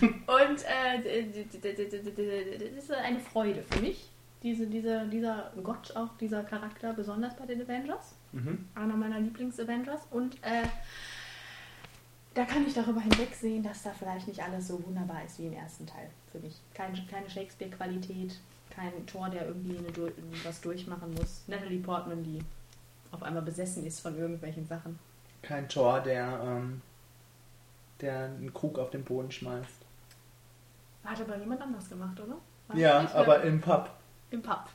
und 0.00 0.64
äh, 0.64 1.26
das 1.52 2.84
ist 2.84 2.92
eine 2.92 3.20
Freude 3.20 3.62
für 3.70 3.80
mich. 3.80 4.08
Diese, 4.42 4.66
diese, 4.66 5.06
dieser 5.08 5.52
Gott, 5.62 5.94
auch 5.96 6.16
dieser 6.20 6.44
Charakter, 6.44 6.92
besonders 6.92 7.36
bei 7.36 7.44
den 7.44 7.60
Avengers 7.62 8.14
Mhm. 8.32 8.68
einer 8.74 8.96
meiner 8.96 9.20
Lieblings-Avengers. 9.20 10.00
Und 10.10 10.36
äh, 10.42 10.66
da 12.34 12.44
kann 12.44 12.66
ich 12.66 12.74
darüber 12.74 13.00
hinwegsehen, 13.00 13.62
dass 13.62 13.82
da 13.82 13.90
vielleicht 13.90 14.28
nicht 14.28 14.42
alles 14.42 14.68
so 14.68 14.84
wunderbar 14.84 15.24
ist 15.24 15.38
wie 15.38 15.46
im 15.46 15.54
ersten 15.54 15.86
Teil 15.86 16.10
für 16.30 16.38
mich. 16.38 16.60
Kein, 16.74 16.94
keine 17.08 17.28
Shakespeare-Qualität, 17.28 18.38
kein 18.70 19.06
Tor, 19.06 19.28
der 19.28 19.46
irgendwie 19.46 19.78
eine, 19.78 20.12
was 20.44 20.60
durchmachen 20.60 21.14
muss. 21.14 21.42
Natalie 21.46 21.80
Portman, 21.80 22.22
die 22.22 22.40
auf 23.10 23.22
einmal 23.22 23.42
besessen 23.42 23.84
ist 23.86 24.00
von 24.00 24.16
irgendwelchen 24.16 24.66
Sachen. 24.66 24.98
Kein 25.42 25.68
Tor, 25.68 26.00
der, 26.00 26.40
ähm, 26.44 26.82
der 28.00 28.26
einen 28.26 28.52
Krug 28.52 28.78
auf 28.78 28.90
den 28.90 29.04
Boden 29.04 29.30
schmeißt. 29.30 29.86
Hat 31.04 31.20
aber 31.20 31.38
jemand 31.38 31.62
anders 31.62 31.88
gemacht, 31.88 32.20
oder? 32.20 32.36
War 32.68 32.76
Ja, 32.76 33.10
aber 33.14 33.42
im 33.42 33.60
Pub. 33.60 33.90
Im 34.30 34.42
Pub. 34.42 34.68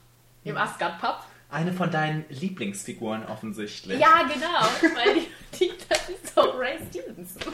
Im 0.43 0.57
Asgard-Pub. 0.57 1.23
Eine 1.53 1.71
von 1.71 1.91
deinen 1.91 2.25
Lieblingsfiguren 2.29 3.27
offensichtlich. 3.27 3.99
Ja, 3.99 4.23
genau. 4.23 4.95
Weil 4.95 5.13
die, 5.13 5.27
die, 5.59 5.71
das 5.87 6.09
ist 6.09 6.35
doch 6.35 6.57
Ray 6.57 6.79
Stevenson. 6.89 7.53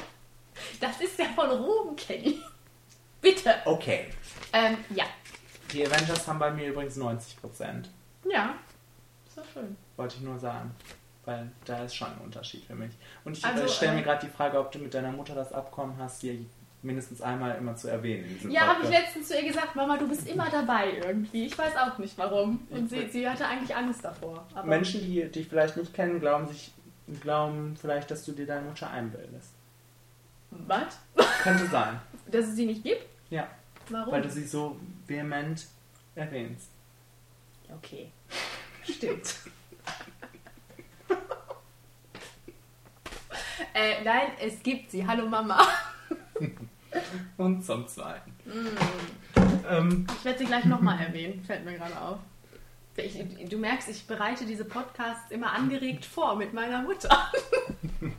Das 0.80 1.02
ist 1.02 1.20
der 1.20 1.26
von 1.28 1.50
Ruben 1.50 1.98
Kenny. 1.98 2.40
Bitte. 3.20 3.56
Okay. 3.66 4.08
Ähm, 4.54 4.78
ja. 4.96 5.04
Die 5.74 5.86
Avengers 5.86 6.26
haben 6.28 6.40
bei 6.40 6.50
mir 6.50 6.70
übrigens 6.70 6.96
90 6.96 7.42
Prozent. 7.42 7.90
Ja. 8.32 8.56
Ist 9.28 9.38
doch 9.38 9.44
schön. 9.54 9.76
Wollte 9.98 10.16
ich 10.16 10.22
nur 10.22 10.40
sagen. 10.40 10.74
Weil 11.26 11.52
da 11.66 11.84
ist 11.84 11.96
schon 11.96 12.08
ein 12.08 12.20
Unterschied 12.20 12.64
für 12.64 12.76
mich. 12.76 12.94
Und 13.26 13.38
ich 13.38 13.46
Also, 13.46 13.64
äh, 13.64 13.68
stelle 13.68 13.94
mir 13.94 14.00
äh, 14.00 14.04
gerade 14.04 14.26
die 14.26 14.32
Frage, 14.32 14.58
ob 14.60 14.72
du 14.72 14.80
mit 14.80 14.94
deiner 14.94 15.12
Mutter 15.12 15.36
das 15.36 15.52
Abkommen 15.52 15.98
hast, 16.00 16.22
hier 16.22 16.38
mindestens 16.82 17.22
einmal 17.22 17.58
immer 17.58 17.76
zu 17.76 17.90
erwähnen. 17.90 18.40
Ja, 18.50 18.68
habe 18.68 18.84
ich 18.84 18.90
letztens 18.90 19.28
zu 19.28 19.36
ihr 19.36 19.48
gesagt, 19.48 19.76
Mama, 19.76 19.98
du 19.98 20.08
bist 20.08 20.28
immer 20.28 20.50
dabei 20.50 20.94
irgendwie. 21.06 21.46
Ich 21.46 21.58
weiß 21.58 21.76
auch 21.76 21.98
nicht 21.98 22.18
warum. 22.18 22.66
Und 22.70 22.90
sie, 22.90 23.10
sie 23.10 23.28
hatte 23.28 23.46
eigentlich 23.46 23.76
Angst 23.76 24.04
davor. 24.04 24.48
Aber 24.54 24.68
Menschen, 24.68 25.02
die 25.02 25.30
dich 25.30 25.48
vielleicht 25.48 25.76
nicht 25.76 25.94
kennen, 25.94 26.20
glauben 26.20 26.48
sich, 26.48 26.72
glauben 27.22 27.76
vielleicht, 27.80 28.10
dass 28.12 28.24
du 28.24 28.32
dir 28.32 28.46
deine 28.46 28.68
Mutter 28.68 28.90
einbildest. 28.90 29.54
Was? 30.52 30.98
Könnte 31.44 31.68
sein. 31.68 32.00
Dass 32.32 32.48
es 32.48 32.56
sie 32.56 32.66
nicht 32.66 32.84
gibt? 32.84 33.06
Ja, 33.30 33.48
Warum? 33.90 34.12
weil 34.12 34.22
du 34.24 34.30
sie 34.30 34.46
so 34.46 34.80
vehement 35.06 35.68
erwähnst. 36.16 36.70
Okay. 37.72 38.12
Stimmt. 38.84 39.36
äh, 43.76 44.04
nein, 44.04 44.32
es 44.42 44.64
gibt 44.64 44.90
sie. 44.90 45.06
Hallo 45.06 45.28
Mama. 45.28 45.60
Und 47.38 47.64
zum 47.64 47.88
Zweiten. 47.88 48.32
Mm. 48.46 48.68
Ähm, 49.70 50.08
Ich 50.18 50.26
werde 50.26 50.40
sie 50.40 50.46
gleich 50.46 50.66
nochmal 50.66 51.00
erwähnen, 51.00 51.44
fällt 51.44 51.66
mir 51.66 51.78
gerade 51.78 52.00
auf. 52.00 52.20
Ich, 52.98 53.24
du 53.50 53.58
merkst, 53.58 53.88
ich 53.90 54.06
bereite 54.08 54.46
diese 54.46 54.66
Podcasts 54.66 55.32
immer 55.32 55.54
angeregt 55.54 56.06
vor 56.06 56.36
mit 56.36 56.54
meiner 56.54 56.82
Mutter. 56.82 57.32
Von 58.00 58.14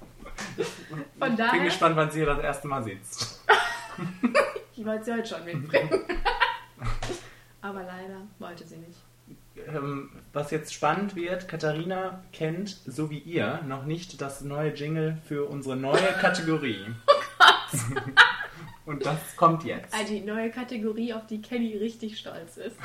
ich 0.56 1.18
bin 1.18 1.36
daher, 1.36 1.64
gespannt, 1.64 1.96
wann 1.96 2.10
sie 2.10 2.24
das 2.24 2.38
erste 2.38 2.68
Mal 2.68 2.82
sitzt. 2.82 3.44
ich 4.76 4.86
wollte 4.86 5.04
sie 5.04 5.12
heute 5.12 5.28
schon 5.28 5.44
mitbringen. 5.44 5.90
Aber 7.60 7.82
leider 7.82 8.22
wollte 8.38 8.66
sie 8.66 8.78
nicht. 8.78 8.98
Ähm, 9.68 10.10
was 10.32 10.50
jetzt 10.50 10.72
spannend 10.72 11.14
wird, 11.14 11.46
Katharina 11.46 12.22
kennt, 12.32 12.78
so 12.86 13.10
wie 13.10 13.18
ihr, 13.18 13.60
noch 13.66 13.84
nicht 13.84 14.22
das 14.22 14.40
neue 14.40 14.72
Jingle 14.72 15.18
für 15.26 15.44
unsere 15.44 15.76
neue 15.76 16.12
Kategorie. 16.20 16.86
Und 18.86 19.04
das 19.04 19.36
kommt 19.36 19.64
jetzt. 19.64 19.94
Also 19.94 20.12
die 20.12 20.22
neue 20.22 20.50
Kategorie, 20.50 21.12
auf 21.12 21.26
die 21.26 21.40
Kenny 21.40 21.76
richtig 21.76 22.18
stolz 22.18 22.56
ist. 22.56 22.76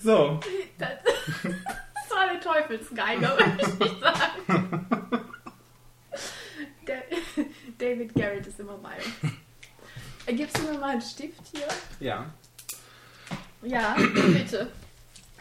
So, 0.00 0.40
Das, 0.78 0.88
das 1.04 2.10
war 2.10 2.28
eine 2.30 2.40
Teufelsgeige, 2.40 3.20
würde 3.28 3.84
ich 3.84 4.00
sagen. 4.00 4.86
David 7.78 8.14
Garrett 8.14 8.46
ist 8.46 8.60
immer 8.60 8.78
bei 8.78 8.96
uns. 8.96 9.32
Gibst 10.36 10.58
du 10.58 10.62
mir 10.62 10.78
mal 10.78 10.90
einen 10.90 11.00
Stift 11.00 11.40
hier? 11.52 11.68
ja. 12.00 12.26
Ja, 13.62 13.96
bitte. 14.32 14.70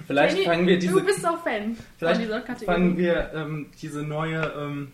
Vielleicht 0.06 0.36
Kenny, 0.36 0.46
fangen 0.46 0.68
wir 0.68 0.80
diese, 0.80 0.94
du 0.94 1.06
bist 1.06 1.26
auch 1.26 1.44
Fan 1.44 1.76
von 1.76 1.86
vielleicht 1.98 2.22
dieser 2.22 2.42
Kategorie. 2.42 2.66
fangen 2.66 2.98
wir 2.98 3.32
ähm, 3.34 3.70
diese 3.82 4.04
neue, 4.04 4.42
ähm, 4.58 4.92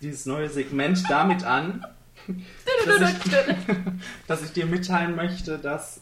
dieses 0.00 0.26
neue 0.26 0.48
Segment 0.48 1.02
damit 1.08 1.44
an, 1.44 1.84
dass 2.86 3.10
ich, 3.12 3.32
dass 4.26 4.42
ich 4.44 4.52
dir 4.52 4.66
mitteilen 4.66 5.16
möchte, 5.16 5.58
dass 5.58 6.00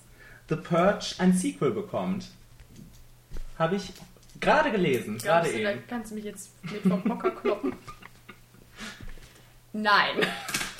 The 0.48 0.56
Purge 0.56 1.14
ein 1.18 1.32
Sequel 1.32 1.70
bekommt. 1.70 2.28
Habe 3.58 3.76
ich 3.76 3.92
gerade 4.40 4.70
gelesen, 4.70 5.18
gerade 5.18 5.50
du, 5.50 5.62
da 5.62 5.70
eben. 5.72 5.82
kannst 5.88 6.10
du 6.10 6.16
mich 6.16 6.24
jetzt 6.24 6.50
mit 6.70 6.82
vom 6.82 7.02
Hocker 7.04 7.30
kloppen? 7.30 7.74
Nein. 9.72 10.16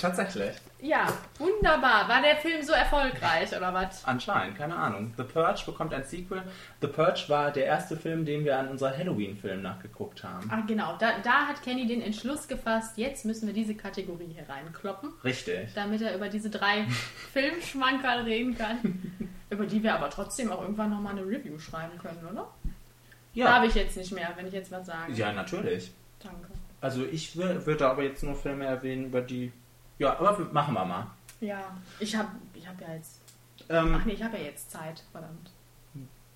Tatsächlich. 0.01 0.55
Ja, 0.81 1.09
wunderbar. 1.39 2.09
War 2.09 2.23
der 2.23 2.37
Film 2.37 2.63
so 2.63 2.73
erfolgreich 2.73 3.55
oder 3.57 3.75
was? 3.75 4.05
Anscheinend, 4.05 4.57
keine 4.57 4.77
Ahnung. 4.77 5.13
The 5.17 5.25
Purge 5.25 5.63
bekommt 5.67 5.93
ein 5.93 6.05
Sequel. 6.05 6.43
The 6.81 6.87
Purge 6.87 7.25
war 7.27 7.51
der 7.51 7.67
erste 7.67 7.97
Film, 7.97 8.25
den 8.25 8.45
wir 8.45 8.57
an 8.57 8.69
unserer 8.69 8.97
Halloween-Film 8.97 9.61
nachgeguckt 9.61 10.23
haben. 10.23 10.49
Ah, 10.53 10.63
genau. 10.67 10.97
Da, 10.99 11.19
da 11.25 11.47
hat 11.49 11.63
Kenny 11.63 11.87
den 11.89 12.01
Entschluss 12.01 12.47
gefasst, 12.47 12.97
jetzt 12.97 13.25
müssen 13.25 13.49
wir 13.49 13.55
diese 13.55 13.75
Kategorie 13.75 14.29
hier 14.33 14.49
reinkloppen, 14.49 15.11
Richtig. 15.25 15.75
damit 15.75 16.01
er 16.01 16.15
über 16.15 16.29
diese 16.29 16.49
drei 16.49 16.85
Filmschmankerl 17.33 18.23
reden 18.23 18.57
kann, 18.57 19.13
über 19.51 19.67
die 19.67 19.83
wir 19.83 19.95
aber 19.95 20.11
trotzdem 20.11 20.53
auch 20.53 20.63
irgendwann 20.63 20.91
nochmal 20.91 21.19
eine 21.19 21.27
Review 21.27 21.59
schreiben 21.59 21.99
können, 21.99 22.25
oder? 22.31 22.47
Ja. 23.35 23.47
Darf 23.47 23.65
ich 23.65 23.75
jetzt 23.75 23.97
nicht 23.97 24.13
mehr, 24.13 24.33
wenn 24.37 24.47
ich 24.47 24.55
jetzt 24.55 24.71
was 24.71 24.87
sage. 24.87 25.13
Ja, 25.13 25.33
natürlich. 25.33 25.91
Danke. 26.21 26.49
Also 26.81 27.05
ich 27.05 27.31
wür- 27.35 27.67
würde 27.67 27.89
aber 27.89 28.03
jetzt 28.05 28.23
nur 28.23 28.35
Filme 28.37 28.65
erwähnen, 28.67 29.07
über 29.07 29.21
die... 29.21 29.53
Ja, 29.99 30.19
aber 30.19 30.39
machen 30.53 30.75
wir 30.75 30.85
mal. 30.85 31.07
Ja, 31.41 31.77
ich 31.99 32.15
habe 32.17 32.29
ich 32.55 32.67
hab 32.67 32.81
ja 32.81 32.95
jetzt. 32.95 33.21
Ähm, 33.69 33.97
Ach 34.01 34.05
nee, 34.05 34.13
ich 34.13 34.23
habe 34.23 34.37
ja 34.39 34.45
jetzt 34.45 34.71
Zeit, 34.71 35.03
verdammt. 35.13 35.51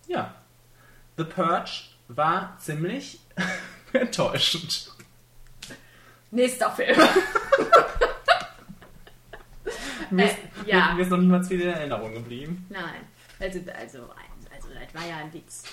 Ja. 0.08 0.34
The 1.16 1.24
Purge 1.24 1.70
war 2.08 2.56
ziemlich 2.58 3.20
enttäuschend. 3.92 4.90
Nächster 6.30 6.70
Film. 6.72 6.98
Mir 10.10 10.24
Äh, 10.24 10.26
ist, 10.28 10.36
ja. 10.66 10.88
mir, 10.88 10.94
mir 10.96 11.02
ist 11.02 11.10
noch 11.10 11.18
niemals 11.18 11.48
viel 11.48 11.60
in 11.60 11.68
Erinnerung 11.68 12.12
geblieben. 12.14 12.66
Nein. 12.68 13.00
Also, 13.40 13.60
also, 13.78 13.98
war 14.94 15.06
ja 15.06 15.16
ein 15.18 15.32
Witz. 15.32 15.64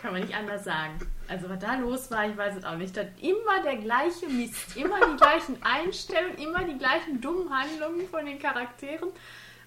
Kann 0.00 0.12
man 0.12 0.22
nicht 0.22 0.34
anders 0.34 0.64
sagen. 0.64 0.98
Also, 1.28 1.48
was 1.48 1.58
da 1.60 1.76
los 1.76 2.10
war, 2.10 2.26
ich 2.28 2.36
weiß 2.36 2.56
es 2.56 2.64
auch 2.64 2.76
nicht. 2.76 2.96
Das 2.96 3.06
immer 3.20 3.62
der 3.64 3.76
gleiche 3.76 4.26
Mist. 4.28 4.76
Immer 4.76 4.98
die 5.06 5.16
gleichen 5.16 5.62
Einstellungen, 5.62 6.36
immer 6.38 6.64
die 6.64 6.76
gleichen 6.78 7.20
dummen 7.20 7.48
Handlungen 7.56 8.08
von 8.08 8.26
den 8.26 8.38
Charakteren. 8.38 9.10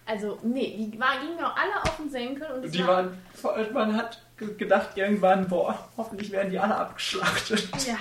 Also, 0.05 0.38
nee, 0.43 0.89
die 0.91 0.99
war, 0.99 1.19
gingen 1.19 1.39
auch 1.43 1.55
alle 1.55 1.82
auf 1.82 1.97
den 1.97 2.09
Senkel. 2.09 2.45
Und 2.51 2.71
Die 2.71 2.86
war, 2.86 3.05
waren, 3.41 3.73
man 3.73 3.95
hat 3.97 4.21
ge- 4.38 4.53
gedacht 4.55 4.89
irgendwann, 4.95 5.47
boah, 5.47 5.89
hoffentlich 5.97 6.30
werden 6.32 6.51
die 6.51 6.59
alle 6.59 6.76
abgeschlachtet. 6.76 7.69
Ja. 7.88 7.97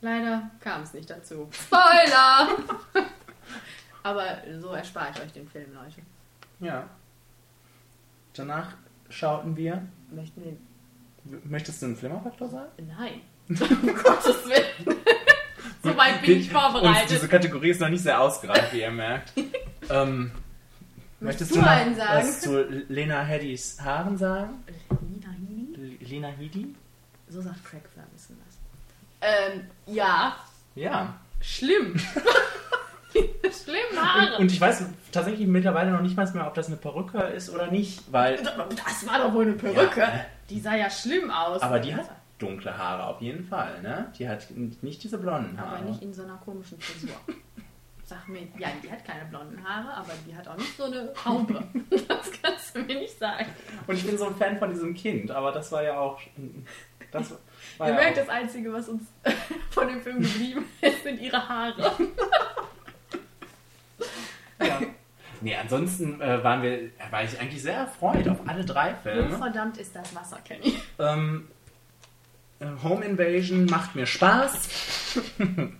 Leider 0.00 0.50
kam 0.60 0.82
es 0.82 0.92
nicht 0.92 1.08
dazu. 1.08 1.48
Spoiler! 1.52 2.48
Aber 4.02 4.26
so 4.60 4.68
erspare 4.72 5.12
ich 5.14 5.22
euch 5.22 5.32
den 5.32 5.48
Film, 5.48 5.72
Leute. 5.74 6.02
Ja. 6.60 6.84
Danach 8.34 8.74
schauten 9.08 9.56
wir. 9.56 9.86
Möchten 10.10 10.42
wir. 10.44 10.56
Möchtest 11.44 11.82
du 11.82 11.86
einen 11.86 11.96
Flimmerfaktor 11.96 12.48
sagen? 12.48 12.68
Nein. 12.86 13.20
um 13.48 13.94
Gottes 13.94 14.44
Willen. 14.46 14.98
so 15.82 15.96
weit 15.96 16.22
bin 16.22 16.40
ich 16.40 16.52
Uns, 16.52 16.60
vorbereitet. 16.60 17.10
diese 17.10 17.28
Kategorie 17.28 17.70
ist 17.70 17.80
noch 17.80 17.88
nicht 17.88 18.02
sehr 18.02 18.20
ausgereift, 18.20 18.72
wie 18.72 18.80
ihr 18.80 18.90
merkt. 18.90 19.32
ähm, 19.90 20.30
möchtest 21.20 21.50
du 21.52 21.56
du 21.56 21.60
noch 21.60 21.68
was 21.68 22.40
zu 22.40 22.62
Lena 22.88 23.22
Headys 23.22 23.78
Haaren 23.80 24.16
sagen? 24.16 24.64
Nina 25.08 25.30
Headey? 25.32 25.98
Lena 26.00 26.28
Headey? 26.28 26.74
So 27.28 27.40
sagt 27.40 27.64
Craig 27.64 27.82
Ferguson 27.94 28.36
das. 28.46 28.58
Ähm, 29.20 29.62
ja. 29.86 30.36
Ja. 30.74 31.18
Schlimm. 31.40 31.96
Schlimm 33.64 33.96
Haare. 33.96 34.34
Und, 34.34 34.42
und 34.42 34.52
ich 34.52 34.60
weiß 34.60 34.84
tatsächlich 35.12 35.46
mittlerweile 35.46 35.92
noch 35.92 36.00
nicht 36.00 36.16
mal 36.16 36.30
mehr, 36.32 36.46
ob 36.46 36.54
das 36.54 36.66
eine 36.66 36.76
Perücke 36.76 37.18
ist 37.18 37.50
oder 37.50 37.68
nicht, 37.70 38.12
weil. 38.12 38.42
das 38.42 39.06
war 39.06 39.18
doch 39.18 39.32
wohl 39.32 39.44
eine 39.44 39.54
Perücke. 39.54 40.00
Ja. 40.00 40.26
Die 40.50 40.60
sah 40.60 40.74
ja 40.74 40.90
schlimm 40.90 41.30
aus. 41.30 41.62
Aber 41.62 41.78
die 41.78 41.94
hat 41.94 42.10
dunkle 42.38 42.76
Haare 42.76 43.06
auf 43.06 43.20
jeden 43.20 43.44
Fall, 43.44 43.80
ne? 43.82 44.12
Die 44.18 44.28
hat 44.28 44.48
nicht 44.50 45.02
diese 45.02 45.18
blonden 45.18 45.58
Haare. 45.60 45.76
Aber 45.78 45.88
nicht 45.88 46.02
in 46.02 46.12
so 46.12 46.22
einer 46.22 46.36
komischen 46.36 46.78
Frisur. 46.80 47.16
Sag 48.06 48.28
mir, 48.28 48.42
ja, 48.58 48.68
die 48.82 48.90
hat 48.90 49.02
keine 49.02 49.24
blonden 49.24 49.66
Haare, 49.66 49.94
aber 49.94 50.12
die 50.26 50.36
hat 50.36 50.46
auch 50.46 50.56
nicht 50.56 50.76
so 50.76 50.84
eine 50.84 51.12
Haube. 51.24 51.64
Das 52.08 52.30
kannst 52.42 52.76
du 52.76 52.80
mir 52.80 53.00
nicht 53.00 53.18
sagen. 53.18 53.46
Und 53.86 53.96
ich 53.96 54.04
bin 54.04 54.18
so 54.18 54.26
ein 54.26 54.36
Fan 54.36 54.58
von 54.58 54.68
diesem 54.68 54.94
Kind, 54.94 55.30
aber 55.30 55.52
das 55.52 55.72
war 55.72 55.82
ja 55.82 55.98
auch. 55.98 56.20
Das 57.10 57.30
war 57.78 57.88
Ihr 57.88 57.94
ja 57.94 58.00
merkt, 58.00 58.18
auch, 58.18 58.26
das 58.26 58.28
Einzige, 58.28 58.72
was 58.72 58.88
uns 58.88 59.04
von 59.70 59.88
dem 59.88 60.02
Film 60.02 60.20
geblieben 60.20 60.64
ist, 60.82 61.02
sind 61.02 61.20
ihre 61.20 61.48
Haare. 61.48 61.92
ja. 64.60 64.80
Nee, 65.44 65.54
ansonsten 65.56 66.20
äh, 66.20 66.42
waren 66.42 66.62
wir, 66.62 66.90
war 67.10 67.22
ich 67.22 67.38
eigentlich 67.38 67.62
sehr 67.62 67.76
erfreut 67.76 68.26
auf 68.28 68.38
alle 68.46 68.64
drei 68.64 68.94
Filme. 69.02 69.36
verdammt 69.38 69.76
ist 69.76 69.94
das 69.94 70.14
Wasser, 70.14 70.38
Kenny? 70.44 70.78
Ähm, 70.98 71.48
äh, 72.60 72.66
Home 72.82 73.04
Invasion 73.04 73.66
macht 73.66 73.94
mir 73.94 74.06
Spaß 74.06 75.14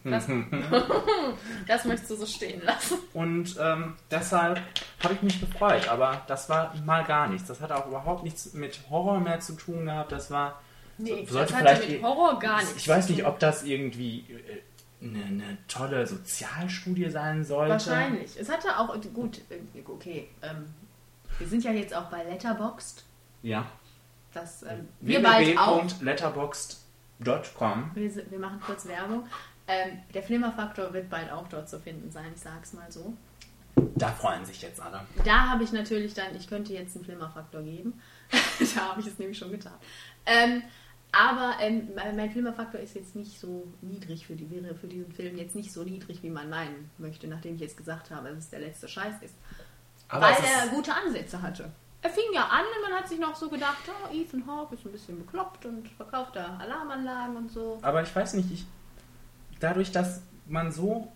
Das, 0.04 0.26
das 1.66 1.84
möchtest 1.84 2.10
du 2.10 2.16
so 2.16 2.26
stehen 2.26 2.62
lassen. 2.64 2.98
und 3.14 3.56
ähm, 3.60 3.94
deshalb 4.10 4.60
habe 5.02 5.14
ich 5.14 5.22
mich 5.22 5.40
gefreut, 5.40 5.88
aber 5.88 6.22
das 6.26 6.48
war 6.48 6.72
mal 6.84 7.04
gar 7.04 7.28
nichts. 7.28 7.48
Das 7.48 7.60
hat 7.60 7.72
auch 7.72 7.86
überhaupt 7.86 8.22
nichts 8.24 8.52
mit 8.54 8.78
Horror 8.90 9.20
mehr 9.20 9.40
zu 9.40 9.54
tun 9.54 9.86
gehabt. 9.86 10.12
Das 10.12 10.30
war 10.30 10.60
Nee, 10.96 11.26
Sollte 11.28 11.52
das 11.54 11.60
hatte 11.62 11.76
vielleicht- 11.76 11.90
mit 11.90 12.02
Horror 12.04 12.38
gar 12.38 12.58
nichts. 12.58 12.76
Ich 12.76 12.86
weiß 12.86 13.08
nicht, 13.08 13.26
ob 13.26 13.40
das 13.40 13.64
irgendwie 13.64 14.20
äh, 14.30 14.60
eine, 15.04 15.24
eine 15.24 15.58
tolle 15.68 16.06
Sozialstudie 16.06 17.10
sein 17.10 17.44
sollte. 17.44 17.72
Wahrscheinlich. 17.72 18.38
Es 18.38 18.48
hatte 18.48 18.78
auch, 18.78 18.94
gut, 19.12 19.42
okay, 19.86 20.28
ähm, 20.42 20.72
wir 21.38 21.46
sind 21.46 21.64
ja 21.64 21.72
jetzt 21.72 21.94
auch 21.94 22.10
bei 22.10 22.24
Letterboxd. 22.24 23.04
Ja. 23.42 23.66
Das, 24.32 24.62
ähm, 24.62 24.88
wir 25.00 25.22
bald 25.22 25.58
auch. 25.58 25.84
www.letterboxd.com 25.84 27.90
Wir, 27.94 28.30
wir 28.30 28.38
machen 28.38 28.60
kurz 28.64 28.86
Werbung. 28.86 29.26
Ähm, 29.66 29.98
der 30.12 30.22
Flimmerfaktor 30.22 30.92
wird 30.92 31.08
bald 31.08 31.32
auch 31.32 31.48
dort 31.48 31.68
zu 31.68 31.80
finden 31.80 32.10
sein, 32.10 32.26
ich 32.34 32.40
sag's 32.40 32.74
mal 32.74 32.90
so. 32.90 33.14
Da 33.96 34.08
freuen 34.08 34.44
sich 34.44 34.60
jetzt 34.62 34.80
alle. 34.80 35.00
Da 35.24 35.50
habe 35.50 35.64
ich 35.64 35.72
natürlich 35.72 36.14
dann, 36.14 36.36
ich 36.36 36.48
könnte 36.48 36.72
jetzt 36.72 36.96
einen 36.96 37.04
Flimmerfaktor 37.04 37.62
geben. 37.62 38.00
da 38.76 38.90
habe 38.90 39.00
ich 39.00 39.06
es 39.06 39.18
nämlich 39.18 39.38
schon 39.38 39.50
getan. 39.50 39.74
Ähm, 40.26 40.62
aber 41.16 41.54
ähm, 41.60 41.88
mein 42.16 42.30
Flimmerfaktor 42.30 42.80
ist 42.80 42.94
jetzt 42.94 43.14
nicht 43.16 43.38
so 43.38 43.66
niedrig 43.82 44.26
für 44.26 44.34
die 44.34 44.50
wäre 44.50 44.74
für 44.74 44.86
diesen 44.86 45.12
Film 45.12 45.36
jetzt 45.36 45.54
nicht 45.54 45.72
so 45.72 45.82
niedrig, 45.82 46.22
wie 46.22 46.30
man 46.30 46.48
meinen 46.48 46.90
möchte, 46.98 47.26
nachdem 47.26 47.54
ich 47.54 47.60
jetzt 47.60 47.76
gesagt 47.76 48.10
habe, 48.10 48.28
dass 48.28 48.38
es 48.38 48.50
der 48.50 48.60
letzte 48.60 48.88
Scheiß 48.88 49.14
ist. 49.22 49.34
Aber 50.08 50.26
weil 50.26 50.34
er 50.34 50.68
gute 50.68 50.92
Ansätze 50.94 51.40
hatte. 51.40 51.70
Er 52.02 52.10
fing 52.10 52.24
ja 52.34 52.44
an 52.48 52.60
und 52.60 52.90
man 52.90 52.98
hat 52.98 53.08
sich 53.08 53.18
noch 53.18 53.34
so 53.34 53.48
gedacht, 53.48 53.78
oh, 53.88 54.14
Ethan 54.14 54.46
Hawke 54.46 54.74
ist 54.74 54.84
ein 54.84 54.92
bisschen 54.92 55.18
bekloppt 55.18 55.64
und 55.64 55.88
verkauft 55.88 56.36
da 56.36 56.58
Alarmanlagen 56.58 57.36
und 57.36 57.50
so. 57.50 57.78
aber 57.80 58.02
ich 58.02 58.14
weiß 58.14 58.34
nicht, 58.34 58.50
ich, 58.50 58.66
dadurch, 59.58 59.90
dass 59.90 60.20
man 60.46 60.70
so, 60.70 61.10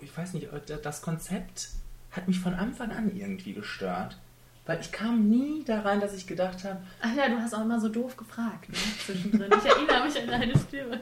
ich 0.00 0.16
weiß 0.16 0.32
nicht, 0.32 0.48
das 0.82 1.02
Konzept 1.02 1.70
hat 2.10 2.28
mich 2.28 2.40
von 2.40 2.54
Anfang 2.54 2.90
an 2.90 3.14
irgendwie 3.14 3.52
gestört. 3.52 4.18
Weil 4.66 4.80
ich 4.80 4.90
kam 4.92 5.28
nie 5.28 5.62
da 5.64 5.80
rein, 5.82 6.00
dass 6.00 6.14
ich 6.14 6.26
gedacht 6.26 6.64
habe, 6.64 6.80
Ach 7.02 7.14
ja, 7.14 7.28
du 7.28 7.38
hast 7.38 7.54
auch 7.54 7.60
immer 7.62 7.78
so 7.80 7.88
doof 7.88 8.16
gefragt, 8.16 8.68
ne? 8.70 8.76
Zwischendrin. 9.04 9.52
Ich 9.58 9.70
erinnere 9.70 10.04
mich 10.06 10.18
an 10.20 10.26
deine 10.28 10.52
Stimme. 10.58 11.00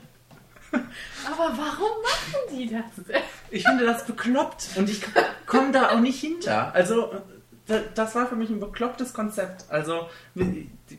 Aber 0.72 1.56
warum 1.56 2.02
machen 2.02 2.40
die 2.50 2.66
das? 2.68 3.20
Ich 3.50 3.64
finde 3.64 3.84
das 3.84 4.04
bekloppt 4.06 4.70
und 4.76 4.88
ich 4.88 5.02
komme 5.46 5.70
da 5.70 5.90
auch 5.90 6.00
nicht 6.00 6.18
hinter. 6.20 6.74
Also, 6.74 7.12
da- 7.66 7.82
das 7.94 8.14
war 8.14 8.26
für 8.26 8.36
mich 8.36 8.48
ein 8.50 8.58
beklopptes 8.58 9.12
Konzept. 9.12 9.66
Also, 9.68 10.08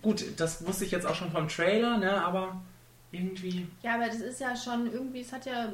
gut, 0.01 0.23
das 0.37 0.65
wusste 0.65 0.85
ich 0.85 0.91
jetzt 0.91 1.05
auch 1.07 1.15
schon 1.15 1.31
vom 1.31 1.47
Trailer, 1.49 1.97
ne, 1.97 2.23
aber 2.23 2.61
irgendwie, 3.11 3.67
Ja, 3.81 3.95
aber 3.95 4.05
das 4.07 4.17
ist 4.17 4.39
ja 4.39 4.55
schon 4.55 4.91
irgendwie, 4.91 5.21
es 5.21 5.33
hat 5.33 5.45
ja, 5.45 5.69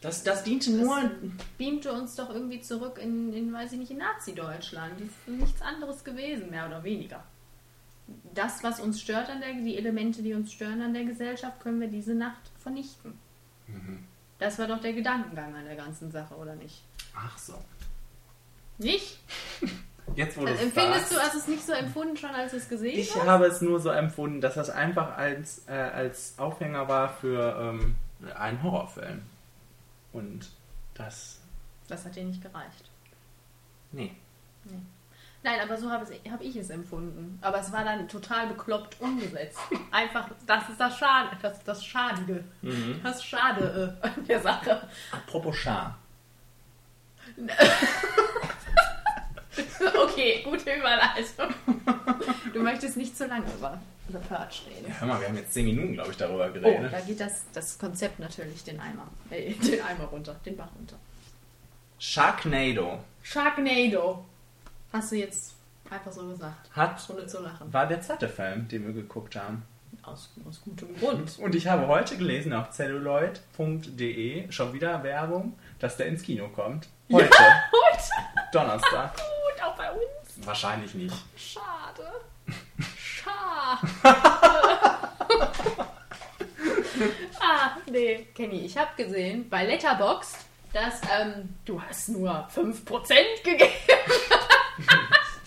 das, 0.00 0.22
das 0.22 0.44
diente 0.44 0.70
nur. 0.70 0.96
das 1.00 1.10
beamte 1.56 1.92
uns 1.92 2.14
doch 2.14 2.30
irgendwie 2.30 2.60
zurück 2.60 2.98
in, 3.02 3.32
in 3.32 3.52
weiß 3.52 3.72
ich 3.72 3.78
nicht, 3.78 3.90
in 3.90 3.98
Nazi-Deutschland. 3.98 4.92
Das 5.00 5.08
ist 5.08 5.40
nichts 5.40 5.62
anderes 5.62 6.04
gewesen, 6.04 6.50
mehr 6.50 6.66
oder 6.66 6.84
weniger. 6.84 7.24
Das, 8.34 8.62
was 8.62 8.80
uns 8.80 9.00
stört 9.00 9.28
an 9.28 9.40
der, 9.40 9.52
die 9.54 9.76
Elemente, 9.76 10.22
die 10.22 10.32
uns 10.34 10.52
stören 10.52 10.80
an 10.80 10.94
der 10.94 11.04
Gesellschaft, 11.04 11.60
können 11.60 11.80
wir 11.80 11.88
diese 11.88 12.14
Nacht 12.14 12.40
vernichten. 12.62 13.18
Das 14.38 14.58
war 14.58 14.66
doch 14.66 14.80
der 14.80 14.92
Gedankengang 14.94 15.54
an 15.54 15.64
der 15.64 15.76
ganzen 15.76 16.10
Sache, 16.10 16.34
oder 16.34 16.54
nicht? 16.54 16.82
Ach 17.14 17.36
so. 17.36 17.54
Nicht? 18.78 19.18
Jetzt, 20.14 20.38
wo 20.38 20.46
Also 20.46 20.62
empfindest 20.62 21.12
du, 21.12 21.16
hast 21.16 21.34
es 21.34 21.48
nicht 21.48 21.66
so 21.66 21.72
empfunden 21.72 22.16
schon, 22.16 22.30
als 22.30 22.52
du 22.52 22.56
es 22.56 22.68
gesehen 22.68 22.98
Ich 22.98 23.14
hast? 23.14 23.26
habe 23.26 23.46
es 23.46 23.60
nur 23.60 23.78
so 23.80 23.90
empfunden, 23.90 24.40
dass 24.40 24.54
das 24.54 24.70
einfach 24.70 25.18
als, 25.18 25.64
äh, 25.68 25.72
als 25.72 26.38
Aufhänger 26.38 26.88
war 26.88 27.10
für 27.10 27.58
ähm, 27.60 27.94
einen 28.38 28.62
Horrorfilm. 28.62 29.20
Und 30.12 30.50
das. 30.94 31.40
Das 31.88 32.04
hat 32.04 32.16
dir 32.16 32.24
nicht 32.24 32.42
gereicht. 32.42 32.90
Nee. 33.92 34.14
Nein, 35.42 35.60
aber 35.62 35.76
so 35.78 35.90
habe 35.90 36.04
habe 36.30 36.44
ich 36.44 36.56
es 36.56 36.70
empfunden. 36.70 37.38
Aber 37.40 37.60
es 37.60 37.70
war 37.72 37.84
dann 37.84 38.08
total 38.08 38.48
bekloppt 38.48 39.00
umgesetzt. 39.00 39.58
Einfach, 39.90 40.28
das 40.46 40.68
ist 40.68 40.80
das 40.80 40.98
Schade, 40.98 41.36
das 41.40 41.62
das 41.64 41.84
Schadige. 41.84 42.44
Mhm. 42.60 43.00
Das 43.02 43.24
Schade 43.24 43.96
äh, 44.02 44.06
an 44.06 44.24
der 44.26 44.40
Sache. 44.40 44.88
Apropos 45.12 45.56
Schar. 45.56 45.98
Okay, 50.02 50.42
gute 50.44 50.72
Überleitung. 50.72 51.52
Du 52.52 52.62
möchtest 52.62 52.96
nicht 52.96 53.16
zu 53.16 53.26
lange 53.26 53.46
über 53.52 53.80
The 54.08 54.18
Purge 54.18 54.60
reden. 54.66 54.86
Ja, 54.88 55.00
hör 55.00 55.08
mal, 55.08 55.20
wir 55.20 55.28
haben 55.28 55.36
jetzt 55.36 55.52
10 55.52 55.64
Minuten, 55.66 55.92
glaube 55.94 56.10
ich, 56.10 56.16
darüber 56.16 56.48
Oh, 56.48 56.52
geredet. 56.52 56.92
da 56.92 57.00
geht 57.00 57.20
das, 57.20 57.42
das 57.52 57.78
Konzept 57.78 58.18
natürlich 58.18 58.64
den 58.64 58.80
Eimer, 58.80 59.06
äh, 59.30 59.52
den 59.54 59.82
Eimer 59.82 60.04
runter, 60.04 60.34
den 60.46 60.56
Bach 60.56 60.68
runter. 60.76 60.96
Sharknado 61.98 63.00
Sharknado. 63.22 64.24
Hast 64.92 65.12
du 65.12 65.16
jetzt 65.16 65.54
einfach 65.90 66.12
so 66.12 66.26
gesagt. 66.28 66.70
hat, 66.74 67.10
Ohne 67.10 67.26
zu 67.26 67.40
lachen. 67.42 67.72
war 67.72 67.86
der 67.86 68.00
zweite 68.00 68.28
Film, 68.28 68.68
den 68.68 68.86
wir 68.86 68.92
geguckt 68.94 69.36
haben. 69.36 69.62
Aus, 70.02 70.30
aus 70.48 70.60
gutem 70.62 70.96
Grund. 70.98 71.38
Und 71.42 71.54
ich 71.54 71.66
habe 71.66 71.86
heute 71.88 72.16
gelesen 72.16 72.52
auf 72.52 72.70
celluloid.de, 72.70 74.50
schon 74.52 74.72
wieder 74.72 75.02
Werbung, 75.02 75.58
dass 75.80 75.96
der 75.96 76.06
ins 76.06 76.22
Kino 76.22 76.48
kommt. 76.48 76.88
Heute, 77.12 77.26
Gut. 77.28 78.04
Donnerstag. 78.52 79.14
Gut, 79.16 79.62
auch 79.64 79.74
bei 79.76 79.90
uns. 79.90 80.46
Wahrscheinlich 80.46 80.94
nicht. 80.94 81.16
Schade. 81.36 82.06
Schade. 83.68 83.80
ah, 87.40 87.76
nee, 87.90 88.26
Kenny, 88.34 88.64
ich 88.64 88.76
habe 88.76 88.90
gesehen 88.96 89.48
bei 89.48 89.64
Letterboxd, 89.64 90.36
dass 90.72 91.00
ähm, 91.02 91.54
du 91.64 91.80
hast 91.82 92.08
nur 92.10 92.48
5% 92.54 93.42
gegeben. 93.44 93.70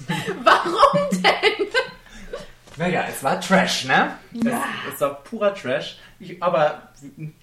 Warum 0.44 1.10
denn? 1.12 1.68
Naja, 2.78 3.06
es 3.10 3.24
war 3.24 3.40
Trash, 3.40 3.86
ne? 3.86 4.18
Ja. 4.32 4.64
Es, 4.88 4.96
es 4.96 5.02
war 5.02 5.16
purer 5.24 5.54
Trash. 5.54 6.00
Ich, 6.20 6.42
aber 6.42 6.90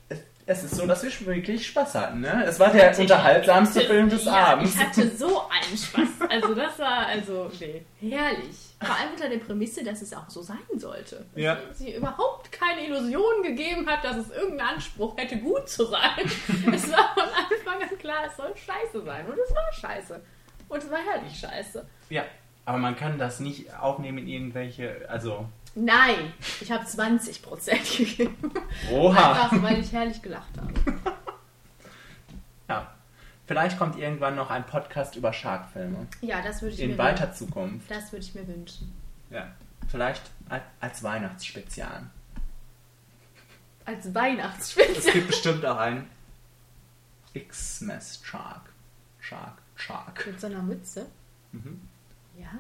es, 0.09 0.19
es 0.47 0.65
ist 0.65 0.77
so, 0.77 0.87
dass 0.87 1.03
wir 1.03 1.27
wirklich 1.27 1.67
Spaß 1.67 1.95
hatten, 1.95 2.21
ne? 2.21 2.45
Es 2.47 2.59
war 2.59 2.71
der 2.71 2.99
unterhaltsamste 2.99 3.83
Film 3.83 4.09
des 4.09 4.25
ja, 4.25 4.33
Abends. 4.33 4.75
Ich 4.75 4.81
hatte 4.81 5.11
so 5.17 5.43
einen 5.49 5.77
Spaß. 5.77 6.29
Also 6.31 6.55
das 6.55 6.79
war, 6.79 7.07
also, 7.07 7.51
nee, 7.61 7.85
herrlich. 8.01 8.68
Vor 8.81 8.95
allem 8.95 9.11
unter 9.13 9.29
der 9.29 9.39
Prämisse, 9.39 9.83
dass 9.83 10.03
es 10.03 10.13
auch 10.15 10.29
so 10.31 10.41
sein 10.41 10.59
sollte. 10.77 11.27
Dass 11.35 11.43
Ja. 11.43 11.59
sie 11.75 11.95
überhaupt 11.97 12.53
keine 12.53 12.87
Illusion 12.87 13.43
gegeben 13.43 13.89
hat, 13.89 14.05
dass 14.05 14.17
es 14.19 14.31
irgendeinen 14.31 14.77
Anspruch 14.77 15.17
hätte, 15.17 15.37
gut 15.39 15.69
zu 15.69 15.85
sein. 15.87 16.21
es 16.73 16.91
war 16.93 17.13
von 17.15 17.25
Anfang 17.25 17.83
an 17.91 17.99
klar, 17.99 18.25
es 18.27 18.37
soll 18.37 18.55
scheiße 18.57 19.05
sein. 19.05 19.27
Und 19.27 19.37
es 19.39 19.53
war 19.55 19.73
scheiße. 19.73 20.21
Und 20.69 20.83
es 20.83 20.91
war 20.91 20.99
herrlich 20.99 21.37
scheiße. 21.37 21.85
Ja, 22.11 22.25
aber 22.65 22.79
man 22.79 22.95
kann 22.95 23.19
das 23.19 23.41
nicht 23.41 23.75
aufnehmen 23.75 24.19
in 24.19 24.29
irgendwelche, 24.29 25.07
also... 25.09 25.47
Nein, 25.75 26.33
ich 26.61 26.71
habe 26.73 26.85
20% 26.85 27.99
gegeben. 27.99 28.53
Oha! 28.93 29.33
Einfach, 29.33 29.63
weil 29.63 29.81
ich 29.81 29.93
herrlich 29.93 30.21
gelacht 30.23 30.53
habe. 30.57 30.73
Vielleicht 33.49 33.79
kommt 33.79 33.97
irgendwann 33.99 34.37
noch 34.37 34.51
ein 34.51 34.65
Podcast 34.67 35.17
über 35.17 35.33
Sharkfilme. 35.33 36.07
Ja, 36.21 36.43
das 36.43 36.61
würde 36.61 36.75
ich 36.75 36.81
In 36.83 36.91
mir 36.93 36.99
weiter 36.99 37.33
Zukunft. 37.33 37.91
Das 37.91 38.13
würde 38.13 38.23
ich 38.25 38.35
mir 38.35 38.47
wünschen. 38.47 38.95
Ja. 39.31 39.49
Vielleicht 39.89 40.31
als, 40.51 40.63
als 40.81 41.03
Weihnachtsspezial. 41.03 42.11
Als 43.87 44.05
Es 44.05 44.15
Weihnachtsspitze. 44.15 45.13
gibt 45.13 45.29
bestimmt 45.29 45.65
auch 45.65 45.79
ein 45.79 46.07
Xmas 47.35 48.21
Shark. 48.23 48.71
Shark, 49.19 49.63
Shark. 49.77 50.27
Mit 50.27 50.39
so 50.39 50.47
einer 50.49 50.63
Mütze. 50.63 51.07
Mhm. 51.53 51.81
Ja. 52.39 52.51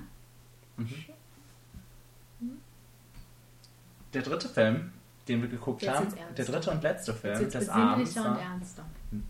Der 4.14 4.22
dritte 4.22 4.49
Film, 4.49 4.93
den 5.28 5.43
wir 5.43 5.49
geguckt 5.51 5.82
Jetzt 5.82 5.95
haben, 5.95 6.14
der 6.34 6.45
dritte 6.47 6.70
und 6.70 6.82
letzte 6.82 7.12
Jetzt 7.12 7.20
Film 7.20 7.39
wird's 7.41 7.53
des 7.53 7.68
Abends 7.68 8.16
und 8.16 8.24
ernster. 8.39 8.84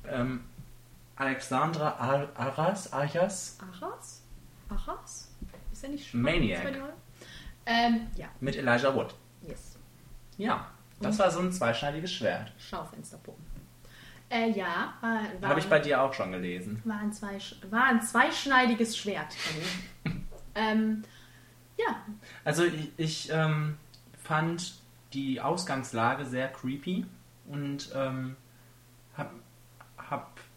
ähm, 0.06 0.44
Alexandra 1.18 1.96
Ar 1.98 2.28
Arras, 2.36 2.92
Arias 2.92 3.58
Achas? 3.60 4.22
Achas? 4.68 5.32
Ist 5.72 5.82
er 5.84 5.90
nicht 5.90 6.14
Maniac. 6.14 6.60
Spanjol? 6.60 6.92
Ähm, 7.66 8.06
ja. 8.16 8.28
mit 8.40 8.56
Elijah 8.56 8.94
Wood. 8.94 9.14
Yes. 9.46 9.76
Ja, 10.36 10.66
das 11.00 11.16
Und? 11.16 11.18
war 11.24 11.30
so 11.30 11.40
ein 11.40 11.52
zweischneidiges 11.52 12.12
Schwert. 12.14 12.52
Schaufensterpuppen. 12.58 13.44
Äh, 14.30 14.50
ja, 14.50 14.94
war, 15.00 15.22
war, 15.40 15.50
Habe 15.50 15.60
ich 15.60 15.66
bei 15.68 15.78
dir 15.78 16.00
auch 16.02 16.12
schon 16.14 16.32
gelesen. 16.32 16.80
war, 16.84 16.98
ein, 16.98 17.12
zwei, 17.12 17.38
war 17.70 17.84
ein 17.84 18.00
zweischneidiges 18.02 18.96
Schwert. 18.96 19.34
Ähm, 20.54 21.04
ja, 21.76 22.02
Also 22.44 22.64
ich, 22.64 22.90
ich 22.96 23.30
ähm, 23.32 23.76
fand 24.20 24.74
die 25.12 25.40
Ausgangslage 25.40 26.24
sehr 26.24 26.48
creepy 26.48 27.06
und 27.46 27.90
ähm, 27.94 28.34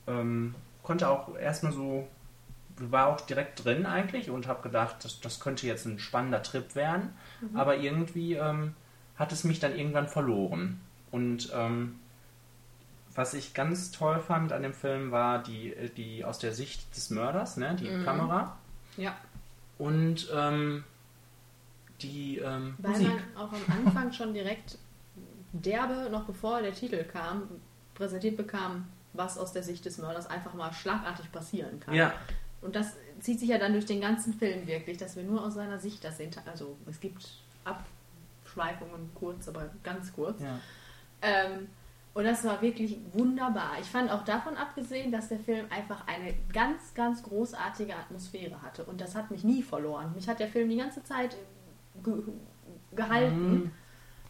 ähm, 0.08 0.56
konnte 0.84 1.10
auch 1.10 1.36
erstmal 1.38 1.72
so, 1.72 2.08
war 2.78 3.08
auch 3.08 3.22
direkt 3.22 3.64
drin 3.64 3.86
eigentlich 3.86 4.30
und 4.30 4.47
habe 4.47 4.64
gedacht, 4.64 4.97
das, 5.04 5.20
das 5.20 5.39
könnte 5.39 5.68
jetzt 5.68 5.86
ein 5.86 5.99
spannender 5.99 6.41
Trip 6.41 6.76
werden, 6.76 7.14
aber 7.54 7.78
irgendwie 7.78 8.34
ähm, 8.34 8.74
hat 9.16 9.32
es 9.32 9.43
mich 9.43 9.60
dann 9.60 9.76
irgendwann 9.76 10.08
verloren. 10.08 10.82
Und 11.12 11.52
ähm, 11.54 11.99
was 13.14 13.34
ich 13.34 13.54
ganz 13.54 13.91
toll 13.91 14.20
fand 14.20 14.54
an 14.54 14.64
dem 14.64 14.74
Film 14.74 15.12
war 15.12 15.43
die, 15.43 15.76
die 15.97 16.24
aus 16.24 16.39
der 16.39 16.54
Sicht 16.54 16.95
des 16.95 17.10
Mörders, 17.10 17.58
ne, 17.58 17.76
die 17.76 18.04
Kamera 18.04 18.58
ja. 18.97 19.16
und 19.78 20.30
ähm, 20.34 20.84
die 22.02 22.38
ähm, 22.38 22.76
Weil 22.80 22.91
Musik. 22.91 23.10
man 23.10 23.45
auch 23.45 23.52
am 23.54 23.86
Anfang 23.86 24.14
schon 24.14 24.34
direkt 24.34 24.78
derbe, 25.54 26.10
noch 26.10 26.24
bevor 26.24 26.62
der 26.62 26.74
Titel 26.74 27.04
kam, 27.04 27.43
präsentiert 27.93 28.38
bekam, 28.38 28.88
was 29.14 29.38
aus 29.38 29.51
der 29.51 29.64
Sicht 29.64 29.86
des 29.86 29.97
Mörders 29.97 30.28
einfach 30.28 30.53
mal 30.53 30.72
schlagartig 30.74 31.32
passieren 31.32 31.80
kann. 31.80 31.93
Ja, 31.93 32.14
Und 32.62 32.76
das 32.76 32.95
zieht 33.20 33.39
sich 33.39 33.49
ja 33.49 33.57
dann 33.57 33.74
durch 33.74 33.86
den 33.86 34.01
ganzen 34.01 34.34
Film 34.34 34.68
wirklich, 34.68 34.97
dass 34.97 35.16
wir 35.16 35.24
nur 35.24 35.43
aus 35.43 35.55
seiner 35.55 35.80
Sicht 35.80 36.03
das 36.03 36.18
sehen. 36.18 36.32
Also 36.45 36.78
es 36.89 36.99
gibt 36.99 37.28
Abschweifungen 37.64 39.12
kurz, 39.16 39.47
aber 39.47 39.70
ganz 39.84 40.14
kurz. 40.14 40.39
ja. 40.41 40.59
Ähm, 41.22 41.68
und 42.14 42.26
das 42.26 42.43
war 42.43 42.62
wirklich 42.62 42.97
wunderbar. 43.14 43.78
Ich 43.80 43.88
fand 43.88 44.12
auch 44.12 44.26
davon 44.26 44.57
abgesehen, 44.57 45.12
dass 45.12 45.30
der 45.30 45.39
Film 45.39 45.66
einfach 45.70 46.05
eine 46.07 46.34
ganz, 46.51 46.93
ganz 46.93 47.24
großartige 47.24 47.95
Atmosphäre 47.95 48.62
hatte. 48.62 48.84
Und 48.84 48.99
das 48.99 49.16
hat 49.16 49.32
mich 49.32 49.45
nie 49.45 49.64
verloren. 49.64 50.12
Mich 50.14 50.28
hat 50.28 50.39
der 50.39 50.49
Film 50.49 50.70
die 50.70 50.78
ganze 50.78 51.03
Zeit 51.03 51.38
ge 52.03 52.22
gehalten. 52.93 53.51
Mhm. 53.51 53.72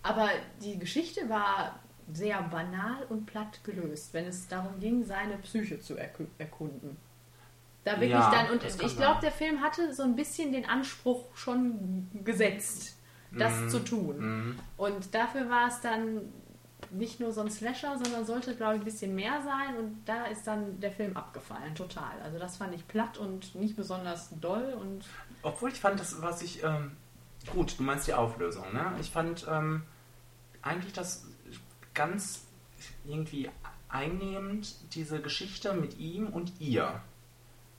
Aber 0.04 0.30
die 0.62 0.78
Geschichte 0.78 1.28
war 1.28 1.80
sehr 2.14 2.42
banal 2.44 3.04
und 3.10 3.26
platt 3.26 3.64
gelöst, 3.64 4.14
wenn 4.14 4.26
es 4.26 4.48
darum 4.48 4.80
ging, 4.80 5.04
seine 5.06 5.38
Psyche 5.38 5.80
zu 5.80 5.98
erku 5.98 6.26
erkunden. 6.38 6.98
Da 7.84 7.94
wirklich 7.94 8.12
Ja, 8.12 8.32
dann, 8.32 8.52
und 8.52 8.64
ich 8.64 8.96
glaube, 8.98 9.22
der 9.22 9.32
Film 9.32 9.62
hatte 9.62 9.94
so 9.94 10.04
ein 10.04 10.16
bisschen 10.16 10.52
den 10.52 10.66
Anspruch 10.70 11.36
schon 11.36 12.08
gesetzt, 12.24 12.96
das 13.32 13.60
Mhm. 13.60 13.70
zu 13.70 13.80
tun. 13.80 14.18
Mhm. 14.20 14.60
Und 14.78 15.16
dafür 15.16 15.50
war 15.50 15.68
es 15.68 15.82
dann 15.82 16.22
nicht 16.92 17.20
nur 17.20 17.32
so 17.32 17.42
ein 17.42 17.50
Slasher, 17.50 17.98
sondern 17.98 18.26
sollte, 18.26 18.56
glaube 18.56 18.76
ich, 18.76 18.82
ein 18.82 18.86
bisschen 18.86 19.16
mehr 19.16 19.42
sein. 19.42 19.78
Und 19.78 20.02
da 20.06 20.26
ist 20.26 20.46
dann 20.46 20.80
der 20.80 20.92
Film 20.92 21.16
abgefallen, 21.16 21.74
total. 21.74 22.20
Also 22.24 22.38
das 22.38 22.58
fand 22.58 22.76
ich 22.76 22.88
platt 22.88 23.18
und 23.18 23.56
nicht 23.56 23.76
besonders 23.76 24.30
doll. 24.40 24.76
Und 24.80 25.06
Obwohl 25.42 25.70
ich 25.72 25.80
fand, 25.80 26.00
das, 26.00 26.22
was 26.22 26.42
ich. 26.42 26.64
Ähm, 26.64 26.92
gut, 27.52 27.80
du 27.80 27.84
meinst 27.84 28.08
die 28.08 28.14
Auflösung, 28.14 28.74
ne? 28.74 28.94
Ich 29.00 29.10
fand 29.10 29.48
ähm, 29.50 29.84
eigentlich 30.62 30.94
das 30.94 31.26
ganz 31.94 32.46
irgendwie 33.06 33.50
einnehmend, 33.90 34.74
diese 34.96 35.22
Geschichte 35.22 35.74
mit 35.74 35.98
ihm 36.00 36.28
und 36.28 36.54
ihr. 36.60 37.02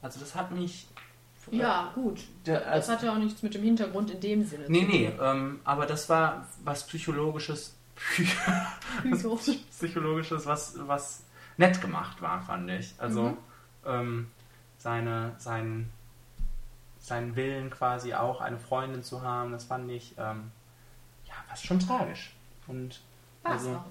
Also, 0.02 0.20
das 0.20 0.34
hat 0.34 0.50
mich. 0.50 0.86
ja, 1.50 1.90
gut. 1.94 2.20
Der, 2.46 2.60
Das 2.60 2.88
also, 2.88 2.92
hatte 2.92 3.12
auch 3.12 3.18
nichts 3.18 3.42
mit 3.42 3.54
dem 3.54 3.62
Hintergrund 3.62 4.10
in 4.10 4.20
dem 4.20 4.44
Sinne 4.44 4.64
nee, 4.68 4.80
zu 4.84 4.86
nee, 4.86 5.06
ähm, 5.20 5.60
aber 5.64 5.86
das 5.86 6.08
war 6.08 6.46
was 6.64 6.86
Psychologisches. 6.86 7.74
Psycho. 9.02 9.38
Psychologisches, 9.70 10.46
was, 10.46 10.74
was 10.86 11.24
nett 11.56 11.80
gemacht 11.80 12.20
war, 12.22 12.40
fand 12.42 12.70
ich. 12.70 12.94
Also 12.98 13.22
Mhm. 13.30 13.36
ähm, 13.86 14.30
seine, 14.78 15.34
sein, 15.38 15.90
seinen 16.98 17.36
Willen 17.36 17.70
quasi 17.70 18.14
auch 18.14 18.40
eine 18.40 18.58
Freundin 18.58 19.02
zu 19.04 19.22
haben, 19.22 19.52
das 19.52 19.64
fand 19.64 19.90
ich 19.90 20.14
ähm, 20.18 20.50
ja 21.26 21.34
fast 21.48 21.64
schon 21.66 21.78
tragisch. 21.80 22.34
Und 22.66 23.00
War's 23.42 23.54
also 23.66 23.76
auch. 23.76 23.84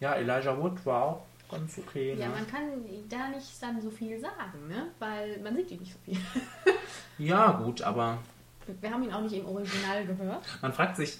Ja, 0.00 0.14
Elijah 0.14 0.56
Wood 0.60 0.84
war 0.86 1.02
auch 1.02 1.26
ganz 1.50 1.78
okay. 1.78 2.14
Ja, 2.14 2.28
ne? 2.28 2.34
man 2.34 2.46
kann 2.46 2.62
da 3.08 3.28
nicht 3.28 3.62
dann 3.62 3.80
so 3.80 3.90
viel 3.90 4.18
sagen, 4.18 4.68
ne? 4.68 4.88
Weil 4.98 5.38
man 5.40 5.54
sieht 5.56 5.70
ihn 5.70 5.80
nicht 5.80 5.92
so 5.92 5.98
viel. 6.04 6.18
ja, 7.18 7.52
gut, 7.52 7.82
aber 7.82 8.18
Wir 8.80 8.90
haben 8.90 9.02
ihn 9.04 9.12
auch 9.12 9.22
nicht 9.22 9.34
im 9.34 9.46
Original 9.46 10.06
gehört. 10.06 10.44
man 10.62 10.72
fragt 10.72 10.96
sich, 10.96 11.18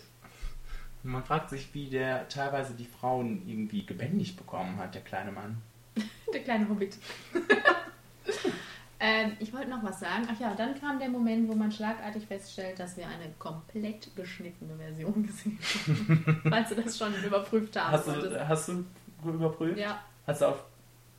man 1.03 1.23
fragt 1.23 1.51
sich, 1.51 1.73
wie 1.75 1.91
der 1.91 2.29
teilweise 2.29 2.75
die 2.75 2.87
Frauen 2.87 3.47
irgendwie 3.47 3.85
gebändigt 3.85 4.37
bekommen 4.37 4.79
hat, 4.79 4.95
der 4.95 5.03
kleine 5.03 5.33
Mann. 5.33 5.61
Der 6.33 6.43
kleine 6.43 6.69
Hobbit. 6.69 6.99
ähm, 9.01 9.33
ich 9.41 9.53
wollte 9.53 9.69
noch 9.71 9.83
was 9.83 10.01
sagen. 10.01 10.27
Ach 10.33 10.39
ja, 10.41 10.55
dann 10.55 10.79
kam 10.81 10.99
der 10.99 11.09
Moment, 11.09 11.49
wo 11.49 11.55
man 11.55 11.71
schlagartig 11.73 12.27
feststellt, 12.27 12.79
dass 12.79 12.97
wir 12.97 13.07
eine 13.07 13.33
komplett 13.39 14.15
geschnittene 14.17 14.75
Version 14.77 15.23
gesehen 15.27 15.59
haben. 15.87 16.41
Falls 16.49 16.69
du 16.71 16.75
das 16.77 16.97
schon 16.99 17.15
überprüft 17.25 17.77
haben 17.79 17.93
Hast 17.93 18.07
wolltest. 18.07 18.33
du, 18.35 18.49
hast 18.49 18.69
du 18.69 18.85
überprüft? 19.29 19.79
Ja, 19.79 20.01
Hast 20.27 20.41
du 20.41 20.47
auf 20.47 20.65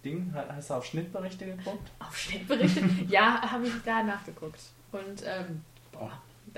Ding, 0.03 0.33
hast 0.49 0.69
du 0.69 0.73
auf 0.75 0.85
Schnittberichte 0.85 1.45
geguckt? 1.45 1.91
auf 1.99 2.17
Schnittberichte. 2.17 2.81
ja, 3.07 3.41
habe 3.51 3.67
ich 3.67 3.73
da 3.85 4.03
nachgeguckt. 4.03 4.59
Und 4.91 5.23
ähm, 5.25 5.61
Boah. 5.91 6.11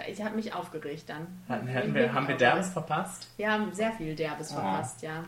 ich 0.08 0.22
habe 0.24 0.36
mich 0.36 0.54
aufgeregt 0.54 1.04
dann. 1.08 1.28
Hatten, 1.50 1.66
bin 1.66 1.94
wir, 1.94 2.14
haben 2.14 2.28
wir. 2.28 2.36
Derbes 2.38 2.70
verpasst? 2.70 3.28
Wir 3.38 3.52
haben 3.52 3.74
sehr 3.74 3.92
viel 3.94 4.16
Derbes 4.16 4.52
Oh. 4.52 4.56
verpasst, 4.56 5.02
ja. 5.02 5.24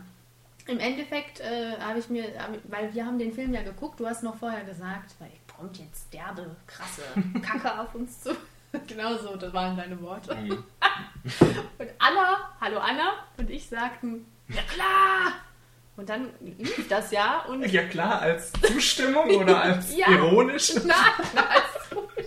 Im 0.66 0.78
Endeffekt 0.78 1.40
äh, 1.40 1.76
habe 1.80 1.98
ich 1.98 2.08
mir, 2.10 2.24
weil 2.64 2.92
wir 2.94 3.04
haben 3.04 3.18
den 3.18 3.32
Film 3.32 3.52
ja 3.54 3.62
geguckt, 3.62 3.98
du 3.98 4.06
hast 4.06 4.22
noch 4.22 4.36
vorher 4.36 4.62
gesagt, 4.64 5.14
weil 5.18 5.30
kommt 5.60 5.78
jetzt 5.78 6.12
derbe, 6.12 6.56
krasse 6.66 7.02
Kacke 7.42 7.78
auf 7.80 7.94
uns 7.94 8.22
zu. 8.22 8.34
genau 8.86 9.16
so, 9.18 9.36
das 9.36 9.52
waren 9.52 9.76
deine 9.76 10.00
Worte. 10.00 10.34
Mhm. 10.34 10.52
Und 11.78 11.88
Anna, 11.98 12.50
hallo 12.60 12.78
Anna, 12.78 13.12
und 13.36 13.50
ich 13.50 13.68
sagten, 13.68 14.24
ja 14.48 14.62
klar! 14.62 15.32
Und 15.96 16.08
dann 16.08 16.30
lief 16.40 16.88
das 16.88 17.10
ja 17.10 17.40
und 17.46 17.62
Ja 17.70 17.82
klar, 17.82 18.20
als 18.22 18.52
Zustimmung 18.52 19.28
oder 19.36 19.60
als 19.60 19.94
Ja. 19.94 20.08
ironisch. 20.08 20.74
nein, 20.76 20.96
nein, 21.34 22.24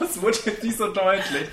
Das 0.00 0.22
wurde 0.22 0.38
jetzt 0.46 0.62
nicht 0.62 0.78
so 0.78 0.90
deutlich. 0.92 1.48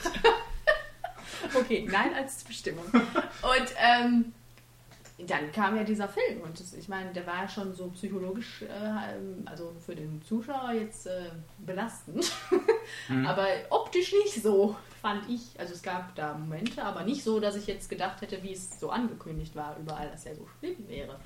Okay, 1.53 1.85
nein 1.91 2.13
als 2.13 2.45
Bestimmung. 2.45 2.85
Und 2.93 3.73
ähm, 3.77 4.33
dann 5.27 5.51
kam 5.51 5.75
ja 5.75 5.83
dieser 5.83 6.07
Film 6.07 6.41
und 6.41 6.59
das, 6.59 6.73
ich 6.73 6.87
meine, 6.87 7.11
der 7.11 7.25
war 7.27 7.43
ja 7.43 7.49
schon 7.49 7.73
so 7.73 7.89
psychologisch, 7.89 8.61
äh, 8.63 9.47
also 9.49 9.73
für 9.85 9.95
den 9.95 10.21
Zuschauer 10.21 10.71
jetzt 10.73 11.07
äh, 11.07 11.31
belastend, 11.59 12.31
aber 13.25 13.47
optisch 13.69 14.13
nicht 14.13 14.41
so, 14.41 14.75
fand 15.01 15.29
ich. 15.29 15.59
Also 15.59 15.73
es 15.73 15.81
gab 15.81 16.15
da 16.15 16.33
Momente, 16.33 16.83
aber 16.83 17.03
nicht 17.03 17.23
so, 17.23 17.39
dass 17.39 17.55
ich 17.55 17.67
jetzt 17.67 17.89
gedacht 17.89 18.21
hätte, 18.21 18.41
wie 18.43 18.53
es 18.53 18.79
so 18.79 18.89
angekündigt 18.89 19.55
war, 19.55 19.77
überall, 19.77 20.09
dass 20.09 20.25
er 20.25 20.35
so 20.35 20.47
schlimm 20.59 20.87
wäre. 20.87 21.19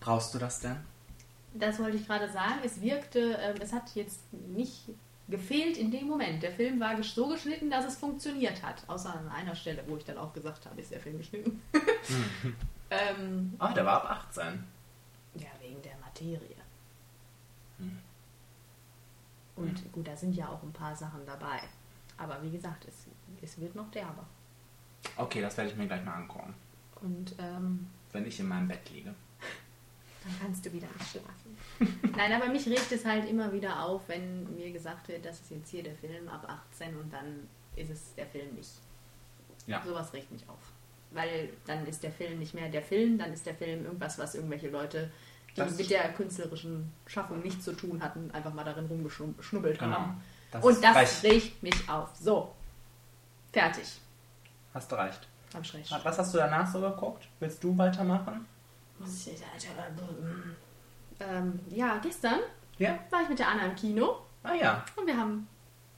Brauchst 0.00 0.34
du 0.34 0.38
das 0.38 0.60
denn? 0.60 0.76
Das 1.54 1.78
wollte 1.78 1.96
ich 1.96 2.06
gerade 2.06 2.28
sagen. 2.30 2.60
Es 2.64 2.80
wirkte, 2.80 3.38
ähm, 3.40 3.56
es 3.60 3.72
hat 3.72 3.94
jetzt 3.94 4.20
nicht 4.32 4.82
gefehlt 5.28 5.76
in 5.76 5.90
dem 5.90 6.06
Moment. 6.06 6.42
Der 6.42 6.52
Film 6.52 6.80
war 6.80 7.02
so 7.02 7.28
geschnitten, 7.28 7.70
dass 7.70 7.84
es 7.84 7.96
funktioniert 7.96 8.62
hat. 8.62 8.82
Außer 8.86 9.12
an 9.14 9.28
einer 9.28 9.54
Stelle, 9.54 9.82
wo 9.86 9.96
ich 9.96 10.04
dann 10.04 10.18
auch 10.18 10.32
gesagt 10.32 10.66
habe, 10.66 10.80
ist 10.80 10.90
der 10.90 11.00
Film 11.00 11.18
geschnitten. 11.18 11.62
ähm, 12.90 13.54
Ah, 13.58 13.72
der 13.72 13.84
war 13.84 14.04
ab 14.04 14.10
18. 14.28 14.64
ja, 15.34 15.48
wegen 15.60 15.80
der 15.82 15.96
Materie. 15.98 16.56
Und 19.56 19.92
gut, 19.92 20.06
da 20.06 20.16
sind 20.16 20.34
ja 20.34 20.48
auch 20.48 20.62
ein 20.62 20.72
paar 20.72 20.94
Sachen 20.94 21.24
dabei. 21.26 21.60
Aber 22.16 22.42
wie 22.42 22.50
gesagt, 22.50 22.86
es, 22.86 23.06
es 23.42 23.60
wird 23.60 23.74
noch 23.74 23.90
derber. 23.90 24.24
Okay, 25.16 25.40
das 25.40 25.56
werde 25.56 25.70
ich 25.70 25.76
mir 25.76 25.86
gleich 25.86 26.04
mal 26.04 26.14
angucken. 26.14 26.54
Und 27.00 27.34
ähm, 27.38 27.88
Wenn 28.12 28.26
ich 28.26 28.40
in 28.40 28.48
meinem 28.48 28.68
Bett 28.68 28.90
liege. 28.90 29.14
dann 30.24 30.32
kannst 30.40 30.64
du 30.66 30.72
wieder 30.72 30.88
nicht 30.98 31.10
schlafen. 31.10 31.56
Nein, 32.16 32.32
aber 32.32 32.48
mich 32.48 32.66
regt 32.66 32.90
es 32.90 33.04
halt 33.04 33.28
immer 33.28 33.52
wieder 33.52 33.82
auf, 33.82 34.02
wenn 34.08 34.54
mir 34.56 34.72
gesagt 34.72 35.08
wird, 35.08 35.24
das 35.24 35.40
ist 35.40 35.50
jetzt 35.50 35.70
hier 35.70 35.82
der 35.82 35.94
Film 35.94 36.28
ab 36.28 36.44
18 36.72 36.96
und 36.96 37.12
dann 37.12 37.48
ist 37.76 37.90
es 37.90 38.14
der 38.14 38.26
Film 38.26 38.54
nicht. 38.54 38.70
Ja. 39.66 39.82
Sowas 39.84 40.12
regt 40.12 40.30
mich 40.32 40.48
auf. 40.48 40.72
Weil 41.10 41.50
dann 41.66 41.86
ist 41.86 42.02
der 42.02 42.12
Film 42.12 42.38
nicht 42.38 42.54
mehr 42.54 42.68
der 42.68 42.82
Film, 42.82 43.18
dann 43.18 43.32
ist 43.32 43.46
der 43.46 43.54
Film 43.54 43.84
irgendwas, 43.86 44.18
was 44.18 44.34
irgendwelche 44.34 44.68
Leute, 44.68 45.10
die 45.50 45.54
Das- 45.60 45.76
mit 45.76 45.90
der 45.90 46.12
künstlerischen 46.12 46.92
Schaffung 47.06 47.40
nichts 47.40 47.64
zu 47.64 47.72
tun 47.72 48.02
hatten, 48.02 48.30
einfach 48.32 48.52
mal 48.52 48.64
darin 48.64 48.86
rumgeschnubbelt 48.86 49.78
Genau. 49.78 49.96
haben. 49.96 50.22
Das 50.50 50.64
und 50.64 50.82
das 50.84 50.96
recht. 50.96 51.22
regt 51.24 51.62
mich 51.62 51.88
auf. 51.88 52.10
So. 52.16 52.54
Fertig. 53.52 54.00
Hast 54.74 54.90
du 54.92 54.96
recht. 54.96 55.26
Hab 55.54 55.62
ich 55.62 55.74
recht. 55.74 55.90
Was 56.04 56.18
hast 56.18 56.34
du 56.34 56.38
danach 56.38 56.70
so 56.70 56.80
geguckt? 56.80 57.26
Willst 57.40 57.62
du 57.64 57.76
weitermachen? 57.76 58.46
Muss 58.98 59.26
ich, 59.28 59.40
ähm, 61.20 61.58
ja, 61.70 61.98
gestern 61.98 62.40
Ja. 62.78 62.98
war 63.10 63.22
ich 63.22 63.28
mit 63.28 63.38
der 63.38 63.48
Anna 63.48 63.66
im 63.66 63.74
Kino. 63.76 64.18
Ah 64.42 64.54
ja. 64.54 64.84
Und 64.96 65.06
wir 65.06 65.16
haben 65.16 65.48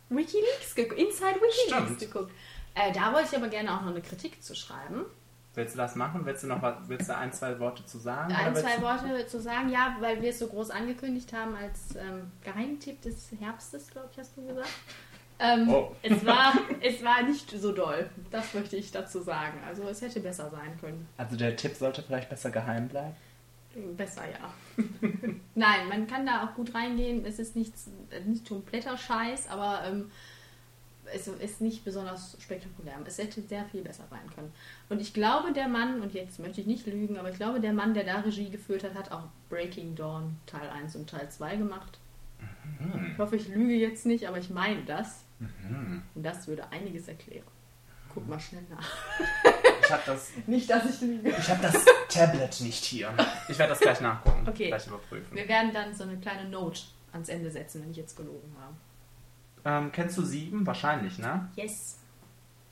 Wikileaks 0.09 0.75
geguckt, 0.75 0.99
Inside 1.01 1.37
Wikileaks 1.41 1.85
Stimmt. 1.97 1.99
geguckt. 1.99 2.33
Äh, 2.75 2.93
da 2.93 3.13
wollte 3.13 3.29
ich 3.33 3.37
aber 3.37 3.49
gerne 3.49 3.73
auch 3.75 3.83
noch 3.83 3.91
eine 3.91 4.01
Kritik 4.01 4.43
zu 4.43 4.55
schreiben. 4.55 5.05
Willst 5.55 5.75
du 5.75 5.79
das 5.79 5.97
machen? 5.97 6.25
Willst 6.25 6.45
du 6.45 6.47
noch 6.47 6.63
was, 6.63 6.77
willst 6.87 7.09
du 7.09 7.17
ein, 7.17 7.33
zwei 7.33 7.59
Worte 7.59 7.85
zu 7.85 7.99
sagen? 7.99 8.33
Ein, 8.33 8.55
zwei 8.55 8.77
du- 8.77 8.83
Worte 8.83 9.27
zu 9.27 9.41
sagen, 9.41 9.69
ja, 9.69 9.97
weil 10.01 10.23
wir 10.23 10.31
es 10.31 10.39
so 10.39 10.47
groß 10.47 10.71
angekündigt 10.71 11.33
haben 11.33 11.57
als 11.57 11.97
ähm, 11.97 12.31
Geheimtipp 12.45 13.03
des 13.03 13.31
Herbstes, 13.41 13.91
glaube 13.91 14.09
ich, 14.13 14.19
hast 14.19 14.37
du 14.37 14.47
gesagt. 14.47 14.69
Ähm, 15.41 15.69
Oh. 15.69 15.97
es, 16.03 16.25
war, 16.25 16.53
es 16.81 17.03
war 17.03 17.23
nicht 17.23 17.51
so 17.51 17.73
doll. 17.73 18.09
Das 18.31 18.55
möchte 18.55 18.77
ich 18.77 18.93
dazu 18.93 19.21
sagen. 19.23 19.59
Also 19.67 19.83
es 19.89 20.01
hätte 20.03 20.21
besser 20.21 20.51
sein 20.51 20.79
können. 20.81 21.09
Also 21.17 21.37
der 21.37 21.57
Tipp 21.57 21.75
sollte 21.75 22.03
vielleicht 22.03 22.29
besser 22.31 22.51
geheim 22.51 22.89
bleiben. 22.89 23.17
Besser, 23.97 24.23
ja. 24.31 24.85
Nein, 25.55 25.89
man 25.89 26.07
kann 26.07 26.27
da 26.27 26.45
auch 26.45 26.55
gut 26.55 26.75
reingehen. 26.75 27.25
Es 27.25 27.39
ist 27.39 27.57
nichts, 27.57 27.89
nicht 28.27 28.49
kompletter 28.49 28.97
Scheiß, 28.97 29.49
aber 29.49 29.83
ähm, 29.87 30.11
es 31.13 31.29
ist 31.29 31.61
nicht 31.61 31.85
besonders 31.85 32.37
spektakulär. 32.41 32.95
Es 33.05 33.19
hätte 33.19 33.43
sehr 33.43 33.65
viel 33.67 33.83
besser 33.83 34.05
sein 34.11 34.29
können. 34.35 34.53
Und 34.89 35.01
ich 35.01 35.13
glaube, 35.15 35.53
der 35.53 35.69
Mann, 35.69 36.01
und 36.01 36.15
jetzt 36.15 36.39
möchte 36.39 36.61
ich 36.61 36.67
nicht 36.67 36.87
lügen, 36.87 37.19
aber 37.19 37.31
ich 37.31 37.37
glaube, 37.37 37.61
der 37.61 37.73
Mann, 37.73 37.95
der 37.95 38.05
da 38.05 38.21
Regie 38.21 38.51
geführt 38.51 38.85
hat, 38.85 38.95
hat 38.95 39.13
auch 39.13 39.25
Breaking 39.49 39.95
Dawn 39.95 40.37
Teil 40.47 40.69
1 40.69 40.97
und 40.97 41.09
Teil 41.11 41.29
2 41.29 41.57
gemacht. 41.57 41.99
Ich 43.13 43.19
hoffe, 43.19 43.37
ich 43.37 43.49
lüge 43.49 43.75
jetzt 43.75 44.07
nicht, 44.07 44.27
aber 44.27 44.39
ich 44.39 44.51
meine 44.51 44.83
das. 44.85 45.25
Mhm. 45.39 46.03
Und 46.15 46.23
das 46.23 46.47
würde 46.49 46.71
einiges 46.71 47.09
erklären. 47.09 47.47
Guck 48.13 48.29
mal 48.29 48.41
schnell 48.41 48.63
nach. 48.71 48.89
Ich 49.83 49.91
habe 49.91 50.03
das, 50.07 50.31
Nicht, 50.47 50.69
dass 50.71 50.85
ich 50.89 51.01
lüge. 51.01 51.31
ich 51.31 51.49
hab 51.49 51.61
das 51.63 51.85
Tablet 52.09 52.61
nicht 52.61 52.85
hier. 52.85 53.13
Ich 53.49 53.59
werde 53.59 53.71
das 53.71 53.81
gleich 53.81 54.01
nachgucken. 54.01 54.49
Okay. 54.49 54.69
Gleich 54.69 54.87
überprüfen. 54.87 55.37
Wir 55.37 55.49
werden 55.49 55.73
dann 55.73 55.95
so 55.95 56.05
eine 56.05 56.17
kleine 56.19 56.49
Note 56.49 56.81
ans 57.13 57.29
Ende 57.29 57.51
setzen, 57.51 57.83
wenn 57.83 57.91
ich 57.91 57.97
jetzt 57.97 58.17
gelogen 58.17 58.55
habe. 58.61 58.75
Ähm, 59.65 59.93
kennst 59.93 60.17
du 60.19 60.23
sieben? 60.23 60.67
Wahrscheinlich, 60.67 61.19
ne? 61.19 61.49
Yes. 61.57 61.99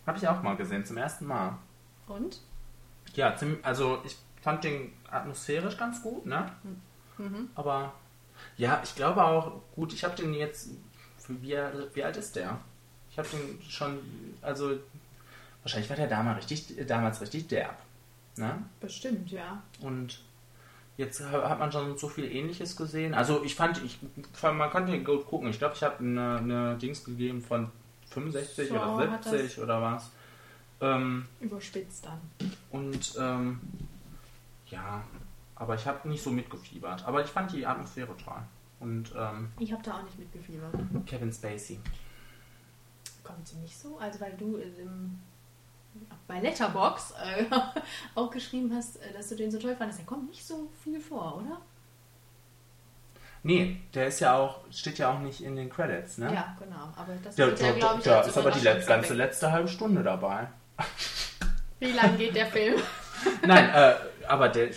Habe 0.07 0.19
ich 0.19 0.29
auch 0.29 0.43
mal 0.43 0.57
gesehen, 0.57 0.85
zum 0.85 0.97
ersten 0.97 1.27
Mal. 1.27 1.59
Und? 2.07 2.41
Ja, 3.15 3.35
also 3.63 4.01
ich 4.05 4.17
fand 4.41 4.65
den 4.65 4.93
atmosphärisch 5.11 5.77
ganz 5.77 6.03
gut, 6.03 6.25
ne? 6.27 6.51
Mhm. 7.19 7.51
Aber 7.55 7.93
ja, 8.57 8.81
ich 8.83 8.95
glaube 8.95 9.25
auch, 9.25 9.61
gut, 9.75 9.93
ich 9.93 10.05
habe 10.05 10.17
den 10.17 10.33
jetzt, 10.35 10.71
wie, 11.29 11.57
wie 11.95 12.05
alt 12.05 12.17
ist 12.17 12.37
der? 12.37 12.59
Ich 13.11 13.19
habe 13.19 13.29
den 13.29 13.61
schon, 13.63 13.99
also 14.43 14.79
wahrscheinlich 15.63 15.91
war 15.91 15.97
der 15.97 16.07
damals 16.07 16.51
richtig, 16.51 16.87
damals 16.87 17.21
richtig 17.21 17.49
derb. 17.49 17.77
Ne? 18.37 18.63
Bestimmt, 18.81 19.31
ja. 19.31 19.63
Und 19.81 20.21
jetzt 20.99 21.23
ha- 21.23 21.49
hat 21.49 21.59
man 21.59 21.73
schon 21.73 21.97
so 21.97 22.09
viel 22.09 22.31
Ähnliches 22.31 22.77
gesehen. 22.77 23.15
Also 23.15 23.43
ich 23.43 23.55
fand, 23.55 23.83
ich, 23.83 23.99
man 24.43 24.71
konnte 24.71 24.95
ihn 24.95 25.05
gut 25.05 25.27
gucken. 25.27 25.49
Ich 25.49 25.59
glaube, 25.59 25.75
ich 25.75 25.83
habe 25.83 25.99
eine, 26.01 26.37
eine 26.37 26.77
Dings 26.77 27.03
gegeben 27.05 27.41
von 27.41 27.71
65 28.11 28.69
So, 28.69 28.75
oder 28.75 29.11
hat 29.11 29.25
70 29.25 29.61
oder 29.63 29.81
was. 29.81 30.11
Ähm, 30.81 31.25
Überspitzt 31.41 32.05
dann. 32.07 32.21
und 32.71 33.15
ähm, 33.19 33.59
ja, 34.67 35.03
aber 35.57 35.75
ich 35.75 35.87
habe 35.87 36.07
nicht 36.09 36.23
so 36.23 36.31
mitgefiebert. 36.31 37.05
Aber 37.07 37.23
ich 37.25 37.31
fand 37.31 37.51
die 37.53 37.67
Atmosphäre 37.67 38.15
toll. 38.23 38.43
Und 38.81 39.13
ähm, 39.17 39.49
Ich 39.59 39.73
habe 39.73 39.83
da 39.83 39.99
auch 39.99 40.03
nicht 40.05 40.19
mitgefiebert. 40.19 40.73
Kevin 41.07 41.33
Spacey. 41.33 41.81
Kommt 43.25 43.47
sie 43.49 43.57
nicht 43.57 43.77
so? 43.77 43.99
Also, 43.99 44.21
weil 44.21 44.35
du 44.39 44.57
im, 44.57 45.19
bei 46.27 46.41
Letterbox 46.41 47.13
äh, 47.13 47.45
auch 48.15 48.31
geschrieben 48.31 48.73
hast, 48.75 48.97
äh, 48.97 49.13
dass 49.13 49.29
du 49.29 49.37
den 49.37 49.51
so 49.51 49.59
toll 49.59 49.75
fandest. 49.77 50.01
Der 50.01 50.07
kommt 50.07 50.29
nicht 50.29 50.47
so 50.47 50.69
viel 50.85 51.01
vor, 51.01 51.39
oder? 51.39 51.61
Nee, 53.43 53.81
der 53.95 54.09
ist 54.09 54.21
ja 54.21 54.37
auch, 54.37 54.61
steht 54.71 54.99
ja 54.99 55.13
auch 55.13 55.21
nicht 55.21 55.43
in 55.43 55.57
den 55.57 55.71
Credits, 55.71 56.19
ne? 56.19 56.33
Ja, 56.33 56.57
genau. 56.59 56.93
Aber 56.97 57.15
das 57.23 57.37
Der, 57.37 57.47
wird 57.47 57.61
ja, 57.61 57.73
der, 57.73 57.95
ich, 57.97 58.03
der 58.03 58.19
als 58.19 58.29
ist 58.29 58.39
aber 58.39 58.51
die 58.51 58.61
letzte, 58.61 58.89
ganze 58.89 59.15
letzte 59.15 59.53
halbe 59.53 59.69
Stunde 59.69 60.03
dabei. 60.03 60.49
Wie 61.79 61.93
lang 61.93 62.17
geht 62.19 62.35
der 62.35 62.47
Film? 62.47 62.81
Nein, 63.47 63.71
äh, 63.73 63.95
aber 64.27 64.49
der, 64.49 64.71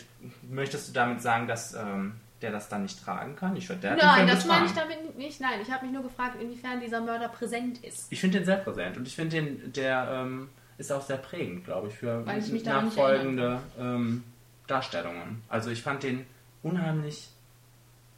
möchtest 0.43 0.89
du 0.89 0.93
damit 0.93 1.21
sagen, 1.21 1.47
dass 1.47 1.73
ähm, 1.73 2.19
der 2.41 2.51
das 2.51 2.69
dann 2.69 2.83
nicht 2.83 3.03
tragen 3.03 3.35
kann? 3.35 3.55
Ich 3.55 3.67
würde 3.67 3.81
der 3.81 3.95
Nein, 3.95 4.27
das 4.27 4.45
meine 4.45 4.67
ich 4.67 4.73
damit 4.73 5.17
nicht. 5.17 5.41
Nein, 5.41 5.59
ich 5.61 5.71
habe 5.71 5.85
mich 5.85 5.93
nur 5.93 6.03
gefragt, 6.03 6.41
inwiefern 6.41 6.79
dieser 6.79 7.01
Mörder 7.01 7.29
präsent 7.29 7.83
ist. 7.83 8.11
Ich 8.11 8.19
finde 8.21 8.39
den 8.39 8.45
sehr 8.45 8.57
präsent 8.57 8.97
und 8.97 9.07
ich 9.07 9.15
finde 9.15 9.41
den, 9.41 9.73
der 9.73 10.07
ähm, 10.11 10.49
ist 10.81 10.91
auch 10.91 11.01
sehr 11.01 11.17
prägend, 11.17 11.63
glaube 11.63 11.87
ich, 11.87 11.93
für 11.93 12.25
ich 12.27 12.65
nachfolgende 12.65 13.61
ähm, 13.79 14.23
Darstellungen. 14.65 15.43
Also 15.47 15.69
ich 15.69 15.81
fand 15.83 16.01
den 16.03 16.25
unheimlich, 16.63 17.29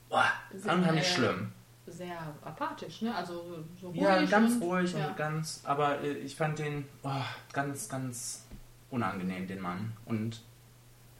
boah, 0.10 0.32
Sehr, 0.54 0.74
unheimlich 0.74 1.04
äh, 1.04 1.14
schlimm. 1.14 1.52
Sehr 1.86 2.18
apathisch, 2.42 3.02
ne? 3.02 3.14
Also 3.14 3.66
so 3.80 3.90
ruhig. 3.90 4.02
Ja, 4.02 4.24
ganz 4.24 4.56
und, 4.56 4.62
ruhig 4.64 4.94
ja. 4.94 5.10
und 5.10 5.18
ganz, 5.18 5.62
aber 5.66 6.00
äh, 6.02 6.14
ich 6.14 6.38
fand 6.38 6.60
den 6.60 6.86
oh, 7.04 7.12
ganz, 7.52 7.90
ganz 7.90 8.46
unangenehm, 8.90 9.46
den 9.46 9.60
Mann. 9.60 9.92
Und 10.06 10.42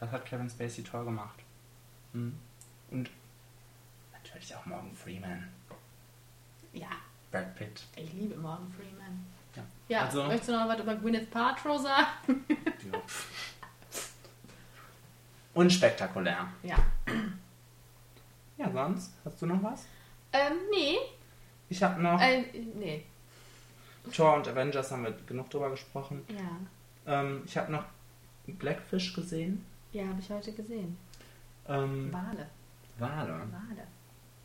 das 0.00 0.10
hat 0.10 0.24
Kevin 0.24 0.48
Spacey 0.48 0.82
toll 0.82 1.04
gemacht. 1.04 1.38
Hm. 2.14 2.34
Und 2.90 3.10
natürlich 4.12 4.56
auch 4.56 4.64
Morgan 4.64 4.94
Freeman, 4.94 5.48
Ja, 6.72 6.88
Brad 7.30 7.54
Pitt. 7.54 7.82
ich 7.96 8.14
liebe 8.14 8.36
Morgan 8.36 8.72
Freeman. 8.72 9.33
Ja. 9.88 10.02
Also- 10.02 10.24
möchtest 10.24 10.48
du 10.48 10.52
noch 10.52 10.68
was 10.68 10.80
über 10.80 10.94
Gwyneth 10.96 11.30
Paltrow 11.30 11.80
sagen? 11.80 12.44
Ja. 12.48 13.00
Unspektakulär. 15.54 16.48
Ja. 16.62 16.76
Ja, 18.56 18.70
sonst? 18.72 19.12
Hast 19.24 19.40
du 19.42 19.46
noch 19.46 19.62
was? 19.62 19.86
Ähm, 20.32 20.52
nee. 20.70 20.96
Ich 21.68 21.82
habe 21.82 22.00
noch 22.02 22.20
Äh, 22.20 22.42
nee. 22.74 23.04
Thor 24.12 24.34
und 24.34 24.48
Avengers, 24.48 24.90
haben 24.90 25.04
wir 25.04 25.12
genug 25.26 25.48
drüber 25.50 25.70
gesprochen. 25.70 26.24
Ja. 26.28 27.20
Ähm, 27.20 27.42
ich 27.46 27.56
habe 27.56 27.72
noch 27.72 27.84
Blackfish 28.46 29.14
gesehen. 29.14 29.64
Ja, 29.92 30.06
habe 30.08 30.20
ich 30.20 30.28
heute 30.30 30.52
gesehen. 30.52 30.96
Ähm, 31.68 32.12
Wale. 32.12 32.48
Wale. 32.98 33.28
Wale. 33.32 33.86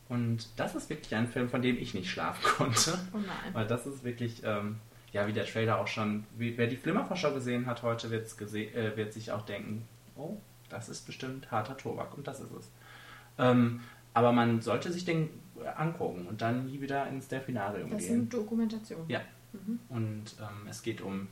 Und 0.10 0.48
das 0.58 0.76
ist 0.76 0.90
wirklich 0.90 1.14
ein 1.16 1.28
Film, 1.28 1.50
von 1.50 1.62
dem 1.62 1.78
ich 1.78 1.94
nicht 1.94 2.10
schlafen 2.10 2.44
konnte. 2.58 2.98
Oh 3.14 3.18
nein. 3.18 3.54
Weil 3.54 3.68
das 3.68 3.86
ist 3.86 4.04
wirklich, 4.04 4.42
ähm, 4.44 4.80
ja, 5.14 5.28
wie 5.28 5.34
der 5.34 5.46
Trailer 5.46 5.80
auch 5.80 5.88
schon, 5.88 6.26
wie, 6.38 6.58
wer 6.58 6.68
die 6.68 6.78
Flimmervorschau 6.78 7.34
gesehen 7.34 7.66
hat 7.66 7.84
heute, 7.84 8.12
wird's 8.12 8.38
gese 8.38 8.60
äh, 8.60 8.96
wird 8.96 9.14
sich 9.14 9.32
auch 9.32 9.42
denken, 9.44 9.88
oh, 10.16 10.38
das 10.70 10.90
ist 10.90 11.06
bestimmt 11.06 11.50
harter 11.52 11.78
Tobak 11.78 12.16
und 12.16 12.28
das 12.28 12.40
ist 12.40 12.52
es. 12.52 12.72
Ähm, 13.38 13.82
aber 14.14 14.32
man 14.32 14.62
sollte 14.62 14.92
sich 14.92 15.06
den 15.06 15.30
angucken 15.76 16.28
und 16.28 16.42
dann 16.42 16.66
nie 16.66 16.82
wieder 16.82 17.08
ins 17.08 17.28
Delfinarium 17.28 17.90
Das 17.90 18.02
ist 18.02 18.08
gehen. 18.08 18.20
eine 18.20 18.26
Dokumentation. 18.28 19.06
Ja. 19.08 19.22
Und 19.90 20.36
ähm, 20.40 20.68
es 20.70 20.84
geht 20.84 21.02
um 21.02 21.28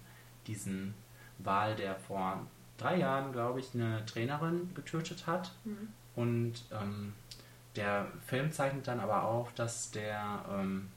diesen 0.48 0.94
Wal, 1.38 1.76
der 1.76 1.96
vor 1.96 2.48
drei 2.78 2.98
Jahren, 2.98 3.32
glaube 3.32 3.60
ich, 3.60 3.74
eine 3.74 4.06
Trainerin 4.06 4.72
getötet 4.74 5.28
hat. 5.28 5.54
Mhm. 5.66 5.90
Und 6.16 6.54
ähm, 6.72 7.14
der 7.76 8.08
Film 8.26 8.52
zeichnet 8.52 8.88
dann 8.88 9.00
aber 9.00 9.24
auf, 9.24 9.54
dass 9.54 9.92
der 9.92 10.44
ähm, 10.52 10.88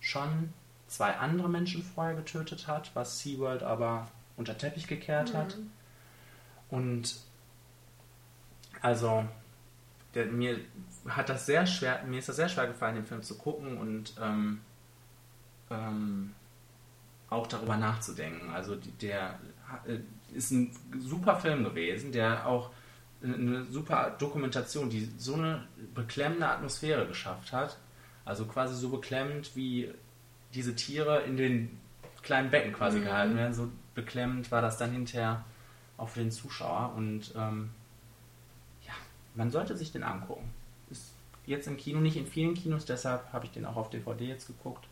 schon 0.00 0.52
zwei 0.86 1.16
andere 1.16 1.48
Menschen 1.48 1.82
vorher 1.82 2.14
getötet 2.14 2.68
hat, 2.68 2.90
was 2.94 3.20
SeaWorld 3.20 3.62
aber 3.62 4.08
unter 4.36 4.56
Teppich 4.56 4.86
gekehrt 4.86 5.34
hat. 5.34 5.56
Mhm. 5.56 5.70
Und 6.68 7.16
also 8.80 9.24
der, 10.14 10.26
mir 10.26 10.60
hat 11.08 11.28
das 11.28 11.46
sehr 11.46 11.66
schwer, 11.66 12.02
mir 12.04 12.18
ist 12.18 12.28
das 12.28 12.36
sehr 12.36 12.48
schwer 12.48 12.66
gefallen, 12.66 12.96
den 12.96 13.04
Film 13.04 13.22
zu 13.22 13.36
gucken 13.36 13.78
und 13.78 14.14
ähm, 14.20 14.60
ähm, 15.70 16.34
auch 17.28 17.46
darüber 17.46 17.76
nachzudenken. 17.76 18.50
Also 18.50 18.76
der 19.00 19.38
äh, 19.86 19.98
ist 20.32 20.50
ein 20.50 20.70
super 20.98 21.36
Film 21.36 21.64
gewesen, 21.64 22.12
der 22.12 22.46
auch 22.46 22.70
eine 23.22 23.64
super 23.64 24.14
Dokumentation, 24.18 24.90
die 24.90 25.10
so 25.16 25.34
eine 25.34 25.66
beklemmende 25.94 26.48
Atmosphäre 26.48 27.06
geschafft 27.06 27.52
hat. 27.52 27.78
Also 28.24 28.44
quasi 28.44 28.74
so 28.74 28.88
beklemmend, 28.90 29.54
wie 29.54 29.92
diese 30.56 30.74
Tiere 30.74 31.22
in 31.22 31.36
den 31.36 31.78
kleinen 32.22 32.50
Becken 32.50 32.72
quasi 32.72 32.98
Mhm. 32.98 33.04
gehalten 33.04 33.36
werden. 33.36 33.54
So 33.54 33.70
beklemmend 33.94 34.50
war 34.50 34.62
das 34.62 34.78
dann 34.78 34.90
hinterher 34.90 35.44
auch 35.96 36.08
für 36.08 36.20
den 36.20 36.32
Zuschauer. 36.32 36.92
Und 36.96 37.32
ähm, 37.36 37.70
ja, 38.86 38.92
man 39.34 39.50
sollte 39.50 39.76
sich 39.76 39.92
den 39.92 40.02
angucken. 40.02 40.50
Ist 40.90 41.12
jetzt 41.46 41.66
im 41.68 41.76
Kino, 41.76 42.00
nicht 42.00 42.16
in 42.16 42.26
vielen 42.26 42.54
Kinos, 42.54 42.84
deshalb 42.86 43.32
habe 43.32 43.44
ich 43.44 43.52
den 43.52 43.64
auch 43.66 43.76
auf 43.76 43.90
DVD 43.90 44.26
jetzt 44.26 44.46
geguckt. 44.48 44.86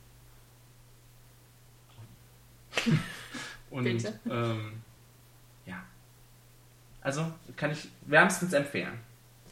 Und 3.70 3.84
Bitte. 3.84 4.18
Ähm, 4.30 4.82
ja. 5.66 5.82
Also 7.00 7.32
kann 7.56 7.70
ich 7.72 7.88
wärmstens 8.02 8.52
empfehlen. 8.52 8.98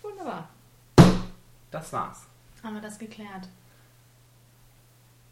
Wunderbar. 0.02 0.48
Das 1.70 1.92
war's. 1.92 2.26
Haben 2.62 2.74
wir 2.74 2.82
das 2.82 2.98
geklärt? 2.98 3.48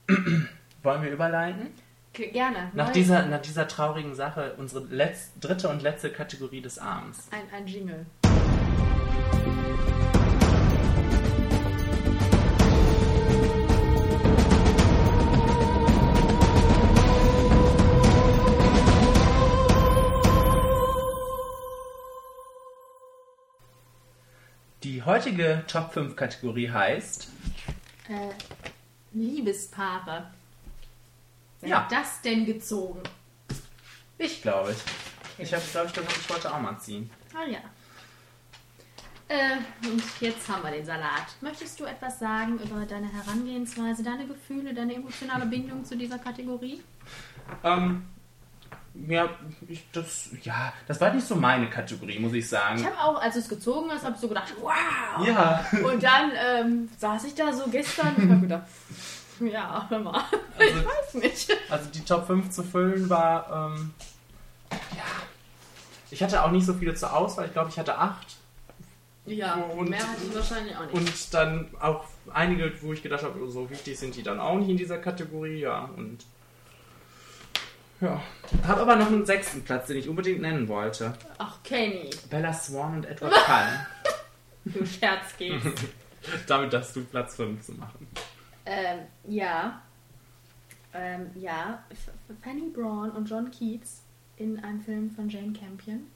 Wollen 0.82 1.02
wir 1.02 1.10
überleiten? 1.10 1.68
Gerne. 2.12 2.70
Nach 2.74 2.90
dieser, 2.90 3.26
nach 3.26 3.40
dieser 3.40 3.68
traurigen 3.68 4.14
Sache, 4.14 4.54
unsere 4.56 4.84
letz, 4.86 5.32
dritte 5.38 5.68
und 5.68 5.82
letzte 5.82 6.10
Kategorie 6.10 6.60
des 6.60 6.78
Abends. 6.78 7.28
Ein, 7.30 7.42
ein 7.54 7.66
Jingle. 7.66 8.06
Die 24.82 25.02
heutige 25.02 25.62
Top 25.66 25.92
5 25.92 26.16
Kategorie 26.16 26.70
heißt 26.70 27.28
Äh, 28.08 28.32
Liebespaare. 29.12 30.30
Wer 31.60 31.68
Ja. 31.70 31.82
hat 31.84 31.92
das 31.92 32.20
denn 32.22 32.46
gezogen? 32.46 33.02
Ich, 34.18 34.42
glaube 34.42 34.72
ich. 34.72 34.78
Ich 35.44 35.52
habe, 35.54 35.62
glaube 35.72 35.86
ich, 35.88 35.92
das 35.94 36.04
wollte 36.04 36.20
ich 36.20 36.34
heute 36.34 36.54
auch 36.54 36.60
mal 36.60 36.78
ziehen. 36.78 37.10
Ah 37.34 37.46
ja. 37.48 37.58
Äh, 39.28 39.56
und 39.88 40.02
jetzt 40.20 40.48
haben 40.48 40.62
wir 40.64 40.72
den 40.72 40.84
Salat. 40.84 41.26
Möchtest 41.40 41.78
du 41.78 41.84
etwas 41.84 42.18
sagen 42.18 42.58
über 42.58 42.84
deine 42.84 43.10
Herangehensweise, 43.12 44.02
deine 44.02 44.26
Gefühle, 44.26 44.74
deine 44.74 44.94
emotionale 44.96 45.46
Bindung 45.46 45.84
zu 45.84 45.96
dieser 45.96 46.18
Kategorie? 46.18 46.82
Ähm, 47.62 48.02
ja, 49.06 49.28
ich, 49.68 49.88
das, 49.92 50.30
ja, 50.42 50.72
das 50.88 51.00
war 51.00 51.14
nicht 51.14 51.26
so 51.26 51.36
meine 51.36 51.70
Kategorie, 51.70 52.18
muss 52.18 52.32
ich 52.32 52.48
sagen. 52.48 52.80
Ich 52.80 52.84
habe 52.86 52.98
auch, 52.98 53.22
als 53.22 53.34
du 53.34 53.40
es 53.40 53.48
gezogen 53.48 53.88
hast, 53.92 54.04
habe 54.04 54.16
ich 54.16 54.20
so 54.20 54.28
gedacht, 54.28 54.52
wow! 54.60 55.24
ja, 55.26 55.64
Und 55.84 56.02
dann 56.02 56.32
ähm, 56.36 56.88
saß 56.98 57.24
ich 57.24 57.34
da 57.36 57.52
so 57.52 57.68
gestern 57.70 58.14
und 58.16 58.30
habe 58.30 58.40
gedacht, 58.40 58.64
ja, 59.52 59.86
hör 59.88 59.98
mal, 59.98 60.24
ich 60.58 60.74
Also- 60.74 60.84
weiß 60.88 61.14
nicht. 61.14 61.56
also 61.70 61.90
die 61.90 62.04
Top 62.04 62.26
5 62.26 62.50
zu 62.50 62.62
füllen 62.62 63.08
war, 63.10 63.70
ähm, 63.76 63.92
ja. 64.70 65.04
Ich 66.10 66.22
hatte 66.22 66.42
auch 66.42 66.50
nicht 66.50 66.66
so 66.66 66.74
viele 66.74 66.94
zur 66.94 67.12
Auswahl. 67.16 67.46
Ich 67.46 67.52
glaube, 67.52 67.70
ich 67.70 67.78
hatte 67.78 67.96
acht. 67.96 68.26
Ja, 69.26 69.54
Und- 69.54 69.90
mehr 69.90 70.00
hatte 70.00 70.22
ich 70.28 70.34
wahrscheinlich 70.34 70.76
auch 70.76 70.82
nicht. 70.86 70.94
Und 70.94 71.34
dann 71.34 71.70
auch 71.80 72.04
einige, 72.32 72.72
wo 72.82 72.92
ich 72.92 73.02
gedacht 73.02 73.22
habe, 73.22 73.48
so 73.48 73.70
wichtig 73.70 73.98
sind 73.98 74.16
die 74.16 74.22
dann 74.22 74.40
auch 74.40 74.56
nicht 74.56 74.68
in 74.70 74.76
dieser 74.76 74.98
Kategorie, 74.98 75.60
ja. 75.60 75.88
Und 75.96 76.24
ja. 78.00 78.20
Habe 78.66 78.80
aber 78.80 78.96
noch 78.96 79.06
einen 79.08 79.26
sechsten 79.26 79.62
Platz, 79.62 79.86
den 79.88 79.98
ich 79.98 80.08
unbedingt 80.08 80.40
nennen 80.40 80.66
wollte. 80.68 81.12
Ach, 81.38 81.62
Kenny, 81.62 82.10
Bella 82.30 82.52
Swan 82.52 82.96
und 82.96 83.04
Edward 83.04 83.32
Cullen. 83.44 83.86
du 84.64 84.86
Scherzkeks. 84.86 85.64
Damit 86.46 86.72
darfst 86.72 86.96
du 86.96 87.04
Platz 87.04 87.36
5 87.36 87.62
zu 87.64 87.72
machen. 87.72 88.08
Ähm, 88.70 89.00
ja. 89.28 89.82
Ähm, 90.92 91.30
ja, 91.34 91.82
F 91.90 92.10
Fanny 92.42 92.68
Braun 92.70 93.10
und 93.10 93.28
John 93.28 93.50
Keats 93.50 94.02
in 94.36 94.58
einem 94.62 94.80
Film 94.80 95.10
von 95.10 95.28
Jane 95.28 95.52
Campion. 95.52 96.06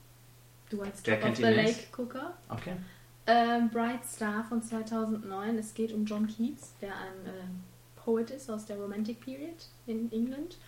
Du 0.71 0.81
als 0.83 1.03
Top 1.03 1.25
of 1.25 1.37
the 1.37 1.43
Lake? 1.43 1.87
Gucker. 1.93 2.35
Okay. 2.49 2.77
Ähm, 3.27 3.71
Bright 3.71 4.05
Star 4.05 4.45
von 4.45 4.63
2009. 4.63 5.59
Es 5.59 5.75
geht 5.75 5.93
um 5.93 6.05
John 6.05 6.27
Keats, 6.27 6.75
der 6.81 6.93
ein 6.93 7.27
äh, 7.27 8.01
Poet 8.01 8.31
ist 8.31 8.51
aus 8.51 8.67
der 8.67 8.77
Romantic 8.77 9.21
Period 9.21 9.67
in 9.87 10.11
England. 10.13 10.59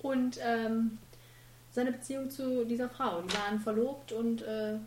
Und 0.00 0.38
ähm, 0.42 0.98
seine 1.70 1.92
Beziehung 1.92 2.30
zu 2.30 2.64
dieser 2.64 2.88
Frau. 2.88 3.22
Die 3.22 3.34
waren 3.34 3.58
verlobt 3.58 4.12
und 4.12 4.42
äh, 4.42 4.78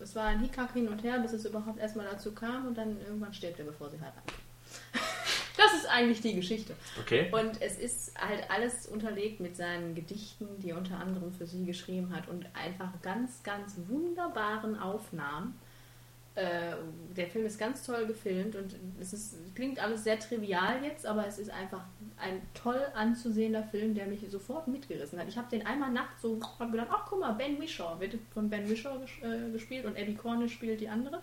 es 0.00 0.14
war 0.14 0.26
ein 0.26 0.40
Hickhack 0.40 0.72
hin 0.72 0.88
und 0.88 1.02
her, 1.02 1.18
bis 1.18 1.32
es 1.32 1.44
überhaupt 1.44 1.78
erstmal 1.78 2.06
dazu 2.06 2.32
kam 2.32 2.66
und 2.66 2.76
dann 2.76 3.00
irgendwann 3.00 3.32
stirbt 3.32 3.58
er, 3.58 3.64
bevor 3.64 3.88
sie 3.88 3.98
heiraten. 4.00 4.32
Das 5.58 5.74
ist 5.74 5.86
eigentlich 5.86 6.20
die 6.20 6.34
Geschichte. 6.34 6.74
Okay. 7.00 7.28
Und 7.32 7.60
es 7.60 7.78
ist 7.78 8.14
halt 8.16 8.48
alles 8.48 8.86
unterlegt 8.86 9.40
mit 9.40 9.56
seinen 9.56 9.96
Gedichten, 9.96 10.46
die 10.60 10.70
er 10.70 10.78
unter 10.78 10.98
anderem 10.98 11.32
für 11.32 11.46
sie 11.46 11.64
geschrieben 11.64 12.14
hat 12.14 12.28
und 12.28 12.46
einfach 12.54 12.90
ganz, 13.02 13.42
ganz 13.42 13.74
wunderbaren 13.88 14.78
Aufnahmen. 14.78 15.58
Äh, 16.36 16.76
der 17.16 17.26
Film 17.26 17.46
ist 17.46 17.58
ganz 17.58 17.84
toll 17.84 18.06
gefilmt 18.06 18.54
und 18.54 18.76
es 19.00 19.12
ist, 19.12 19.34
klingt 19.56 19.82
alles 19.82 20.04
sehr 20.04 20.20
trivial 20.20 20.84
jetzt, 20.84 21.04
aber 21.04 21.26
es 21.26 21.40
ist 21.40 21.50
einfach 21.50 21.82
ein 22.16 22.40
toll 22.54 22.80
anzusehender 22.94 23.64
Film, 23.64 23.96
der 23.96 24.06
mich 24.06 24.20
sofort 24.30 24.68
mitgerissen 24.68 25.18
hat. 25.18 25.26
Ich 25.26 25.36
habe 25.36 25.50
den 25.50 25.66
einmal 25.66 25.90
nachts 25.90 26.22
so 26.22 26.38
hab 26.60 26.70
gedacht, 26.70 26.86
ach 26.92 27.06
guck 27.08 27.18
mal, 27.18 27.32
Ben 27.32 27.60
Wishaw 27.60 27.98
wird 27.98 28.16
von 28.32 28.48
Ben 28.48 28.68
Wishaw 28.70 29.00
ges 29.00 29.10
äh, 29.20 29.50
gespielt 29.50 29.84
und 29.86 29.98
Abby 29.98 30.14
Cornish 30.14 30.52
spielt 30.52 30.80
die 30.80 30.88
andere. 30.88 31.20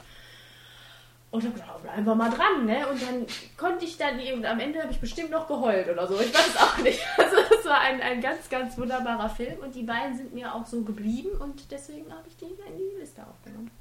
Und 1.35 1.43
dann 1.43 1.53
gedacht, 1.53 1.83
bleiben 1.83 2.05
wir 2.05 2.15
mal 2.15 2.29
dran, 2.29 2.65
ne? 2.65 2.87
Und 2.87 3.01
dann 3.01 3.25
konnte 3.57 3.85
ich 3.85 3.97
dann 3.97 4.19
eben, 4.19 4.45
am 4.45 4.59
Ende 4.59 4.81
habe 4.81 4.91
ich 4.91 4.99
bestimmt 4.99 5.31
noch 5.31 5.47
geheult 5.47 5.87
oder 5.89 6.07
so. 6.07 6.19
Ich 6.19 6.33
weiß 6.33 6.47
es 6.47 6.57
auch 6.57 6.77
nicht. 6.79 6.99
Also 7.17 7.35
das 7.49 7.65
war 7.65 7.79
ein, 7.79 8.01
ein 8.01 8.21
ganz, 8.21 8.47
ganz 8.49 8.77
wunderbarer 8.77 9.29
Film 9.29 9.59
und 9.59 9.73
die 9.75 9.83
beiden 9.83 10.15
sind 10.15 10.33
mir 10.33 10.53
auch 10.53 10.65
so 10.65 10.81
geblieben 10.83 11.29
und 11.39 11.69
deswegen 11.71 12.11
habe 12.11 12.27
ich 12.27 12.37
die 12.37 12.45
in 12.45 12.77
die 12.77 12.99
Liste 12.99 13.21
aufgenommen. 13.25 13.71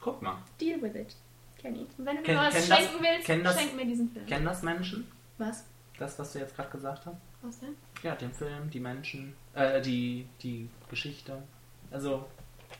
Guck 0.00 0.22
mal. 0.22 0.36
Deal 0.60 0.80
with 0.82 0.94
it. 0.94 1.16
Kenny. 1.58 1.86
Und 1.98 2.06
wenn 2.06 2.16
du 2.16 2.22
mir 2.22 2.26
Kenn- 2.28 2.36
was 2.38 2.54
kenn 2.54 2.68
das- 2.68 2.78
schenken 2.78 3.04
willst, 3.04 3.26
kenn 3.26 3.44
das- 3.44 3.58
schenk 3.60 3.76
mir 3.76 3.84
diesen 3.86 4.10
Film. 4.10 4.26
Kennen 4.26 4.44
das 4.44 4.62
Menschen? 4.62 5.06
was? 5.38 5.64
Das, 5.98 6.18
was 6.18 6.32
du 6.32 6.38
jetzt 6.40 6.56
gerade 6.56 6.70
gesagt 6.70 7.06
hast? 7.06 7.16
Was 7.42 7.60
denn? 7.60 7.76
Ja, 8.02 8.14
den 8.16 8.32
Film, 8.32 8.70
die 8.70 8.80
Menschen, 8.80 9.34
äh, 9.54 9.80
die, 9.80 10.26
die 10.42 10.68
Geschichte. 10.88 11.42
Also, 11.90 12.24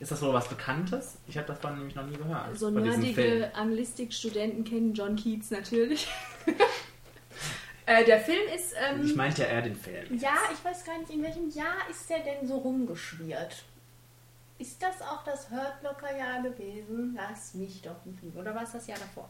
ist 0.03 0.11
das 0.11 0.21
so 0.21 0.33
was 0.33 0.49
Bekanntes? 0.49 1.17
Ich 1.29 1.37
habe 1.39 1.47
davon 1.47 1.77
nämlich 1.77 1.95
noch 1.95 2.05
nie 2.07 2.17
gehört. 2.17 2.59
So 2.59 2.71
nerdige 2.71 3.51
Anglistik-Studenten 3.55 4.65
kennen 4.65 4.93
John 4.95 5.17
Keats 5.17 5.51
natürlich. 5.51 6.09
äh, 7.87 8.05
der 8.05 8.21
Film 8.21 8.43
ist. 8.55 8.75
Ähm, 8.79 9.05
Ich 9.05 9.15
meinte 9.15 9.43
ja 9.43 9.49
eher 9.49 9.63
den 9.63 9.77
Film. 9.77 10.19
Ja, 10.19 10.35
ich 10.53 10.65
weiß 10.65 10.85
gar 10.85 10.99
nicht, 10.99 11.11
in 11.11 11.23
welchem 11.23 11.49
Jahr 11.51 11.89
ist 11.91 12.09
der 12.11 12.21
denn 12.21 12.47
so 12.47 12.57
rumgeschwirrt? 12.57 13.65
Ist 14.59 14.83
das 14.83 15.03
auch 15.03 15.25
das 15.25 15.51
Hurtlocker-Jahr 15.51 16.43
gewesen? 16.43 17.17
Lass 17.17 17.55
mich 17.55 17.83
doch 17.83 18.05
nicht. 18.05 18.37
Oder 18.37 18.55
war 18.55 18.63
es 18.63 18.73
das 18.73 18.87
Jahr 18.87 18.99
davor? 18.99 19.29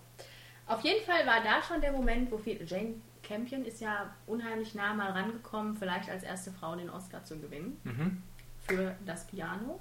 Auf 0.66 0.80
jeden 0.82 1.04
Fall 1.04 1.26
war 1.26 1.42
da 1.42 1.62
schon 1.62 1.80
der 1.80 1.92
Moment, 1.92 2.30
wo 2.30 2.38
viel, 2.38 2.60
Jane 2.66 2.94
Campion 3.22 3.64
ist 3.64 3.80
ja 3.80 4.14
unheimlich 4.26 4.74
nah 4.74 4.92
mal 4.94 5.10
rangekommen, 5.12 5.74
vielleicht 5.76 6.08
als 6.10 6.22
erste 6.22 6.50
Frau 6.52 6.76
den 6.76 6.90
Oscar 6.90 7.24
zu 7.24 7.38
gewinnen 7.38 7.80
Mhm. 7.84 8.22
für 8.66 8.94
das 9.06 9.26
Piano. 9.26 9.80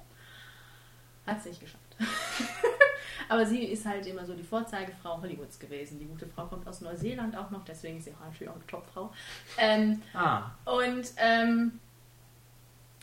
Hat 1.26 1.38
es 1.38 1.44
nicht 1.46 1.60
geschafft. 1.60 1.96
Aber 3.28 3.46
sie 3.46 3.64
ist 3.64 3.86
halt 3.86 4.06
immer 4.06 4.26
so 4.26 4.34
die 4.34 4.42
Vorzeigefrau 4.42 5.22
Hollywoods 5.22 5.58
gewesen. 5.58 5.98
Die 5.98 6.06
gute 6.06 6.26
Frau 6.26 6.46
kommt 6.46 6.66
aus 6.66 6.80
Neuseeland 6.80 7.36
auch 7.36 7.50
noch, 7.50 7.64
deswegen 7.64 7.98
ist 7.98 8.04
sie 8.04 8.12
auch 8.12 8.24
natürlich 8.26 8.48
auch 8.50 8.56
eine 8.56 8.66
Topfrau. 8.66 9.12
Ähm, 9.56 10.02
Ah, 10.12 10.50
und 10.64 11.06
ähm, 11.16 11.80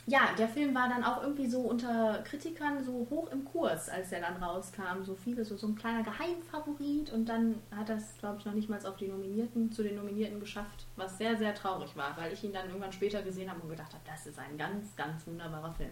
ja, 0.09 0.29
der 0.37 0.47
Film 0.47 0.73
war 0.73 0.89
dann 0.89 1.03
auch 1.03 1.21
irgendwie 1.21 1.47
so 1.47 1.61
unter 1.61 2.23
Kritikern 2.23 2.83
so 2.83 3.07
hoch 3.11 3.31
im 3.31 3.45
Kurs, 3.45 3.89
als 3.89 4.11
er 4.11 4.21
dann 4.21 4.41
rauskam. 4.41 5.03
So 5.03 5.15
viele, 5.15 5.45
so, 5.45 5.55
so 5.55 5.67
ein 5.67 5.75
kleiner 5.75 6.03
Geheimfavorit. 6.03 7.11
Und 7.11 7.27
dann 7.29 7.61
hat 7.75 7.89
das, 7.89 8.17
glaube 8.17 8.37
ich, 8.39 8.45
noch 8.45 8.53
nicht 8.53 8.69
mal 8.69 8.83
auf 8.85 8.97
die 8.97 9.07
Nominierten, 9.07 9.71
zu 9.71 9.83
den 9.83 9.95
Nominierten 9.95 10.39
geschafft, 10.39 10.87
was 10.95 11.17
sehr, 11.17 11.37
sehr 11.37 11.53
traurig 11.53 11.95
war, 11.95 12.17
weil 12.17 12.33
ich 12.33 12.43
ihn 12.43 12.53
dann 12.53 12.67
irgendwann 12.67 12.91
später 12.91 13.21
gesehen 13.21 13.49
habe 13.51 13.61
und 13.61 13.69
gedacht 13.69 13.93
habe, 13.93 14.03
das 14.05 14.25
ist 14.25 14.39
ein 14.39 14.57
ganz, 14.57 14.95
ganz 14.95 15.27
wunderbarer 15.27 15.73
Film. 15.73 15.91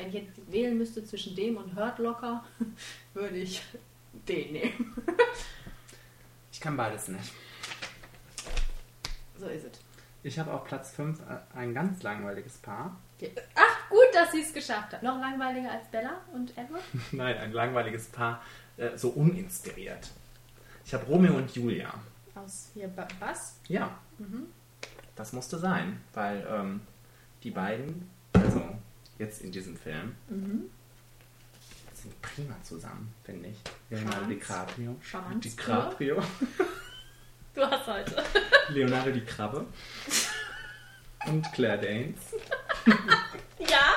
Wenn 0.00 0.08
ich 0.08 0.14
jetzt 0.14 0.50
wählen 0.50 0.78
müsste 0.78 1.04
zwischen 1.04 1.36
dem 1.36 1.58
und 1.58 1.76
Hurt 1.76 1.98
Locker, 1.98 2.42
würde 3.14 3.36
ich 3.36 3.62
den 4.26 4.52
nehmen. 4.52 4.96
ich 6.52 6.58
kann 6.58 6.74
beides 6.74 7.08
nicht. 7.08 7.32
So 9.38 9.46
ist 9.46 9.64
es. 9.66 9.72
Ich 10.22 10.38
habe 10.38 10.52
auf 10.54 10.64
Platz 10.64 10.92
5 10.92 11.18
ein 11.54 11.74
ganz 11.74 12.02
langweiliges 12.02 12.56
Paar. 12.58 12.96
Ach, 13.54 13.88
gut, 13.90 14.06
dass 14.14 14.32
sie 14.32 14.40
es 14.40 14.54
geschafft 14.54 14.92
hat. 14.94 15.02
Noch 15.02 15.18
langweiliger 15.20 15.70
als 15.70 15.86
Bella 15.88 16.20
und 16.32 16.56
Edward? 16.56 16.82
Nein, 17.12 17.36
ein 17.36 17.52
langweiliges 17.52 18.06
Paar, 18.08 18.42
äh, 18.78 18.96
so 18.96 19.10
uninspiriert. 19.10 20.08
Ich 20.86 20.94
habe 20.94 21.04
Romeo 21.04 21.34
und 21.36 21.54
Julia. 21.54 21.92
Aus 22.34 22.70
hier 22.72 22.88
Ba- 22.88 23.06
was? 23.18 23.56
Ja, 23.68 23.98
Mhm. 24.18 24.46
das 25.16 25.34
musste 25.34 25.58
sein, 25.58 26.00
weil 26.14 26.46
ähm, 26.50 26.80
die 27.42 27.50
beiden, 27.50 28.08
also 28.32 28.62
jetzt 29.20 29.42
in 29.42 29.52
diesem 29.52 29.76
Film, 29.76 30.16
Mhm. 30.28 30.64
sind 31.94 32.22
prima 32.22 32.54
zusammen, 32.62 33.12
finde 33.24 33.50
ich. 33.50 33.58
Leonardo. 33.90 34.26
DiCaprio. 34.26 34.96
Charmant. 35.02 35.44
DiCaprio. 35.44 36.20
Du 37.52 37.62
hast 37.62 37.84
heute. 37.88 38.22
Leonardo 38.68 39.10
die 39.10 39.24
Krabbe. 39.24 39.66
Und 41.26 41.52
Claire 41.52 41.78
Danes. 41.80 42.34
Ja? 43.58 43.94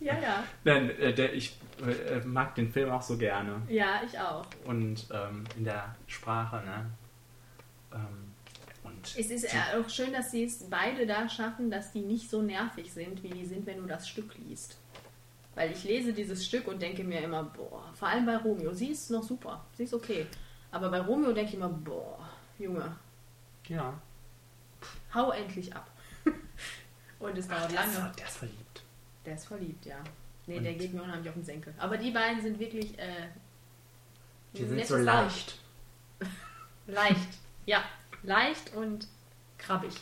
Ja, 0.00 0.18
ja. 0.18 0.44
Nein, 0.64 0.88
äh, 0.98 1.12
der, 1.12 1.34
ich 1.34 1.58
äh, 1.84 2.20
mag 2.24 2.54
den 2.54 2.72
Film 2.72 2.90
auch 2.90 3.02
so 3.02 3.18
gerne. 3.18 3.60
Ja, 3.68 4.00
ich 4.06 4.18
auch. 4.18 4.46
Und 4.64 5.06
ähm, 5.12 5.44
in 5.56 5.64
der 5.64 5.94
Sprache, 6.06 6.56
ne? 6.64 6.90
Ähm, 7.92 8.31
und 9.02 9.18
Es 9.18 9.30
ist 9.30 9.44
äh, 9.44 9.78
auch 9.80 9.88
schön, 9.88 10.12
dass 10.12 10.30
sie 10.30 10.44
es 10.44 10.68
beide 10.68 11.06
da 11.06 11.28
schaffen, 11.28 11.70
dass 11.70 11.92
die 11.92 12.00
nicht 12.00 12.28
so 12.30 12.42
nervig 12.42 12.92
sind, 12.92 13.22
wie 13.22 13.30
die 13.30 13.44
sind, 13.46 13.66
wenn 13.66 13.78
du 13.78 13.86
das 13.86 14.08
Stück 14.08 14.34
liest. 14.38 14.76
Weil 15.54 15.72
ich 15.72 15.84
lese 15.84 16.12
dieses 16.12 16.46
Stück 16.46 16.66
und 16.68 16.80
denke 16.80 17.04
mir 17.04 17.20
immer, 17.20 17.42
boah, 17.44 17.84
vor 17.94 18.08
allem 18.08 18.24
bei 18.24 18.36
Romeo, 18.36 18.72
sie 18.72 18.88
ist 18.88 19.10
noch 19.10 19.22
super, 19.22 19.64
sie 19.76 19.84
ist 19.84 19.92
okay. 19.94 20.26
Aber 20.70 20.88
bei 20.88 21.00
Romeo 21.00 21.32
denke 21.32 21.50
ich 21.50 21.56
immer, 21.56 21.68
boah, 21.68 22.28
Junge, 22.58 22.96
ja. 23.68 23.92
hau 25.14 25.30
endlich 25.32 25.74
ab. 25.74 25.90
und 27.18 27.36
es 27.36 27.48
dauert 27.48 27.70
der, 27.72 27.84
ist, 27.84 27.94
lange. 27.98 28.12
der 28.16 28.26
ist 28.26 28.36
verliebt. 28.38 28.82
Der 29.26 29.34
ist 29.34 29.46
verliebt, 29.46 29.84
ja. 29.86 30.02
Nee, 30.46 30.56
Und- 30.58 30.64
der 30.64 30.74
geht 30.74 30.94
mir 30.94 31.02
unheimlich 31.02 31.28
auf 31.28 31.34
den 31.34 31.44
Senkel. 31.44 31.74
Aber 31.78 31.98
die 31.98 32.10
beiden 32.12 32.40
sind 32.40 32.58
wirklich. 32.58 32.98
Äh, 32.98 33.28
Die 34.54 34.64
sind 34.64 34.86
so 34.86 34.96
leicht. 34.96 35.58
Leicht, 36.86 37.38
ja. 37.66 37.82
Leicht 38.22 38.74
und 38.74 39.08
krabbig. 39.58 39.94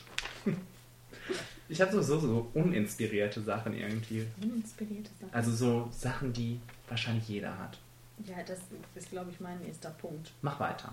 Ich 1.68 1.80
habe 1.80 1.92
sowieso 1.92 2.18
so 2.18 2.50
uninspirierte 2.54 3.40
Sachen 3.40 3.74
irgendwie. 3.74 4.26
Uninspirierte 4.42 5.10
Sachen. 5.20 5.32
Also 5.32 5.52
so 5.52 5.88
Sachen, 5.92 6.32
die 6.32 6.60
wahrscheinlich 6.88 7.28
jeder 7.28 7.56
hat. 7.58 7.78
Ja, 8.26 8.42
das 8.42 8.58
ist, 8.94 9.10
glaube 9.10 9.30
ich, 9.30 9.40
mein 9.40 9.58
nächster 9.60 9.90
Punkt. 9.90 10.32
Mach 10.42 10.58
weiter. 10.58 10.92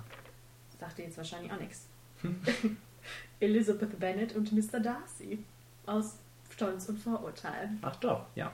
Sagt 0.79 0.97
dir 0.97 1.05
jetzt 1.05 1.17
wahrscheinlich 1.17 1.51
auch 1.51 1.59
nichts. 1.59 1.87
Elizabeth 3.39 3.99
Bennet 3.99 4.35
und 4.35 4.51
Mr. 4.51 4.79
Darcy 4.79 5.39
aus 5.85 6.17
Stolz 6.51 6.87
und 6.89 6.99
Vorurteil. 6.99 7.69
Ach 7.81 7.95
doch, 7.97 8.25
ja. 8.35 8.53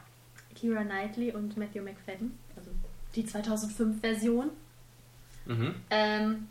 Kira 0.56 0.84
Knightley 0.84 1.32
und 1.32 1.58
Matthew 1.58 1.84
McFadden, 1.84 2.38
also 2.56 2.72
die 3.16 3.24
2005-Version. 3.24 4.50
Mhm. 5.46 5.76
Ähm, 5.90 6.48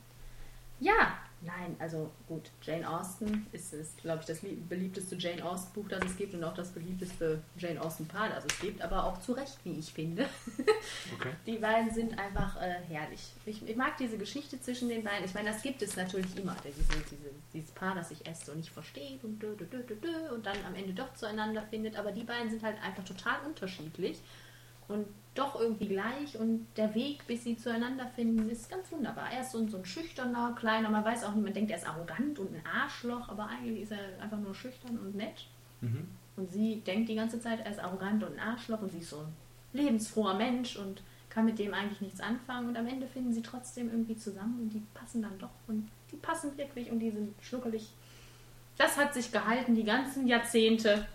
ja, 0.80 1.18
nein, 1.44 1.76
also 1.78 2.10
gut, 2.28 2.50
Jane 2.62 2.88
Austen 2.88 3.46
ist, 3.52 3.72
ist 3.72 3.98
glaube 3.98 4.20
ich, 4.20 4.26
das 4.26 4.42
lie- 4.42 4.56
beliebteste 4.68 5.16
Jane 5.16 5.44
Austen-Buch, 5.44 5.88
das 5.88 6.04
es 6.04 6.16
gibt 6.16 6.34
und 6.34 6.42
auch 6.44 6.54
das 6.54 6.70
beliebteste 6.70 7.42
Jane 7.56 7.80
Austen-Paar, 7.80 8.28
das 8.30 8.44
es 8.44 8.58
gibt, 8.60 8.80
aber 8.82 9.04
auch 9.04 9.20
zu 9.20 9.32
Recht, 9.32 9.58
wie 9.64 9.78
ich 9.78 9.92
finde. 9.92 10.26
Okay. 11.18 11.30
Die 11.46 11.58
beiden 11.58 11.92
sind 11.92 12.18
einfach 12.18 12.60
äh, 12.60 12.74
herrlich. 12.88 13.32
Ich, 13.46 13.66
ich 13.66 13.76
mag 13.76 13.96
diese 13.98 14.16
Geschichte 14.18 14.60
zwischen 14.60 14.88
den 14.88 15.04
beiden. 15.04 15.24
Ich 15.24 15.34
meine, 15.34 15.50
das 15.50 15.62
gibt 15.62 15.82
es 15.82 15.96
natürlich 15.96 16.36
immer. 16.36 16.56
Diese, 16.64 16.82
diese, 17.10 17.30
dieses 17.52 17.70
Paar, 17.72 17.94
das 17.94 18.08
sich 18.08 18.26
erst 18.26 18.46
so 18.46 18.54
nicht 18.54 18.70
versteht 18.70 19.22
und, 19.22 19.38
dö, 19.40 19.54
dö, 19.56 19.66
dö, 19.66 20.34
und 20.34 20.46
dann 20.46 20.56
am 20.66 20.74
Ende 20.74 20.92
doch 20.92 21.12
zueinander 21.14 21.62
findet. 21.62 21.96
Aber 21.96 22.12
die 22.12 22.24
beiden 22.24 22.50
sind 22.50 22.62
halt 22.62 22.82
einfach 22.82 23.04
total 23.04 23.36
unterschiedlich 23.46 24.18
und 24.88 25.06
doch 25.34 25.58
irgendwie 25.58 25.88
gleich. 25.88 26.36
Und 26.38 26.66
der 26.76 26.94
Weg, 26.94 27.26
bis 27.26 27.44
sie 27.44 27.56
zueinander 27.56 28.06
finden, 28.14 28.48
ist 28.50 28.70
ganz 28.70 28.90
wunderbar. 28.92 29.30
Er 29.32 29.40
ist 29.40 29.52
so, 29.52 29.58
ein- 29.58 29.68
so 29.68 29.78
ein 29.78 29.84
schüchterner, 29.84 30.54
kleiner, 30.58 30.90
man 30.90 31.04
weiß 31.04 31.24
auch 31.24 31.34
nicht, 31.34 31.44
man 31.44 31.52
denkt, 31.54 31.70
er 31.70 31.78
ist 31.78 31.88
arrogant 31.88 32.38
und 32.38 32.54
ein 32.54 32.62
Arschloch, 32.66 33.28
aber 33.28 33.48
eigentlich 33.48 33.82
ist 33.82 33.92
er 33.92 34.22
einfach 34.22 34.38
nur 34.38 34.54
schüchtern 34.54 34.98
und 34.98 35.14
nett. 35.16 35.46
Mhm. 35.80 36.08
Und 36.36 36.50
sie 36.50 36.80
denkt 36.80 37.08
die 37.08 37.14
ganze 37.14 37.40
Zeit, 37.40 37.60
er 37.60 37.70
ist 37.70 37.80
arrogant 37.80 38.22
und 38.24 38.32
ein 38.38 38.40
Arschloch 38.40 38.80
und 38.82 38.90
sie 38.92 38.98
ist 38.98 39.10
so 39.10 39.18
ein 39.18 39.32
lebensfroher 39.72 40.34
Mensch 40.34 40.76
und 40.76 41.02
kann 41.30 41.44
mit 41.46 41.58
dem 41.58 41.72
eigentlich 41.72 42.00
nichts 42.02 42.20
anfangen. 42.20 42.68
Und 42.68 42.76
am 42.76 42.86
Ende 42.86 43.06
finden 43.06 43.32
sie 43.32 43.42
trotzdem 43.42 43.90
irgendwie 43.90 44.16
zusammen 44.16 44.60
und 44.60 44.70
die 44.70 44.82
passen 44.94 45.22
dann 45.22 45.38
doch. 45.38 45.50
Und 45.66 45.88
die 46.10 46.16
passen 46.16 46.56
wirklich 46.58 46.90
und 46.90 46.98
die 47.00 47.10
sind 47.10 47.34
schnuckelig. 47.42 47.88
Das 48.76 48.96
hat 48.96 49.14
sich 49.14 49.30
gehalten 49.32 49.74
die 49.74 49.84
ganzen 49.84 50.26
Jahrzehnte. 50.26 51.06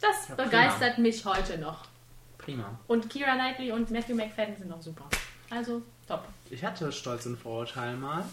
Das 0.00 0.28
Ja, 0.28 0.34
prima. 0.36 0.44
begeistert 0.48 0.98
mich 0.98 1.24
heute 1.24 1.58
noch. 1.58 1.87
Prima. 2.48 2.78
Und 2.86 3.10
Kira 3.10 3.34
Knightley 3.34 3.72
und 3.72 3.90
Matthew 3.90 4.14
McFadden 4.14 4.56
sind 4.56 4.70
noch 4.70 4.80
super. 4.80 5.04
Also 5.50 5.82
top. 6.06 6.24
Ich 6.48 6.64
hatte 6.64 6.90
Stolz 6.90 7.26
und 7.26 7.38
Vorurteil 7.38 7.94
mal. 7.98 8.24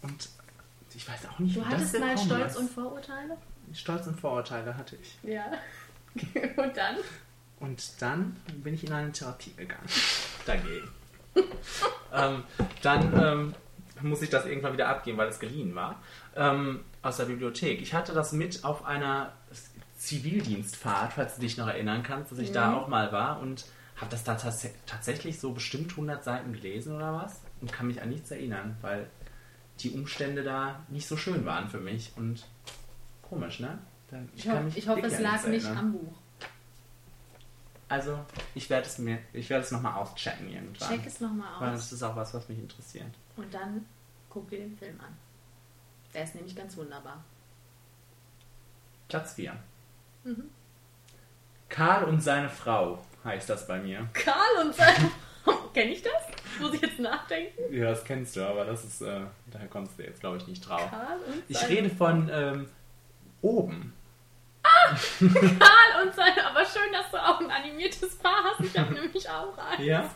Und 0.00 0.30
ich 0.94 1.06
weiß 1.06 1.28
auch 1.28 1.38
nicht, 1.38 1.54
Du 1.54 1.60
wie 1.60 1.64
das 1.64 1.74
hattest 1.74 2.00
mal 2.00 2.16
Stolz 2.16 2.52
ist. 2.52 2.56
und 2.56 2.70
Vorurteile? 2.70 3.36
Stolz 3.74 4.06
und 4.06 4.18
Vorurteile 4.18 4.74
hatte 4.74 4.96
ich. 4.96 5.18
Ja. 5.22 5.44
und 6.56 6.74
dann? 6.74 6.96
Und 7.60 8.02
dann 8.02 8.36
bin 8.56 8.72
ich 8.72 8.84
in 8.84 8.92
eine 8.94 9.12
Therapie 9.12 9.52
gegangen. 9.52 9.86
Dagegen. 10.46 10.88
ähm, 12.14 12.44
dann 12.80 13.22
ähm, 13.22 13.54
muss 14.00 14.22
ich 14.22 14.30
das 14.30 14.46
irgendwann 14.46 14.72
wieder 14.72 14.88
abgeben, 14.88 15.18
weil 15.18 15.28
es 15.28 15.38
geliehen 15.38 15.74
war. 15.74 16.00
Ähm, 16.36 16.84
aus 17.02 17.18
der 17.18 17.26
Bibliothek. 17.26 17.82
Ich 17.82 17.92
hatte 17.92 18.14
das 18.14 18.32
mit 18.32 18.64
auf 18.64 18.86
einer 18.86 19.34
Zivildienstfahrt, 20.00 21.12
falls 21.12 21.34
du 21.34 21.42
dich 21.42 21.58
noch 21.58 21.66
erinnern 21.66 22.02
kannst, 22.02 22.32
dass 22.32 22.38
ich 22.38 22.52
da 22.52 22.74
auch 22.74 22.88
mal 22.88 23.12
war 23.12 23.40
und 23.40 23.66
habe 23.96 24.10
das 24.10 24.24
da 24.24 24.34
tats 24.34 24.66
tatsächlich 24.86 25.38
so 25.38 25.52
bestimmt 25.52 25.90
100 25.90 26.24
Seiten 26.24 26.54
gelesen 26.54 26.96
oder 26.96 27.12
was 27.12 27.42
und 27.60 27.70
kann 27.70 27.86
mich 27.86 28.00
an 28.00 28.08
nichts 28.08 28.30
erinnern, 28.30 28.76
weil 28.80 29.10
die 29.80 29.90
Umstände 29.90 30.42
da 30.42 30.82
nicht 30.88 31.06
so 31.06 31.18
schön 31.18 31.44
waren 31.44 31.68
für 31.68 31.80
mich 31.80 32.12
und 32.16 32.46
komisch, 33.20 33.60
ne? 33.60 33.78
Ich, 34.34 34.44
kann 34.44 34.64
ho 34.64 34.72
ich 34.74 34.88
hoffe, 34.88 35.02
es 35.02 35.20
lag 35.20 35.46
nicht 35.46 35.66
am 35.66 35.92
Buch. 35.92 36.14
Also, 37.88 38.18
ich 38.54 38.70
werde 38.70 38.86
es 38.86 38.98
mir, 38.98 39.18
ich 39.34 39.50
werde 39.50 39.64
es 39.64 39.70
nochmal 39.70 39.94
auschecken 39.94 40.48
irgendwann. 40.48 40.88
Check 40.88 41.06
es 41.06 41.20
nochmal 41.20 41.60
Weil 41.60 41.74
aus. 41.74 41.80
das 41.80 41.92
ist 41.92 42.02
auch 42.02 42.16
was, 42.16 42.32
was 42.32 42.48
mich 42.48 42.58
interessiert. 42.58 43.12
Und 43.36 43.52
dann 43.52 43.84
guck 44.30 44.48
dir 44.48 44.60
den 44.60 44.76
Film 44.76 44.98
an. 45.00 45.14
Der 46.14 46.24
ist 46.24 46.34
nämlich 46.34 46.56
ganz 46.56 46.76
wunderbar. 46.76 47.22
Platz 49.08 49.34
4. 49.34 49.56
Mhm. 50.24 50.50
Karl 51.68 52.04
und 52.04 52.22
seine 52.22 52.48
Frau 52.48 53.04
heißt 53.24 53.48
das 53.48 53.66
bei 53.66 53.78
mir. 53.78 54.08
Karl 54.12 54.66
und 54.66 54.74
sein. 54.74 55.10
Kenne 55.74 55.92
ich 55.92 56.02
das? 56.02 56.12
Muss 56.60 56.74
ich 56.74 56.80
jetzt 56.80 56.98
nachdenken? 56.98 57.72
Ja, 57.72 57.90
das 57.90 58.04
kennst 58.04 58.36
du, 58.36 58.44
aber 58.44 58.64
das 58.64 58.84
ist, 58.84 59.02
äh, 59.02 59.20
daher 59.46 59.68
kommst 59.68 59.98
du 59.98 60.02
jetzt, 60.02 60.20
glaube 60.20 60.36
ich, 60.36 60.46
nicht 60.46 60.68
drauf. 60.68 60.90
Karl 60.90 61.18
und 61.26 61.44
Ich 61.48 61.68
rede 61.68 61.88
von 61.88 62.28
ähm, 62.32 62.68
oben. 63.40 63.94
Karl 64.62 66.06
und 66.06 66.14
sein. 66.14 66.32
Aber 66.44 66.64
schön, 66.64 66.92
dass 66.92 67.10
du 67.10 67.16
auch 67.16 67.40
ein 67.40 67.50
animiertes 67.50 68.16
Paar 68.16 68.42
hast. 68.44 68.60
Ich 68.60 68.76
habe 68.76 68.92
nämlich 69.00 69.28
auch 69.28 69.56
eins. 69.56 69.84
Ja? 69.84 70.10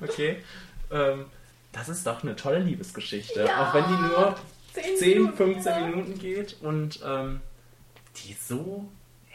Okay. 0.00 0.42
Ähm, 0.90 1.26
das 1.72 1.88
ist 1.88 2.06
doch 2.06 2.22
eine 2.22 2.36
tolle 2.36 2.60
Liebesgeschichte. 2.60 3.44
Ja. 3.44 3.68
Auch 3.68 3.74
wenn 3.74 3.84
die 3.84 4.02
nur 4.02 4.36
10 4.72 4.96
10, 4.96 5.18
Minuten, 5.18 5.36
15 5.36 5.72
ja. 5.72 5.86
Minuten 5.86 6.18
geht 6.18 6.56
und 6.62 7.00
ähm, 7.04 7.40
die 8.16 8.32
so 8.32 8.88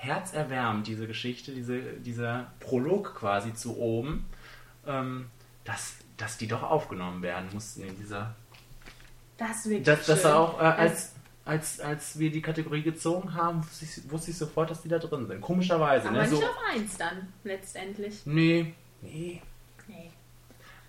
herzerwärmend, 0.04 0.88
diese 0.88 1.08
Geschichte, 1.08 1.52
diese, 1.54 1.80
dieser 1.82 2.48
Prolog 2.60 3.16
quasi 3.16 3.54
zu 3.54 3.78
oben, 3.78 4.26
ähm, 4.86 5.28
dass, 5.64 5.96
dass 6.18 6.38
die 6.38 6.48
doch 6.48 6.64
aufgenommen 6.64 7.22
werden 7.22 7.50
mussten 7.54 7.84
in 7.84 7.98
dieser. 7.98 8.36
Das 9.38 9.58
ist 9.60 9.66
wirklich 9.70 9.86
Das, 9.86 10.06
das 10.06 10.22
schön. 10.22 10.32
war 10.32 10.40
auch, 10.40 10.60
äh, 10.60 10.64
als, 10.66 11.14
als, 11.46 11.80
als 11.80 12.20
wir 12.20 12.32
die 12.32 12.42
Kategorie 12.42 12.84
gezogen 12.84 13.34
haben, 13.34 13.64
wusste 13.64 13.86
ich, 13.86 14.12
wusste 14.12 14.32
ich 14.32 14.38
sofort, 14.38 14.70
dass 14.70 14.82
die 14.82 14.90
da 14.90 15.00
drin 15.00 15.26
sind. 15.28 15.42
Komischerweise, 15.42 16.08
Aber 16.10 16.18
ne? 16.18 16.24
nicht 16.30 16.40
So, 16.42 16.46
auf 16.46 16.58
eins 16.72 16.98
dann, 16.98 17.28
letztendlich. 17.44 18.22
nee, 18.26 18.74
nee. 19.02 19.42
Nee. 19.88 20.12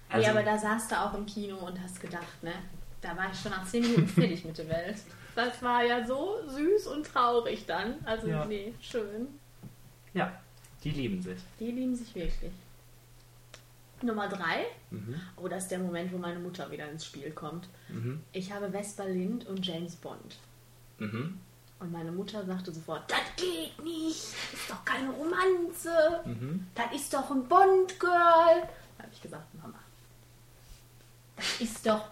Also, 0.08 0.24
ja, 0.26 0.32
aber 0.32 0.42
da 0.44 0.56
saßt 0.58 0.90
du 0.92 1.00
auch 1.00 1.14
im 1.14 1.26
Kino 1.26 1.56
und 1.56 1.80
hast 1.80 2.00
gedacht, 2.00 2.42
ne? 2.42 2.52
Da 3.00 3.16
war 3.16 3.30
ich 3.32 3.38
schon 3.38 3.50
nach 3.50 3.66
10 3.66 3.82
Minuten 3.82 4.06
fertig 4.08 4.44
mit 4.44 4.56
der 4.58 4.68
Welt. 4.68 4.96
Das 5.34 5.60
war 5.62 5.82
ja 5.84 6.06
so 6.06 6.36
süß 6.48 6.86
und 6.88 7.06
traurig 7.06 7.66
dann. 7.66 7.96
Also, 8.04 8.28
Ja. 8.28 8.44
nee, 8.44 8.74
schön. 8.80 9.28
ja, 10.12 10.32
die 10.82 10.90
lieben 10.90 11.20
sich. 11.22 11.38
Die 11.58 11.70
lieben 11.70 11.94
sich 11.96 12.14
wirklich. 12.14 12.52
Nummer 14.02 14.28
3. 14.28 14.66
Mhm. 14.90 15.20
Oh, 15.36 15.48
das 15.48 15.64
ist 15.64 15.70
der 15.70 15.78
Moment, 15.78 16.12
wo 16.12 16.18
meine 16.18 16.38
Mutter 16.38 16.70
wieder 16.70 16.88
ins 16.90 17.06
Spiel 17.06 17.30
kommt. 17.30 17.68
Mhm. 17.88 18.22
Ich 18.32 18.52
habe 18.52 18.70
Vesper 18.70 19.06
Lind 19.08 19.46
und 19.46 19.64
James 19.66 19.96
Bond. 19.96 20.36
Mhm. 20.98 21.38
Und 21.80 21.90
meine 21.92 22.12
Mutter 22.12 22.44
sagte 22.44 22.72
sofort, 22.72 23.10
das 23.10 23.20
geht 23.36 23.82
nicht. 23.82 24.22
Das 24.52 24.60
ist 24.60 24.70
doch 24.70 24.84
keine 24.84 25.10
Romanze. 25.10 26.20
Mhm. 26.26 26.66
Das 26.74 26.92
ist 26.94 27.12
doch 27.14 27.30
ein 27.30 27.48
Bond-Girl. 27.48 28.68
Da 28.96 29.02
habe 29.04 29.12
ich 29.12 29.20
gesagt, 29.22 29.52
Mama, 29.54 29.78
das 31.36 31.60
ist 31.60 31.86
doch, 31.86 32.04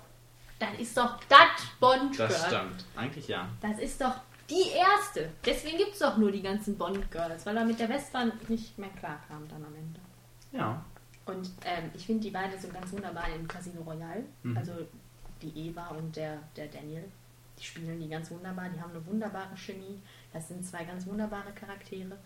das 0.62 0.78
ist 0.80 0.96
doch 0.96 1.18
das 1.28 1.66
Bond-Girl. 1.80 2.28
Das 2.28 2.46
stimmt. 2.46 2.84
Eigentlich 2.96 3.28
ja. 3.28 3.48
Das 3.60 3.78
ist 3.78 4.00
doch 4.00 4.14
die 4.48 4.70
erste. 4.76 5.30
Deswegen 5.44 5.78
gibt 5.78 5.92
es 5.92 5.98
doch 5.98 6.16
nur 6.16 6.30
die 6.30 6.42
ganzen 6.42 6.76
Bond-Girls, 6.78 7.44
weil 7.46 7.56
er 7.56 7.64
mit 7.64 7.78
der 7.80 7.88
Vespa 7.88 8.24
nicht 8.48 8.78
mehr 8.78 8.90
klarkam 8.90 9.46
dann 9.48 9.64
am 9.64 9.74
Ende. 9.74 10.00
Ja. 10.52 10.84
Und 11.24 11.50
ähm, 11.64 11.90
ich 11.94 12.06
finde 12.06 12.22
die 12.22 12.30
beiden 12.30 12.58
so 12.60 12.68
ganz 12.68 12.92
wunderbar 12.92 13.28
im 13.34 13.46
Casino 13.48 13.82
Royale. 13.82 14.24
Mhm. 14.42 14.56
Also 14.56 14.72
die 15.40 15.68
Eva 15.68 15.88
und 15.88 16.14
der, 16.16 16.38
der 16.56 16.66
Daniel. 16.68 17.04
Die 17.58 17.64
spielen 17.64 18.00
die 18.00 18.08
ganz 18.08 18.30
wunderbar. 18.30 18.68
Die 18.68 18.80
haben 18.80 18.90
eine 18.90 19.04
wunderbare 19.06 19.56
Chemie. 19.56 20.00
Das 20.32 20.48
sind 20.48 20.64
zwei 20.66 20.84
ganz 20.84 21.06
wunderbare 21.06 21.52
Charaktere. 21.52 22.16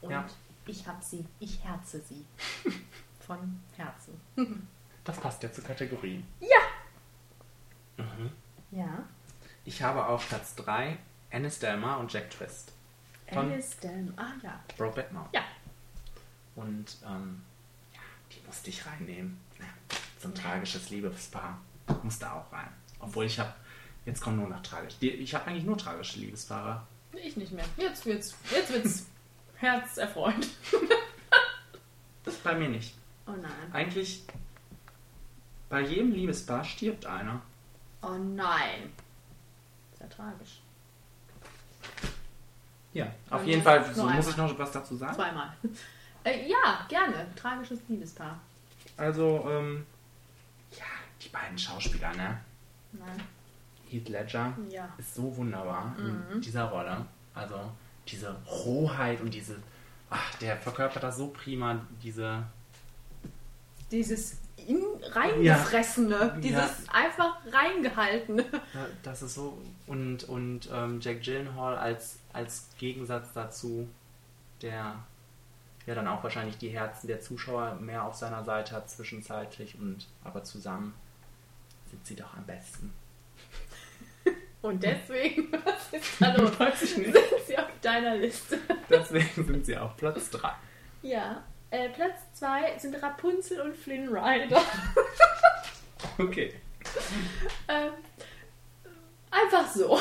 Und 0.00 0.10
Ja. 0.10 0.26
ich 0.66 0.86
hab 0.86 1.02
sie. 1.02 1.24
Ich 1.40 1.62
herze 1.64 2.00
sie. 2.00 2.24
Von 3.26 3.60
Herzen. 3.76 4.18
Das 5.04 5.18
passt 5.20 5.42
ja 5.42 5.52
zur 5.52 5.64
Kategorie. 5.64 6.24
Ja. 6.40 6.58
Mhm. 7.98 8.30
Ja. 8.70 9.04
Ich 9.64 9.82
habe 9.82 10.06
auf 10.06 10.26
Platz 10.28 10.54
3 10.56 10.98
Ennis 11.30 11.58
Delmar 11.58 11.98
und 12.00 12.12
Jack 12.12 12.30
Twist. 12.30 12.72
Von 13.32 13.52
Alice 13.52 13.76
Delm. 13.78 14.14
Ah 14.16 14.32
ja. 14.42 14.58
Brokeback 14.76 15.12
Mountain. 15.12 15.34
Ja. 15.34 15.42
Und 16.56 16.96
ähm, 17.06 17.42
ja, 17.92 18.00
die 18.32 18.46
musste 18.46 18.70
ich 18.70 18.86
reinnehmen. 18.86 19.38
Ja, 19.58 19.66
so 20.18 20.28
ein 20.28 20.34
tragisches 20.34 20.88
Liebespaar 20.90 21.60
musste 22.02 22.32
auch 22.32 22.50
rein. 22.52 22.68
Obwohl 23.00 23.26
ich 23.26 23.38
habe, 23.38 23.52
jetzt 24.06 24.20
kommen 24.20 24.38
nur 24.38 24.48
noch 24.48 24.62
tragisch. 24.62 24.94
Ich 25.00 25.34
habe 25.34 25.46
eigentlich 25.46 25.64
nur 25.64 25.76
tragische 25.76 26.18
Liebespaare. 26.18 26.86
Ich 27.12 27.36
nicht 27.36 27.52
mehr. 27.52 27.64
Jetzt 27.76 28.06
wird's, 28.06 28.34
jetzt 28.50 28.72
wird's 28.72 29.06
herzerfreut. 29.56 30.48
Bei 32.44 32.54
mir 32.54 32.68
nicht. 32.68 32.94
Oh 33.26 33.32
nein. 33.32 33.72
Eigentlich 33.72 34.24
bei 35.68 35.80
jedem 35.80 36.12
Liebespaar 36.12 36.64
stirbt 36.64 37.04
einer. 37.04 37.42
Oh 38.02 38.16
nein. 38.16 38.92
Sehr 39.98 40.08
tragisch. 40.08 40.60
Ja, 42.92 43.06
auf 43.30 43.44
jeden 43.44 43.62
Fall. 43.62 43.84
So, 43.94 44.02
muss 44.04 44.12
einmal. 44.12 44.30
ich 44.30 44.36
noch 44.36 44.58
was 44.58 44.72
dazu 44.72 44.96
sagen? 44.96 45.14
Zweimal. 45.14 45.52
Äh, 46.24 46.48
ja, 46.50 46.84
gerne. 46.88 47.26
Tragisches 47.36 47.78
Liebespaar. 47.88 48.38
Also, 48.96 49.46
ähm, 49.48 49.86
ja, 50.72 50.84
die 51.22 51.28
beiden 51.28 51.56
Schauspieler, 51.56 52.12
ne? 52.14 52.40
Nein. 52.92 53.22
Heath 53.88 54.08
Ledger 54.08 54.52
Ja. 54.68 54.88
ist 54.98 55.14
so 55.14 55.34
wunderbar 55.36 55.94
Mhm. 55.96 56.24
in 56.32 56.40
dieser 56.40 56.64
Rolle. 56.64 57.06
Also 57.34 57.70
diese 58.08 58.36
Rohheit 58.46 59.20
und 59.20 59.32
diese, 59.32 59.62
ach, 60.10 60.34
der 60.40 60.56
verkörpert 60.56 61.04
das 61.04 61.16
so 61.16 61.28
prima, 61.28 61.80
diese, 62.02 62.42
Dieses 63.92 64.38
in 64.68 64.84
reingefressene, 65.12 66.14
Ja. 66.18 66.28
dieses 66.36 66.88
einfach 66.92 67.38
reingehaltene. 67.52 68.42
ja, 68.74 68.86
das 69.02 69.22
ist 69.22 69.34
so 69.34 69.58
und 69.86 70.24
und 70.28 70.68
ähm, 70.72 71.00
Jack 71.00 71.22
Gyllenhaal 71.22 71.76
als 71.76 72.18
als 72.32 72.68
Gegensatz 72.78 73.32
dazu, 73.32 73.88
der 74.62 74.96
ja 75.86 75.94
dann 75.94 76.06
auch 76.06 76.22
wahrscheinlich 76.22 76.58
die 76.58 76.68
Herzen 76.68 77.06
der 77.08 77.20
Zuschauer 77.20 77.76
mehr 77.76 78.04
auf 78.04 78.14
seiner 78.14 78.44
Seite 78.44 78.74
hat 78.76 78.90
zwischenzeitlich 78.90 79.76
und 79.80 80.06
aber 80.22 80.44
zusammen 80.44 80.94
sind 81.90 82.06
sie 82.06 82.14
doch 82.16 82.36
am 82.36 82.44
besten. 82.44 82.92
Und 84.60 84.82
deswegen, 84.82 85.52
was 85.64 85.92
ist 85.92 86.20
da 86.20 86.34
los? 86.34 86.50
Sind 86.80 87.14
sie 87.46 87.56
auf 87.56 87.70
deiner 87.80 88.16
Liste? 88.16 88.58
Deswegen 88.90 89.46
sind 89.46 89.64
sie 89.64 89.76
auf 89.78 89.96
Platz 89.96 90.30
3. 90.30 90.50
Ja. 91.02 91.42
Äh, 91.70 91.90
Platz 91.90 92.18
2 92.34 92.78
sind 92.78 93.02
Rapunzel 93.02 93.60
und 93.60 93.76
Flynn 93.76 94.08
Rider. 94.08 94.60
Okay. 96.16 96.52
ähm, 97.68 97.92
einfach 99.30 99.68
so. 99.68 100.00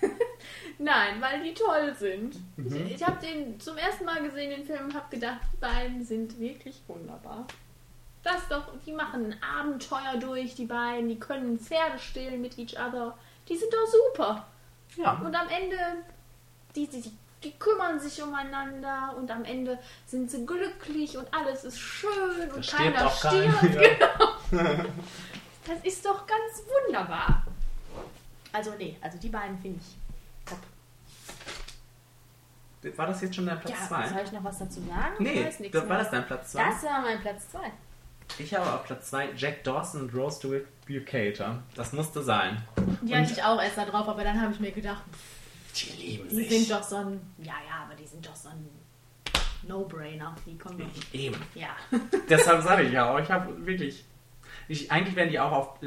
Nein, 0.78 1.20
weil 1.20 1.42
die 1.42 1.54
toll 1.54 1.94
sind. 1.94 2.36
Mhm. 2.56 2.86
Ich, 2.86 2.96
ich 2.96 3.06
habe 3.06 3.24
den 3.24 3.58
zum 3.60 3.76
ersten 3.76 4.04
Mal 4.04 4.22
gesehen, 4.22 4.50
den 4.50 4.64
Film, 4.64 4.86
und 4.86 4.94
habe 4.94 5.08
gedacht, 5.10 5.40
die 5.52 5.56
beiden 5.58 6.04
sind 6.04 6.38
wirklich 6.38 6.82
wunderbar. 6.86 7.46
Das 8.22 8.48
doch, 8.48 8.68
die 8.86 8.92
machen 8.92 9.32
ein 9.32 9.42
Abenteuer 9.42 10.16
durch, 10.18 10.54
die 10.54 10.64
beiden, 10.64 11.08
die 11.08 11.18
können 11.18 11.58
Pferde 11.58 11.98
stehlen 11.98 12.40
mit 12.40 12.58
each 12.58 12.74
other. 12.78 13.16
Die 13.48 13.56
sind 13.56 13.72
doch 13.72 13.86
super. 13.86 14.46
Ja. 14.96 15.20
Und 15.24 15.34
am 15.34 15.48
Ende, 15.48 15.76
die, 16.74 16.86
die, 16.86 17.02
die, 17.02 17.12
die 17.44 17.52
kümmern 17.58 18.00
sich 18.00 18.22
umeinander 18.22 19.14
und 19.16 19.30
am 19.30 19.44
Ende 19.44 19.78
sind 20.06 20.30
sie 20.30 20.44
glücklich 20.46 21.16
und 21.16 21.32
alles 21.32 21.64
ist 21.64 21.78
schön 21.78 22.50
und 22.54 22.72
Da 22.72 22.76
keiner 22.76 23.06
auch 23.06 23.20
keiner. 23.20 23.58
stirbt. 23.58 24.00
Ja. 24.00 24.84
Das 25.66 25.78
ist 25.82 26.04
doch 26.04 26.26
ganz 26.26 26.62
wunderbar. 26.86 27.42
Also 28.52 28.72
nee, 28.78 28.98
also 29.00 29.16
die 29.16 29.30
beiden 29.30 29.58
finde 29.58 29.80
ich 29.80 29.96
top. 30.44 30.58
War 32.98 33.06
das 33.06 33.22
jetzt 33.22 33.34
schon 33.34 33.46
dein 33.46 33.58
Platz 33.60 33.72
Ja, 33.80 33.88
2? 33.88 34.08
soll 34.08 34.20
ich 34.26 34.32
noch 34.32 34.44
was 34.44 34.58
dazu 34.58 34.80
sagen? 34.82 35.14
Nee, 35.20 35.42
das, 35.42 35.58
war 35.74 35.86
mehr. 35.86 35.98
das 36.00 36.10
dein 36.10 36.26
Platz 36.26 36.52
2? 36.52 36.64
Das 36.64 36.82
war 36.82 37.00
mein 37.00 37.18
Platz 37.20 37.48
2. 37.50 37.58
Ich 38.38 38.54
habe 38.54 38.70
auf 38.74 38.84
Platz 38.84 39.08
2 39.10 39.30
Jack 39.36 39.64
Dawson 39.64 40.02
und 40.02 40.14
Rose 40.14 40.40
to 40.40 40.52
Bucator. 40.86 41.62
Das 41.74 41.94
musste 41.94 42.22
sein. 42.22 42.62
Die 43.00 43.12
Und- 43.14 43.18
hatte 43.20 43.32
ich 43.32 43.42
auch 43.42 43.60
erst 43.62 43.78
da 43.78 43.86
drauf, 43.86 44.06
aber 44.06 44.22
dann 44.22 44.38
habe 44.42 44.52
ich 44.52 44.60
mir 44.60 44.70
gedacht, 44.72 45.02
Die 45.74 46.02
lieben 46.02 46.28
die 46.28 46.44
sind 46.44 46.70
doch 46.70 46.82
so 46.82 46.96
ein, 46.96 47.20
ja, 47.38 47.54
ja, 47.68 47.84
aber 47.84 47.94
die 47.94 48.06
sind 48.06 48.26
doch 48.26 48.36
so 48.36 48.48
ein 48.48 48.68
No-Brainer. 49.66 50.34
Die 50.46 50.56
kommen 50.56 50.78
doch, 50.78 51.14
Eben. 51.14 51.40
ja. 51.54 51.70
Deshalb 52.28 52.62
sage 52.62 52.84
ich 52.84 52.92
ja 52.92 53.12
auch, 53.12 53.18
ich 53.18 53.30
habe 53.30 53.66
wirklich. 53.66 54.04
Ich, 54.68 54.90
eigentlich 54.90 55.16
wären 55.16 55.30
die 55.30 55.40
auch 55.40 55.52
auf, 55.52 55.78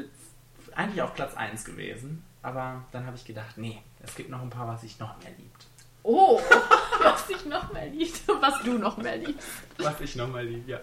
eigentlich 0.74 1.02
auf 1.02 1.14
Platz 1.14 1.34
1 1.34 1.64
gewesen. 1.64 2.24
Aber 2.42 2.84
dann 2.92 3.06
habe 3.06 3.16
ich 3.16 3.24
gedacht, 3.24 3.56
nee, 3.56 3.80
es 4.00 4.14
gibt 4.14 4.30
noch 4.30 4.40
ein 4.42 4.50
paar, 4.50 4.68
was 4.68 4.82
ich 4.84 4.98
noch 4.98 5.18
mehr 5.22 5.32
liebt. 5.36 5.66
Oh, 6.02 6.40
was 7.02 7.26
dich 7.26 7.44
noch 7.46 7.72
mehr 7.72 7.86
liebt 7.86 8.28
und 8.28 8.40
was 8.40 8.62
du 8.62 8.78
noch 8.78 8.96
mehr 8.98 9.16
liebst. 9.16 9.48
Was 9.78 10.00
ich 10.00 10.16
noch 10.16 10.28
mal 10.28 10.44
liebe, 10.46 10.70
ja. 10.70 10.80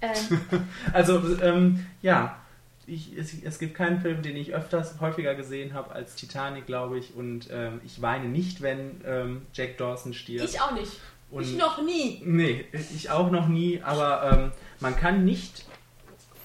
Ähm, 0.00 0.68
Also, 0.92 1.40
ähm, 1.40 1.86
ja. 2.00 2.41
Ich, 2.86 3.16
es, 3.16 3.32
es 3.42 3.58
gibt 3.58 3.74
keinen 3.74 4.00
Film, 4.00 4.22
den 4.22 4.36
ich 4.36 4.54
öfters, 4.54 5.00
häufiger 5.00 5.34
gesehen 5.34 5.72
habe 5.74 5.92
als 5.92 6.14
Titanic, 6.16 6.66
glaube 6.66 6.98
ich. 6.98 7.14
Und 7.14 7.48
ähm, 7.50 7.80
ich 7.84 8.02
weine 8.02 8.28
nicht, 8.28 8.60
wenn 8.60 9.00
ähm, 9.04 9.42
Jack 9.52 9.78
Dawson 9.78 10.12
stirbt. 10.14 10.48
ich 10.48 10.60
auch 10.60 10.72
nicht. 10.72 11.00
Und- 11.30 11.44
ich 11.44 11.56
noch 11.56 11.80
nie. 11.82 12.20
Nee, 12.24 12.66
ich 12.72 13.10
auch 13.10 13.30
noch 13.30 13.48
nie, 13.48 13.80
aber 13.82 14.30
ähm, 14.32 14.52
man 14.80 14.96
kann 14.96 15.24
nicht 15.24 15.64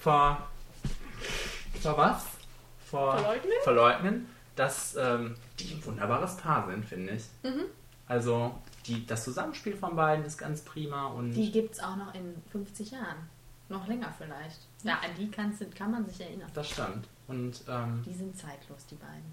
vor, 0.00 0.48
vor 1.82 1.98
was? 1.98 2.24
Vor, 2.86 3.18
Verleugnen? 3.18 3.52
verleugnen, 3.64 4.26
dass 4.56 4.96
ähm, 4.96 5.34
die 5.60 5.74
ein 5.74 5.84
wunderbares 5.84 6.36
Paar 6.38 6.66
sind, 6.70 6.84
finde 6.86 7.12
ich. 7.14 7.24
Mhm. 7.42 7.64
Also 8.06 8.54
die, 8.86 9.06
das 9.06 9.24
Zusammenspiel 9.24 9.76
von 9.76 9.94
beiden 9.94 10.24
ist 10.24 10.38
ganz 10.38 10.62
prima 10.62 11.08
und 11.08 11.32
Die 11.32 11.52
gibt 11.52 11.74
es 11.74 11.80
auch 11.80 11.96
noch 11.96 12.14
in 12.14 12.34
50 12.50 12.92
Jahren. 12.92 13.28
Noch 13.68 13.86
länger 13.86 14.12
vielleicht. 14.16 14.60
Ja, 14.82 14.94
an 14.94 15.14
die 15.18 15.30
kannst, 15.30 15.62
kann 15.76 15.90
man 15.90 16.06
sich 16.08 16.20
erinnern. 16.20 16.50
das 16.54 16.70
stimmt. 16.70 17.06
Und, 17.26 17.62
ähm, 17.68 18.02
Die 18.06 18.14
sind 18.14 18.36
zeitlos, 18.36 18.86
die 18.86 18.94
beiden. 18.96 19.32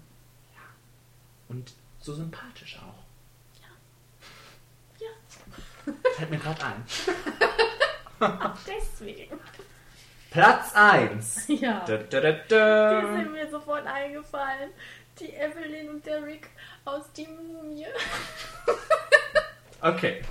und 1.48 1.72
so 2.00 2.12
sympathisch 2.14 2.78
auch. 2.78 3.02
Ja. 5.00 5.08
Fällt 6.16 6.30
mir 6.30 6.38
gerade 6.38 6.64
ein. 6.64 6.84
Ach, 8.20 8.58
deswegen. 8.66 9.38
Platz 10.30 10.74
1. 10.74 11.44
Ja. 11.48 11.84
Da, 11.86 11.96
da, 11.98 12.20
da, 12.20 12.32
Die 12.32 12.48
da. 12.48 13.00
sind 13.16 13.32
mir 13.32 13.48
sofort 13.50 13.86
eingefallen. 13.86 14.70
Die 15.18 15.32
Evelyn 15.32 15.88
und 15.90 16.04
der 16.04 16.22
Rick 16.24 16.48
aus 16.84 17.10
Die 17.12 17.26
Mumie. 17.26 17.86
Okay, 19.80 20.22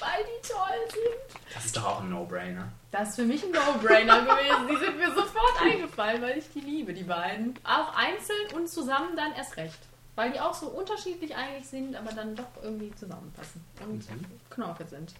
Weil 0.00 0.24
die 0.24 0.48
toll 0.48 0.80
sind. 0.90 1.29
Das 1.60 1.66
ist 1.66 1.76
doch 1.76 1.84
auch 1.84 2.00
ein 2.02 2.08
No-Brainer. 2.08 2.72
Das 2.90 3.10
ist 3.10 3.16
für 3.16 3.24
mich 3.24 3.42
ein 3.44 3.50
No-Brainer 3.50 4.20
gewesen. 4.22 4.66
Die 4.70 4.76
sind 4.76 4.96
mir 4.96 5.08
sofort 5.14 5.60
eingefallen, 5.62 6.22
weil 6.22 6.38
ich 6.38 6.50
die 6.54 6.60
liebe, 6.60 6.94
die 6.94 7.02
beiden. 7.04 7.54
Auch 7.64 7.94
einzeln 7.94 8.54
und 8.54 8.66
zusammen 8.68 9.14
dann 9.14 9.32
erst 9.34 9.56
recht. 9.58 9.78
Weil 10.16 10.32
die 10.32 10.40
auch 10.40 10.54
so 10.54 10.68
unterschiedlich 10.68 11.36
eigentlich 11.36 11.66
sind, 11.68 11.94
aber 11.96 12.12
dann 12.12 12.34
doch 12.34 12.48
irgendwie 12.62 12.90
zusammenpassen. 12.94 13.62
Und 13.86 14.10
Mhm. 14.10 14.24
Knorke 14.48 14.86
sind. 14.86 15.12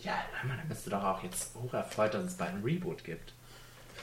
Ja, 0.00 0.18
dann 0.42 0.68
bist 0.68 0.86
du 0.86 0.90
doch 0.90 1.04
auch 1.04 1.22
jetzt 1.22 1.54
hocherfreut, 1.54 2.14
dass 2.14 2.24
es 2.24 2.36
bald 2.36 2.50
ein 2.54 2.62
Reboot 2.64 3.04
gibt. 3.04 3.32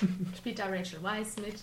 Spielt 0.37 0.59
da 0.59 0.65
Rachel 0.67 1.03
Weisz 1.03 1.35
mit? 1.35 1.61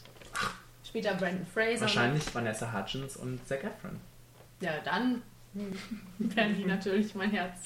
Spielt 0.86 1.06
da 1.06 1.14
Brandon 1.14 1.46
Fraser 1.46 1.80
Wahrscheinlich 1.82 2.34
Vanessa 2.34 2.72
Hudgens 2.72 3.16
und 3.16 3.40
Zac 3.48 3.64
Efron. 3.64 3.92
mit? 3.92 4.00
Ja, 4.60 4.72
dann 4.84 5.22
werden 6.18 6.56
die 6.56 6.64
natürlich 6.66 7.14
mein 7.14 7.30
Herz 7.30 7.58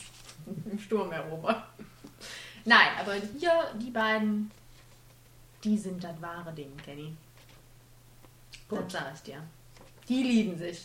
im 0.70 0.78
Sturm 0.78 1.10
erobern. 1.12 1.62
Nein, 2.64 2.88
aber 2.98 3.14
hier, 3.14 3.52
die 3.80 3.90
beiden, 3.90 4.50
die 5.62 5.76
sind 5.76 6.02
das 6.02 6.20
wahre 6.20 6.52
Ding, 6.52 6.76
Kenny. 6.78 7.14
Das 8.70 8.92
sag 8.92 9.14
ich 9.14 9.20
dir. 9.20 9.42
Die 10.08 10.22
lieben 10.22 10.58
sich. 10.58 10.84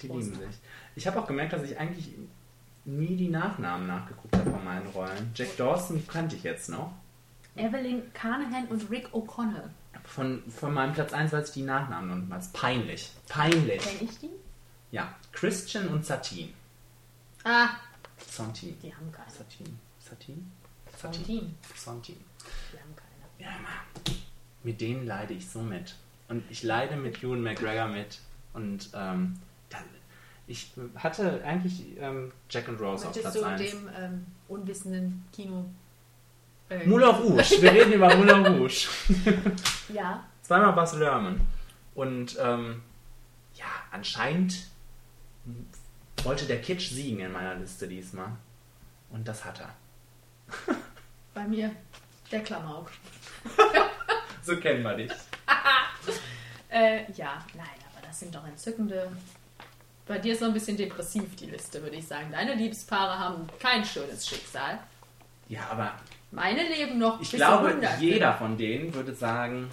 Die 0.00 0.08
Prost. 0.08 0.26
lieben 0.26 0.40
sich. 0.40 0.58
Ich 0.96 1.06
habe 1.06 1.20
auch 1.20 1.26
gemerkt, 1.26 1.52
dass 1.52 1.62
ich 1.62 1.78
eigentlich 1.78 2.14
nie 2.84 3.16
die 3.16 3.28
Nachnamen 3.28 3.86
nachgeguckt 3.86 4.34
habe 4.36 4.50
von 4.50 4.64
meinen 4.64 4.86
Rollen. 4.88 5.30
Jack 5.34 5.56
Dawson 5.56 6.06
kannte 6.06 6.36
ich 6.36 6.42
jetzt 6.42 6.68
noch. 6.68 6.92
Evelyn 7.56 8.12
Carnahan 8.14 8.66
und 8.68 8.90
Rick 8.90 9.08
O'Connell. 9.12 9.68
Von, 10.04 10.42
von 10.50 10.72
meinem 10.72 10.94
Platz 10.94 11.12
1 11.12 11.32
weiß 11.32 11.48
ich 11.48 11.54
die 11.54 11.62
Nachnamen 11.62 12.10
und 12.10 12.30
was. 12.30 12.48
Peinlich. 12.52 13.10
Peinlich. 13.28 13.82
Kenn 13.82 14.08
ich 14.08 14.18
die? 14.18 14.30
Ja. 14.90 15.14
Christian 15.32 15.88
und 15.88 16.06
Satine. 16.06 16.52
Ah, 17.44 17.68
Santin. 18.26 18.76
die 18.82 18.94
haben 18.94 19.12
keine. 19.12 19.30
Satine. 19.30 19.70
Satine? 20.00 20.42
Santin. 21.00 21.54
Santin. 21.74 22.16
Die 22.72 22.78
haben 22.78 22.94
keine. 22.96 23.50
Ja, 23.50 23.56
Mann. 23.58 24.16
Mit 24.62 24.80
denen 24.80 25.06
leide 25.06 25.34
ich 25.34 25.48
so 25.48 25.60
mit. 25.60 25.94
Und 26.28 26.42
ich 26.50 26.62
leide 26.62 26.96
mit 26.96 27.22
Ewan 27.22 27.42
McGregor 27.42 27.88
mit. 27.88 28.20
Und 28.52 28.90
ähm, 28.94 29.38
da, 29.70 29.78
ich 30.46 30.72
hatte 30.96 31.42
eigentlich 31.44 31.96
ähm, 31.98 32.32
Jack 32.50 32.68
and 32.68 32.80
Rose 32.80 33.06
auf 33.06 33.14
Möchtest 33.14 33.40
Platz 33.40 33.58
du 33.58 33.64
1. 33.64 33.70
dem 33.70 33.90
ähm, 33.96 34.26
unwissenden 34.48 35.24
Kino... 35.32 35.64
Äh, 36.68 36.86
Moulin 36.86 37.08
Rouge. 37.08 37.42
Wir 37.62 37.72
reden 37.72 37.92
über 37.92 38.14
Moulin 38.14 38.46
Rouge. 38.46 38.88
Ja, 39.94 40.24
Zweimal 40.48 40.72
Bas 40.72 40.94
Lerman. 40.94 41.38
Und 41.94 42.38
ähm, 42.40 42.80
ja, 43.52 43.66
anscheinend 43.90 44.68
wollte 46.24 46.46
der 46.46 46.62
Kitsch 46.62 46.88
siegen 46.88 47.20
in 47.20 47.32
meiner 47.32 47.54
Liste 47.56 47.86
diesmal. 47.86 48.32
Und 49.10 49.28
das 49.28 49.44
hat 49.44 49.60
er. 49.60 49.74
bei 51.38 51.46
mir 51.46 51.70
der 52.32 52.42
Klamauk. 52.42 52.90
So 54.42 54.56
kennen 54.56 54.82
wir 54.82 54.94
dich. 54.96 55.12
Äh, 56.70 57.10
ja, 57.12 57.42
nein, 57.54 57.66
aber 57.90 58.06
das 58.06 58.18
sind 58.20 58.34
doch 58.34 58.46
entzückende... 58.46 59.10
Bei 60.06 60.18
dir 60.18 60.32
ist 60.34 60.40
noch 60.42 60.48
ein 60.48 60.54
bisschen 60.54 60.76
depressiv 60.76 61.34
die 61.36 61.46
Liste, 61.46 61.82
würde 61.82 61.96
ich 61.96 62.06
sagen. 62.06 62.30
Deine 62.30 62.54
Liebespaare 62.54 63.18
haben 63.18 63.46
kein 63.58 63.82
schönes 63.84 64.26
Schicksal. 64.28 64.78
Ja, 65.48 65.60
aber 65.70 65.94
Meine 66.30 66.62
leben 66.68 66.98
noch 66.98 67.20
ich 67.22 67.30
glaube, 67.30 67.68
zu 67.68 67.74
100. 67.76 68.00
jeder 68.00 68.34
von 68.34 68.56
denen 68.58 68.92
würde 68.92 69.14
sagen, 69.14 69.70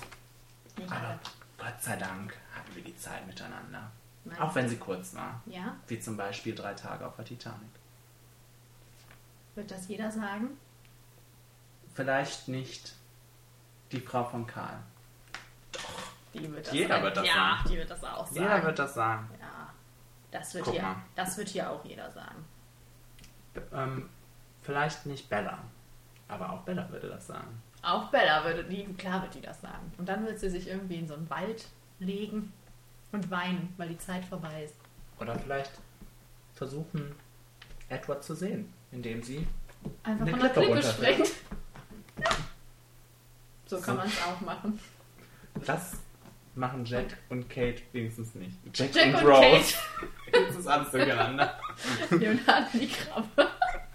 Nicht 0.78 0.90
aber. 0.92 1.20
Gott 1.58 1.82
sei 1.82 1.98
Dank 1.98 2.34
hatten 2.58 2.76
wir 2.76 2.84
die 2.84 2.96
Zeit 2.98 3.28
miteinander. 3.28 3.92
Meinst 4.24 4.42
Auch 4.42 4.56
wenn 4.56 4.70
sie 4.70 4.78
kurz 4.78 5.14
war. 5.16 5.42
Ja, 5.48 5.76
Wie 5.88 6.00
zum 6.00 6.16
Beispiel 6.16 6.56
drei 6.56 6.74
Tage 6.74 7.06
auf 7.06 7.16
der 7.18 7.26
Titanic. 7.26 7.60
wird 9.56 9.70
das 9.72 9.88
jeder 9.90 10.10
sagen? 10.12 10.58
Vielleicht 11.96 12.50
nicht 12.50 12.94
die 13.92 14.02
Frau 14.02 14.26
von 14.26 14.46
Karl. 14.46 14.78
Die 16.34 16.52
wird 16.52 16.68
das 16.68 16.74
Jeder 16.74 17.02
wird 17.02 17.16
das 17.18 17.26
ja, 17.26 17.34
sagen. 17.34 17.70
die 17.70 17.78
wird 17.78 17.90
das 17.90 18.04
auch 18.04 18.28
sagen. 18.28 18.42
Jeder 18.42 18.64
wird 18.64 18.80
das 18.80 18.94
sagen. 18.94 19.30
ja, 19.40 19.74
das 20.32 20.54
wird, 20.54 20.66
Guck 20.66 20.74
hier, 20.74 20.84
mal. 20.84 20.96
das 21.16 21.38
wird 21.38 21.48
hier 21.48 21.72
auch 21.72 21.86
jeder 21.86 22.12
sagen. 22.12 22.46
Ähm, 23.74 24.10
vielleicht 24.62 25.06
nicht 25.06 25.30
Bella. 25.30 25.60
Aber 26.28 26.52
auch 26.52 26.62
Bella 26.64 26.90
würde 26.90 27.08
das 27.08 27.28
sagen. 27.28 27.62
Auch 27.82 28.10
Bella 28.10 28.44
würde, 28.44 28.66
die, 28.66 28.84
klar 28.96 29.22
wird 29.22 29.36
die 29.36 29.42
das 29.42 29.62
sagen. 29.62 29.94
Und 29.98 30.10
dann 30.10 30.26
wird 30.26 30.40
sie 30.40 30.50
sich 30.50 30.68
irgendwie 30.68 30.98
in 30.98 31.08
so 31.08 31.14
einen 31.14 31.30
Wald 31.30 31.68
legen 32.00 32.52
und 33.14 33.32
weinen, 33.32 33.74
weil 33.78 33.90
die 33.90 33.98
Zeit 33.98 34.26
vorbei 34.26 34.66
ist. 34.66 34.76
Oder 35.20 35.40
vielleicht 35.40 35.72
versuchen, 36.54 37.16
Edward 37.88 38.24
zu 38.24 38.36
sehen, 38.36 38.74
indem 38.92 39.24
sie. 39.24 39.48
Einfach 40.04 40.26
Eine 40.26 40.32
von 40.32 40.40
der 40.42 40.50
Klippe 40.50 40.72
Klippe 40.72 40.88
springt. 40.88 41.32
So 43.66 43.80
kann 43.80 43.98
man 43.98 44.08
es 44.08 44.22
auch 44.22 44.42
machen. 44.42 44.80
Das 45.66 45.94
machen 46.56 46.86
Jack 46.86 47.18
und 47.30 47.50
Kate 47.50 47.82
wenigstens 47.92 48.34
nicht. 48.36 48.58
Jack, 48.74 48.96
Jack 48.96 49.08
und, 49.08 49.16
und 49.16 49.26
Rose. 49.26 49.74
Kate. 50.32 50.34
Jetzt 50.46 50.60
ist 50.60 50.68
alles 50.68 50.92
durcheinander. 50.92 51.60
Leonardo 52.12 52.68
die 52.74 52.88
Krabbe. 52.88 53.48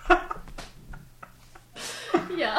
ja. 2.37 2.59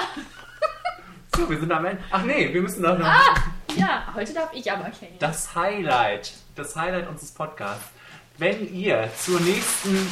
So, 1.36 1.50
wir 1.50 1.60
sind 1.60 1.72
am 1.72 1.86
Ende. 1.86 2.04
Ach 2.12 2.24
nee, 2.24 2.54
wir 2.54 2.62
müssen 2.62 2.84
doch 2.84 2.98
noch. 2.98 3.06
Ah, 3.06 3.36
ja, 3.76 4.08
heute 4.14 4.34
darf 4.34 4.54
ich 4.54 4.72
aber 4.72 4.90
kennen. 4.90 5.16
Das 5.20 5.56
Highlight, 5.56 6.34
das 6.56 6.76
Highlight 6.76 7.08
unseres 7.08 7.32
Podcasts. 7.32 7.86
Wenn 8.38 8.74
ihr 8.74 9.10
zur 9.18 9.40
nächsten 9.42 10.08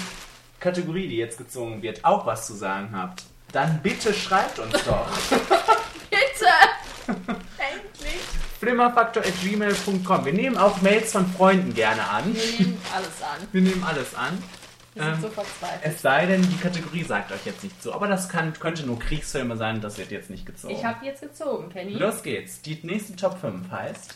Kategorie, 0.59 1.07
die 1.07 1.17
jetzt 1.17 1.37
gezogen 1.37 1.81
wird, 1.81 2.05
auch 2.05 2.25
was 2.25 2.47
zu 2.47 2.53
sagen 2.53 2.89
habt, 2.93 3.23
dann 3.51 3.81
bitte 3.81 4.13
schreibt 4.13 4.59
uns 4.59 4.73
doch. 4.83 5.07
Bitte! 6.09 6.49
Endlich! 7.07 8.21
flimmerfaktor.gmail.com. 8.59 10.25
Wir 10.25 10.33
nehmen 10.33 10.57
auch 10.57 10.81
Mails 10.81 11.11
von 11.13 11.31
Freunden 11.31 11.73
gerne 11.73 12.07
an. 12.09 12.35
Wir 12.35 12.59
nehmen 12.59 12.81
alles 12.93 13.21
an. 13.21 13.47
Wir 13.51 13.61
nehmen 13.61 13.83
alles 13.83 14.15
an. 14.15 14.43
Wir 14.95 15.03
sind 15.03 15.13
Ähm, 15.13 15.21
so 15.21 15.29
verzweifelt. 15.29 15.81
Es 15.83 16.01
sei 16.01 16.25
denn, 16.25 16.41
die 16.41 16.57
Kategorie 16.57 17.03
sagt 17.03 17.31
euch 17.31 17.45
jetzt 17.45 17.63
nicht 17.63 17.81
so. 17.81 17.93
Aber 17.93 18.07
das 18.07 18.27
kann, 18.27 18.51
könnte 18.53 18.85
nur 18.85 18.99
Kriegsfilme 18.99 19.55
sein, 19.55 19.79
das 19.81 19.97
wird 19.97 20.11
jetzt 20.11 20.29
nicht 20.29 20.45
gezogen. 20.45 20.73
Ich 20.73 20.83
habe 20.83 21.05
jetzt 21.05 21.21
gezogen, 21.21 21.69
Kenny. 21.69 21.93
Los 21.93 22.21
geht's. 22.21 22.61
Die 22.61 22.77
nächste 22.83 23.15
Top 23.15 23.39
5 23.39 23.71
heißt. 23.71 24.15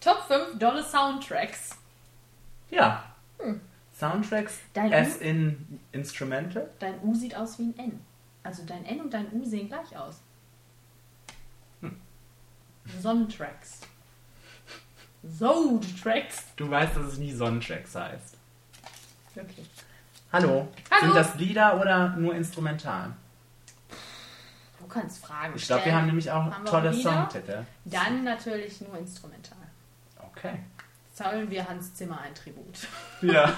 Top 0.00 0.24
5 0.26 0.58
dolle 0.58 0.82
Soundtracks. 0.82 1.70
Ja. 2.70 3.04
Soundtracks. 3.98 4.58
Dein 4.74 4.92
as 4.92 5.16
U- 5.16 5.20
in 5.20 5.80
Instrumental. 5.92 6.70
Dein 6.78 7.00
U 7.02 7.14
sieht 7.14 7.34
aus 7.36 7.58
wie 7.58 7.64
ein 7.64 7.78
N. 7.78 8.00
Also 8.42 8.62
dein 8.64 8.84
N 8.86 9.00
und 9.00 9.12
dein 9.12 9.30
U 9.32 9.44
sehen 9.44 9.68
gleich 9.68 9.96
aus. 9.96 10.20
Hm. 11.80 11.96
Sonnentracks. 13.00 13.80
Soundtracks. 15.38 16.44
Du 16.56 16.70
weißt, 16.70 16.96
dass 16.96 17.06
es 17.06 17.18
nie 17.18 17.32
Sonnentracks 17.32 17.94
heißt. 17.94 18.36
Okay. 19.36 19.64
Hallo. 20.32 20.68
Hallo. 20.90 21.04
Sind 21.06 21.14
das 21.16 21.34
Lieder 21.36 21.80
oder 21.80 22.10
nur 22.16 22.34
instrumental? 22.34 23.12
Du 24.78 24.86
kannst 24.86 25.24
Fragen 25.24 25.54
Ich 25.56 25.66
glaube, 25.66 25.80
wir 25.80 25.82
stellen. 25.82 25.96
haben 25.96 26.06
nämlich 26.06 26.30
auch 26.30 26.44
Haben 26.50 26.64
tolle? 26.64 26.94
Songtitel. 26.94 27.64
Dann 27.84 28.24
natürlich 28.24 28.80
nur 28.80 28.96
instrumental. 28.98 29.58
Okay. 30.20 30.60
Zahlen 31.18 31.50
wir 31.50 31.68
Hans 31.68 31.94
Zimmer 31.94 32.20
ein 32.20 32.32
Tribut. 32.32 32.86
Ja. 33.22 33.52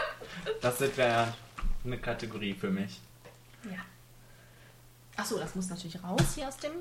das 0.60 0.80
wäre 0.96 1.32
eine 1.84 1.98
Kategorie 1.98 2.52
für 2.52 2.68
mich. 2.68 3.00
Ja. 3.62 3.78
Achso, 5.16 5.38
das 5.38 5.54
muss 5.54 5.68
natürlich 5.68 6.02
raus 6.02 6.20
hier 6.34 6.48
aus 6.48 6.56
dem 6.56 6.72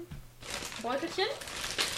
Beutelchen. 0.82 1.26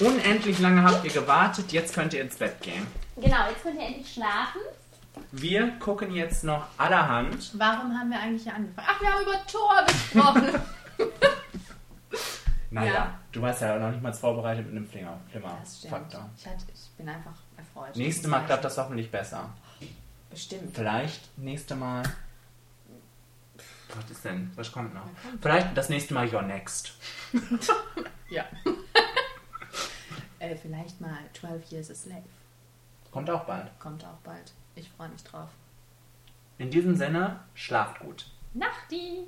Unendlich 0.02 0.60
lange 0.60 0.84
habt 0.84 1.06
ihr 1.06 1.12
gewartet, 1.14 1.72
jetzt 1.72 1.94
könnt 1.96 2.14
ihr 2.14 2.22
ins 2.22 2.36
Bett 2.36 2.62
gehen. 2.62 2.86
Genau, 3.16 3.48
jetzt 3.50 3.64
könnt 3.64 3.80
ihr 3.80 3.88
endlich 3.88 4.12
schlafen. 4.12 4.60
Wir 5.32 5.80
gucken 5.80 6.14
jetzt 6.14 6.44
noch 6.44 6.68
allerhand. 6.78 7.58
Warum 7.58 7.98
haben 7.98 8.10
wir 8.10 8.20
eigentlich 8.20 8.44
hier 8.44 8.56
angefangen? 8.56 8.88
Ach, 8.92 9.00
wir 9.00 9.10
haben 9.10 9.22
über 9.22 9.48
Tor 9.48 9.86
gesprochen. 9.88 10.62
Naja, 12.70 12.94
Ja. 12.94 13.20
du 13.32 13.42
warst 13.42 13.62
ja 13.62 13.80
noch 13.80 13.92
nicht 13.92 14.04
mal 14.04 14.14
vorbereitet 14.14 14.66
mit 14.66 14.76
einem 14.76 14.86
Flimmer. 14.90 15.18
Das 15.32 15.78
stimmt. 15.78 15.94
Flimmer-Faktor. 15.94 16.30
Ich, 16.38 16.46
hatte, 16.46 16.66
ich 16.74 16.90
bin 16.98 17.08
einfach 17.08 17.32
erfreut. 17.78 17.96
Nächstes 17.96 18.28
Mal 18.28 18.46
klappt 18.46 18.66
das 18.66 18.78
hoffentlich 18.78 19.12
besser. 19.12 19.50
Bestimmt. 20.30 20.76
Vielleicht 20.76 21.38
nächste 21.38 21.76
Mal. 21.76 22.04
Was 23.96 24.12
ist 24.12 24.26
denn? 24.26 24.52
Was 24.56 24.72
kommt 24.72 24.94
noch? 24.94 25.08
Vielleicht 25.42 25.76
das 25.76 25.90
nächste 25.90 26.14
Mal 26.14 26.34
Your 26.34 26.42
Next. 26.42 26.94
Ja. 28.30 28.44
äh, 30.40 30.54
vielleicht 30.58 31.00
mal 31.00 31.18
12 31.40 31.72
Years 31.72 31.92
a 31.92 31.96
Slave. 31.96 32.24
Kommt 33.10 33.30
auch 33.30 33.46
bald. 33.46 33.68
Kommt 33.80 34.04
auch 34.04 34.18
bald. 34.24 34.52
Ich 34.76 34.90
freue 34.90 35.08
mich 35.08 35.24
drauf. 35.24 35.50
In 36.58 36.70
diesem 36.70 36.98
Sinne, 36.98 37.40
schlaft 37.54 38.00
gut. 38.00 38.26
Nachti! 38.54 39.24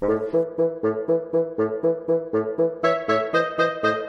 Thank 0.00 0.32
you. 3.84 4.03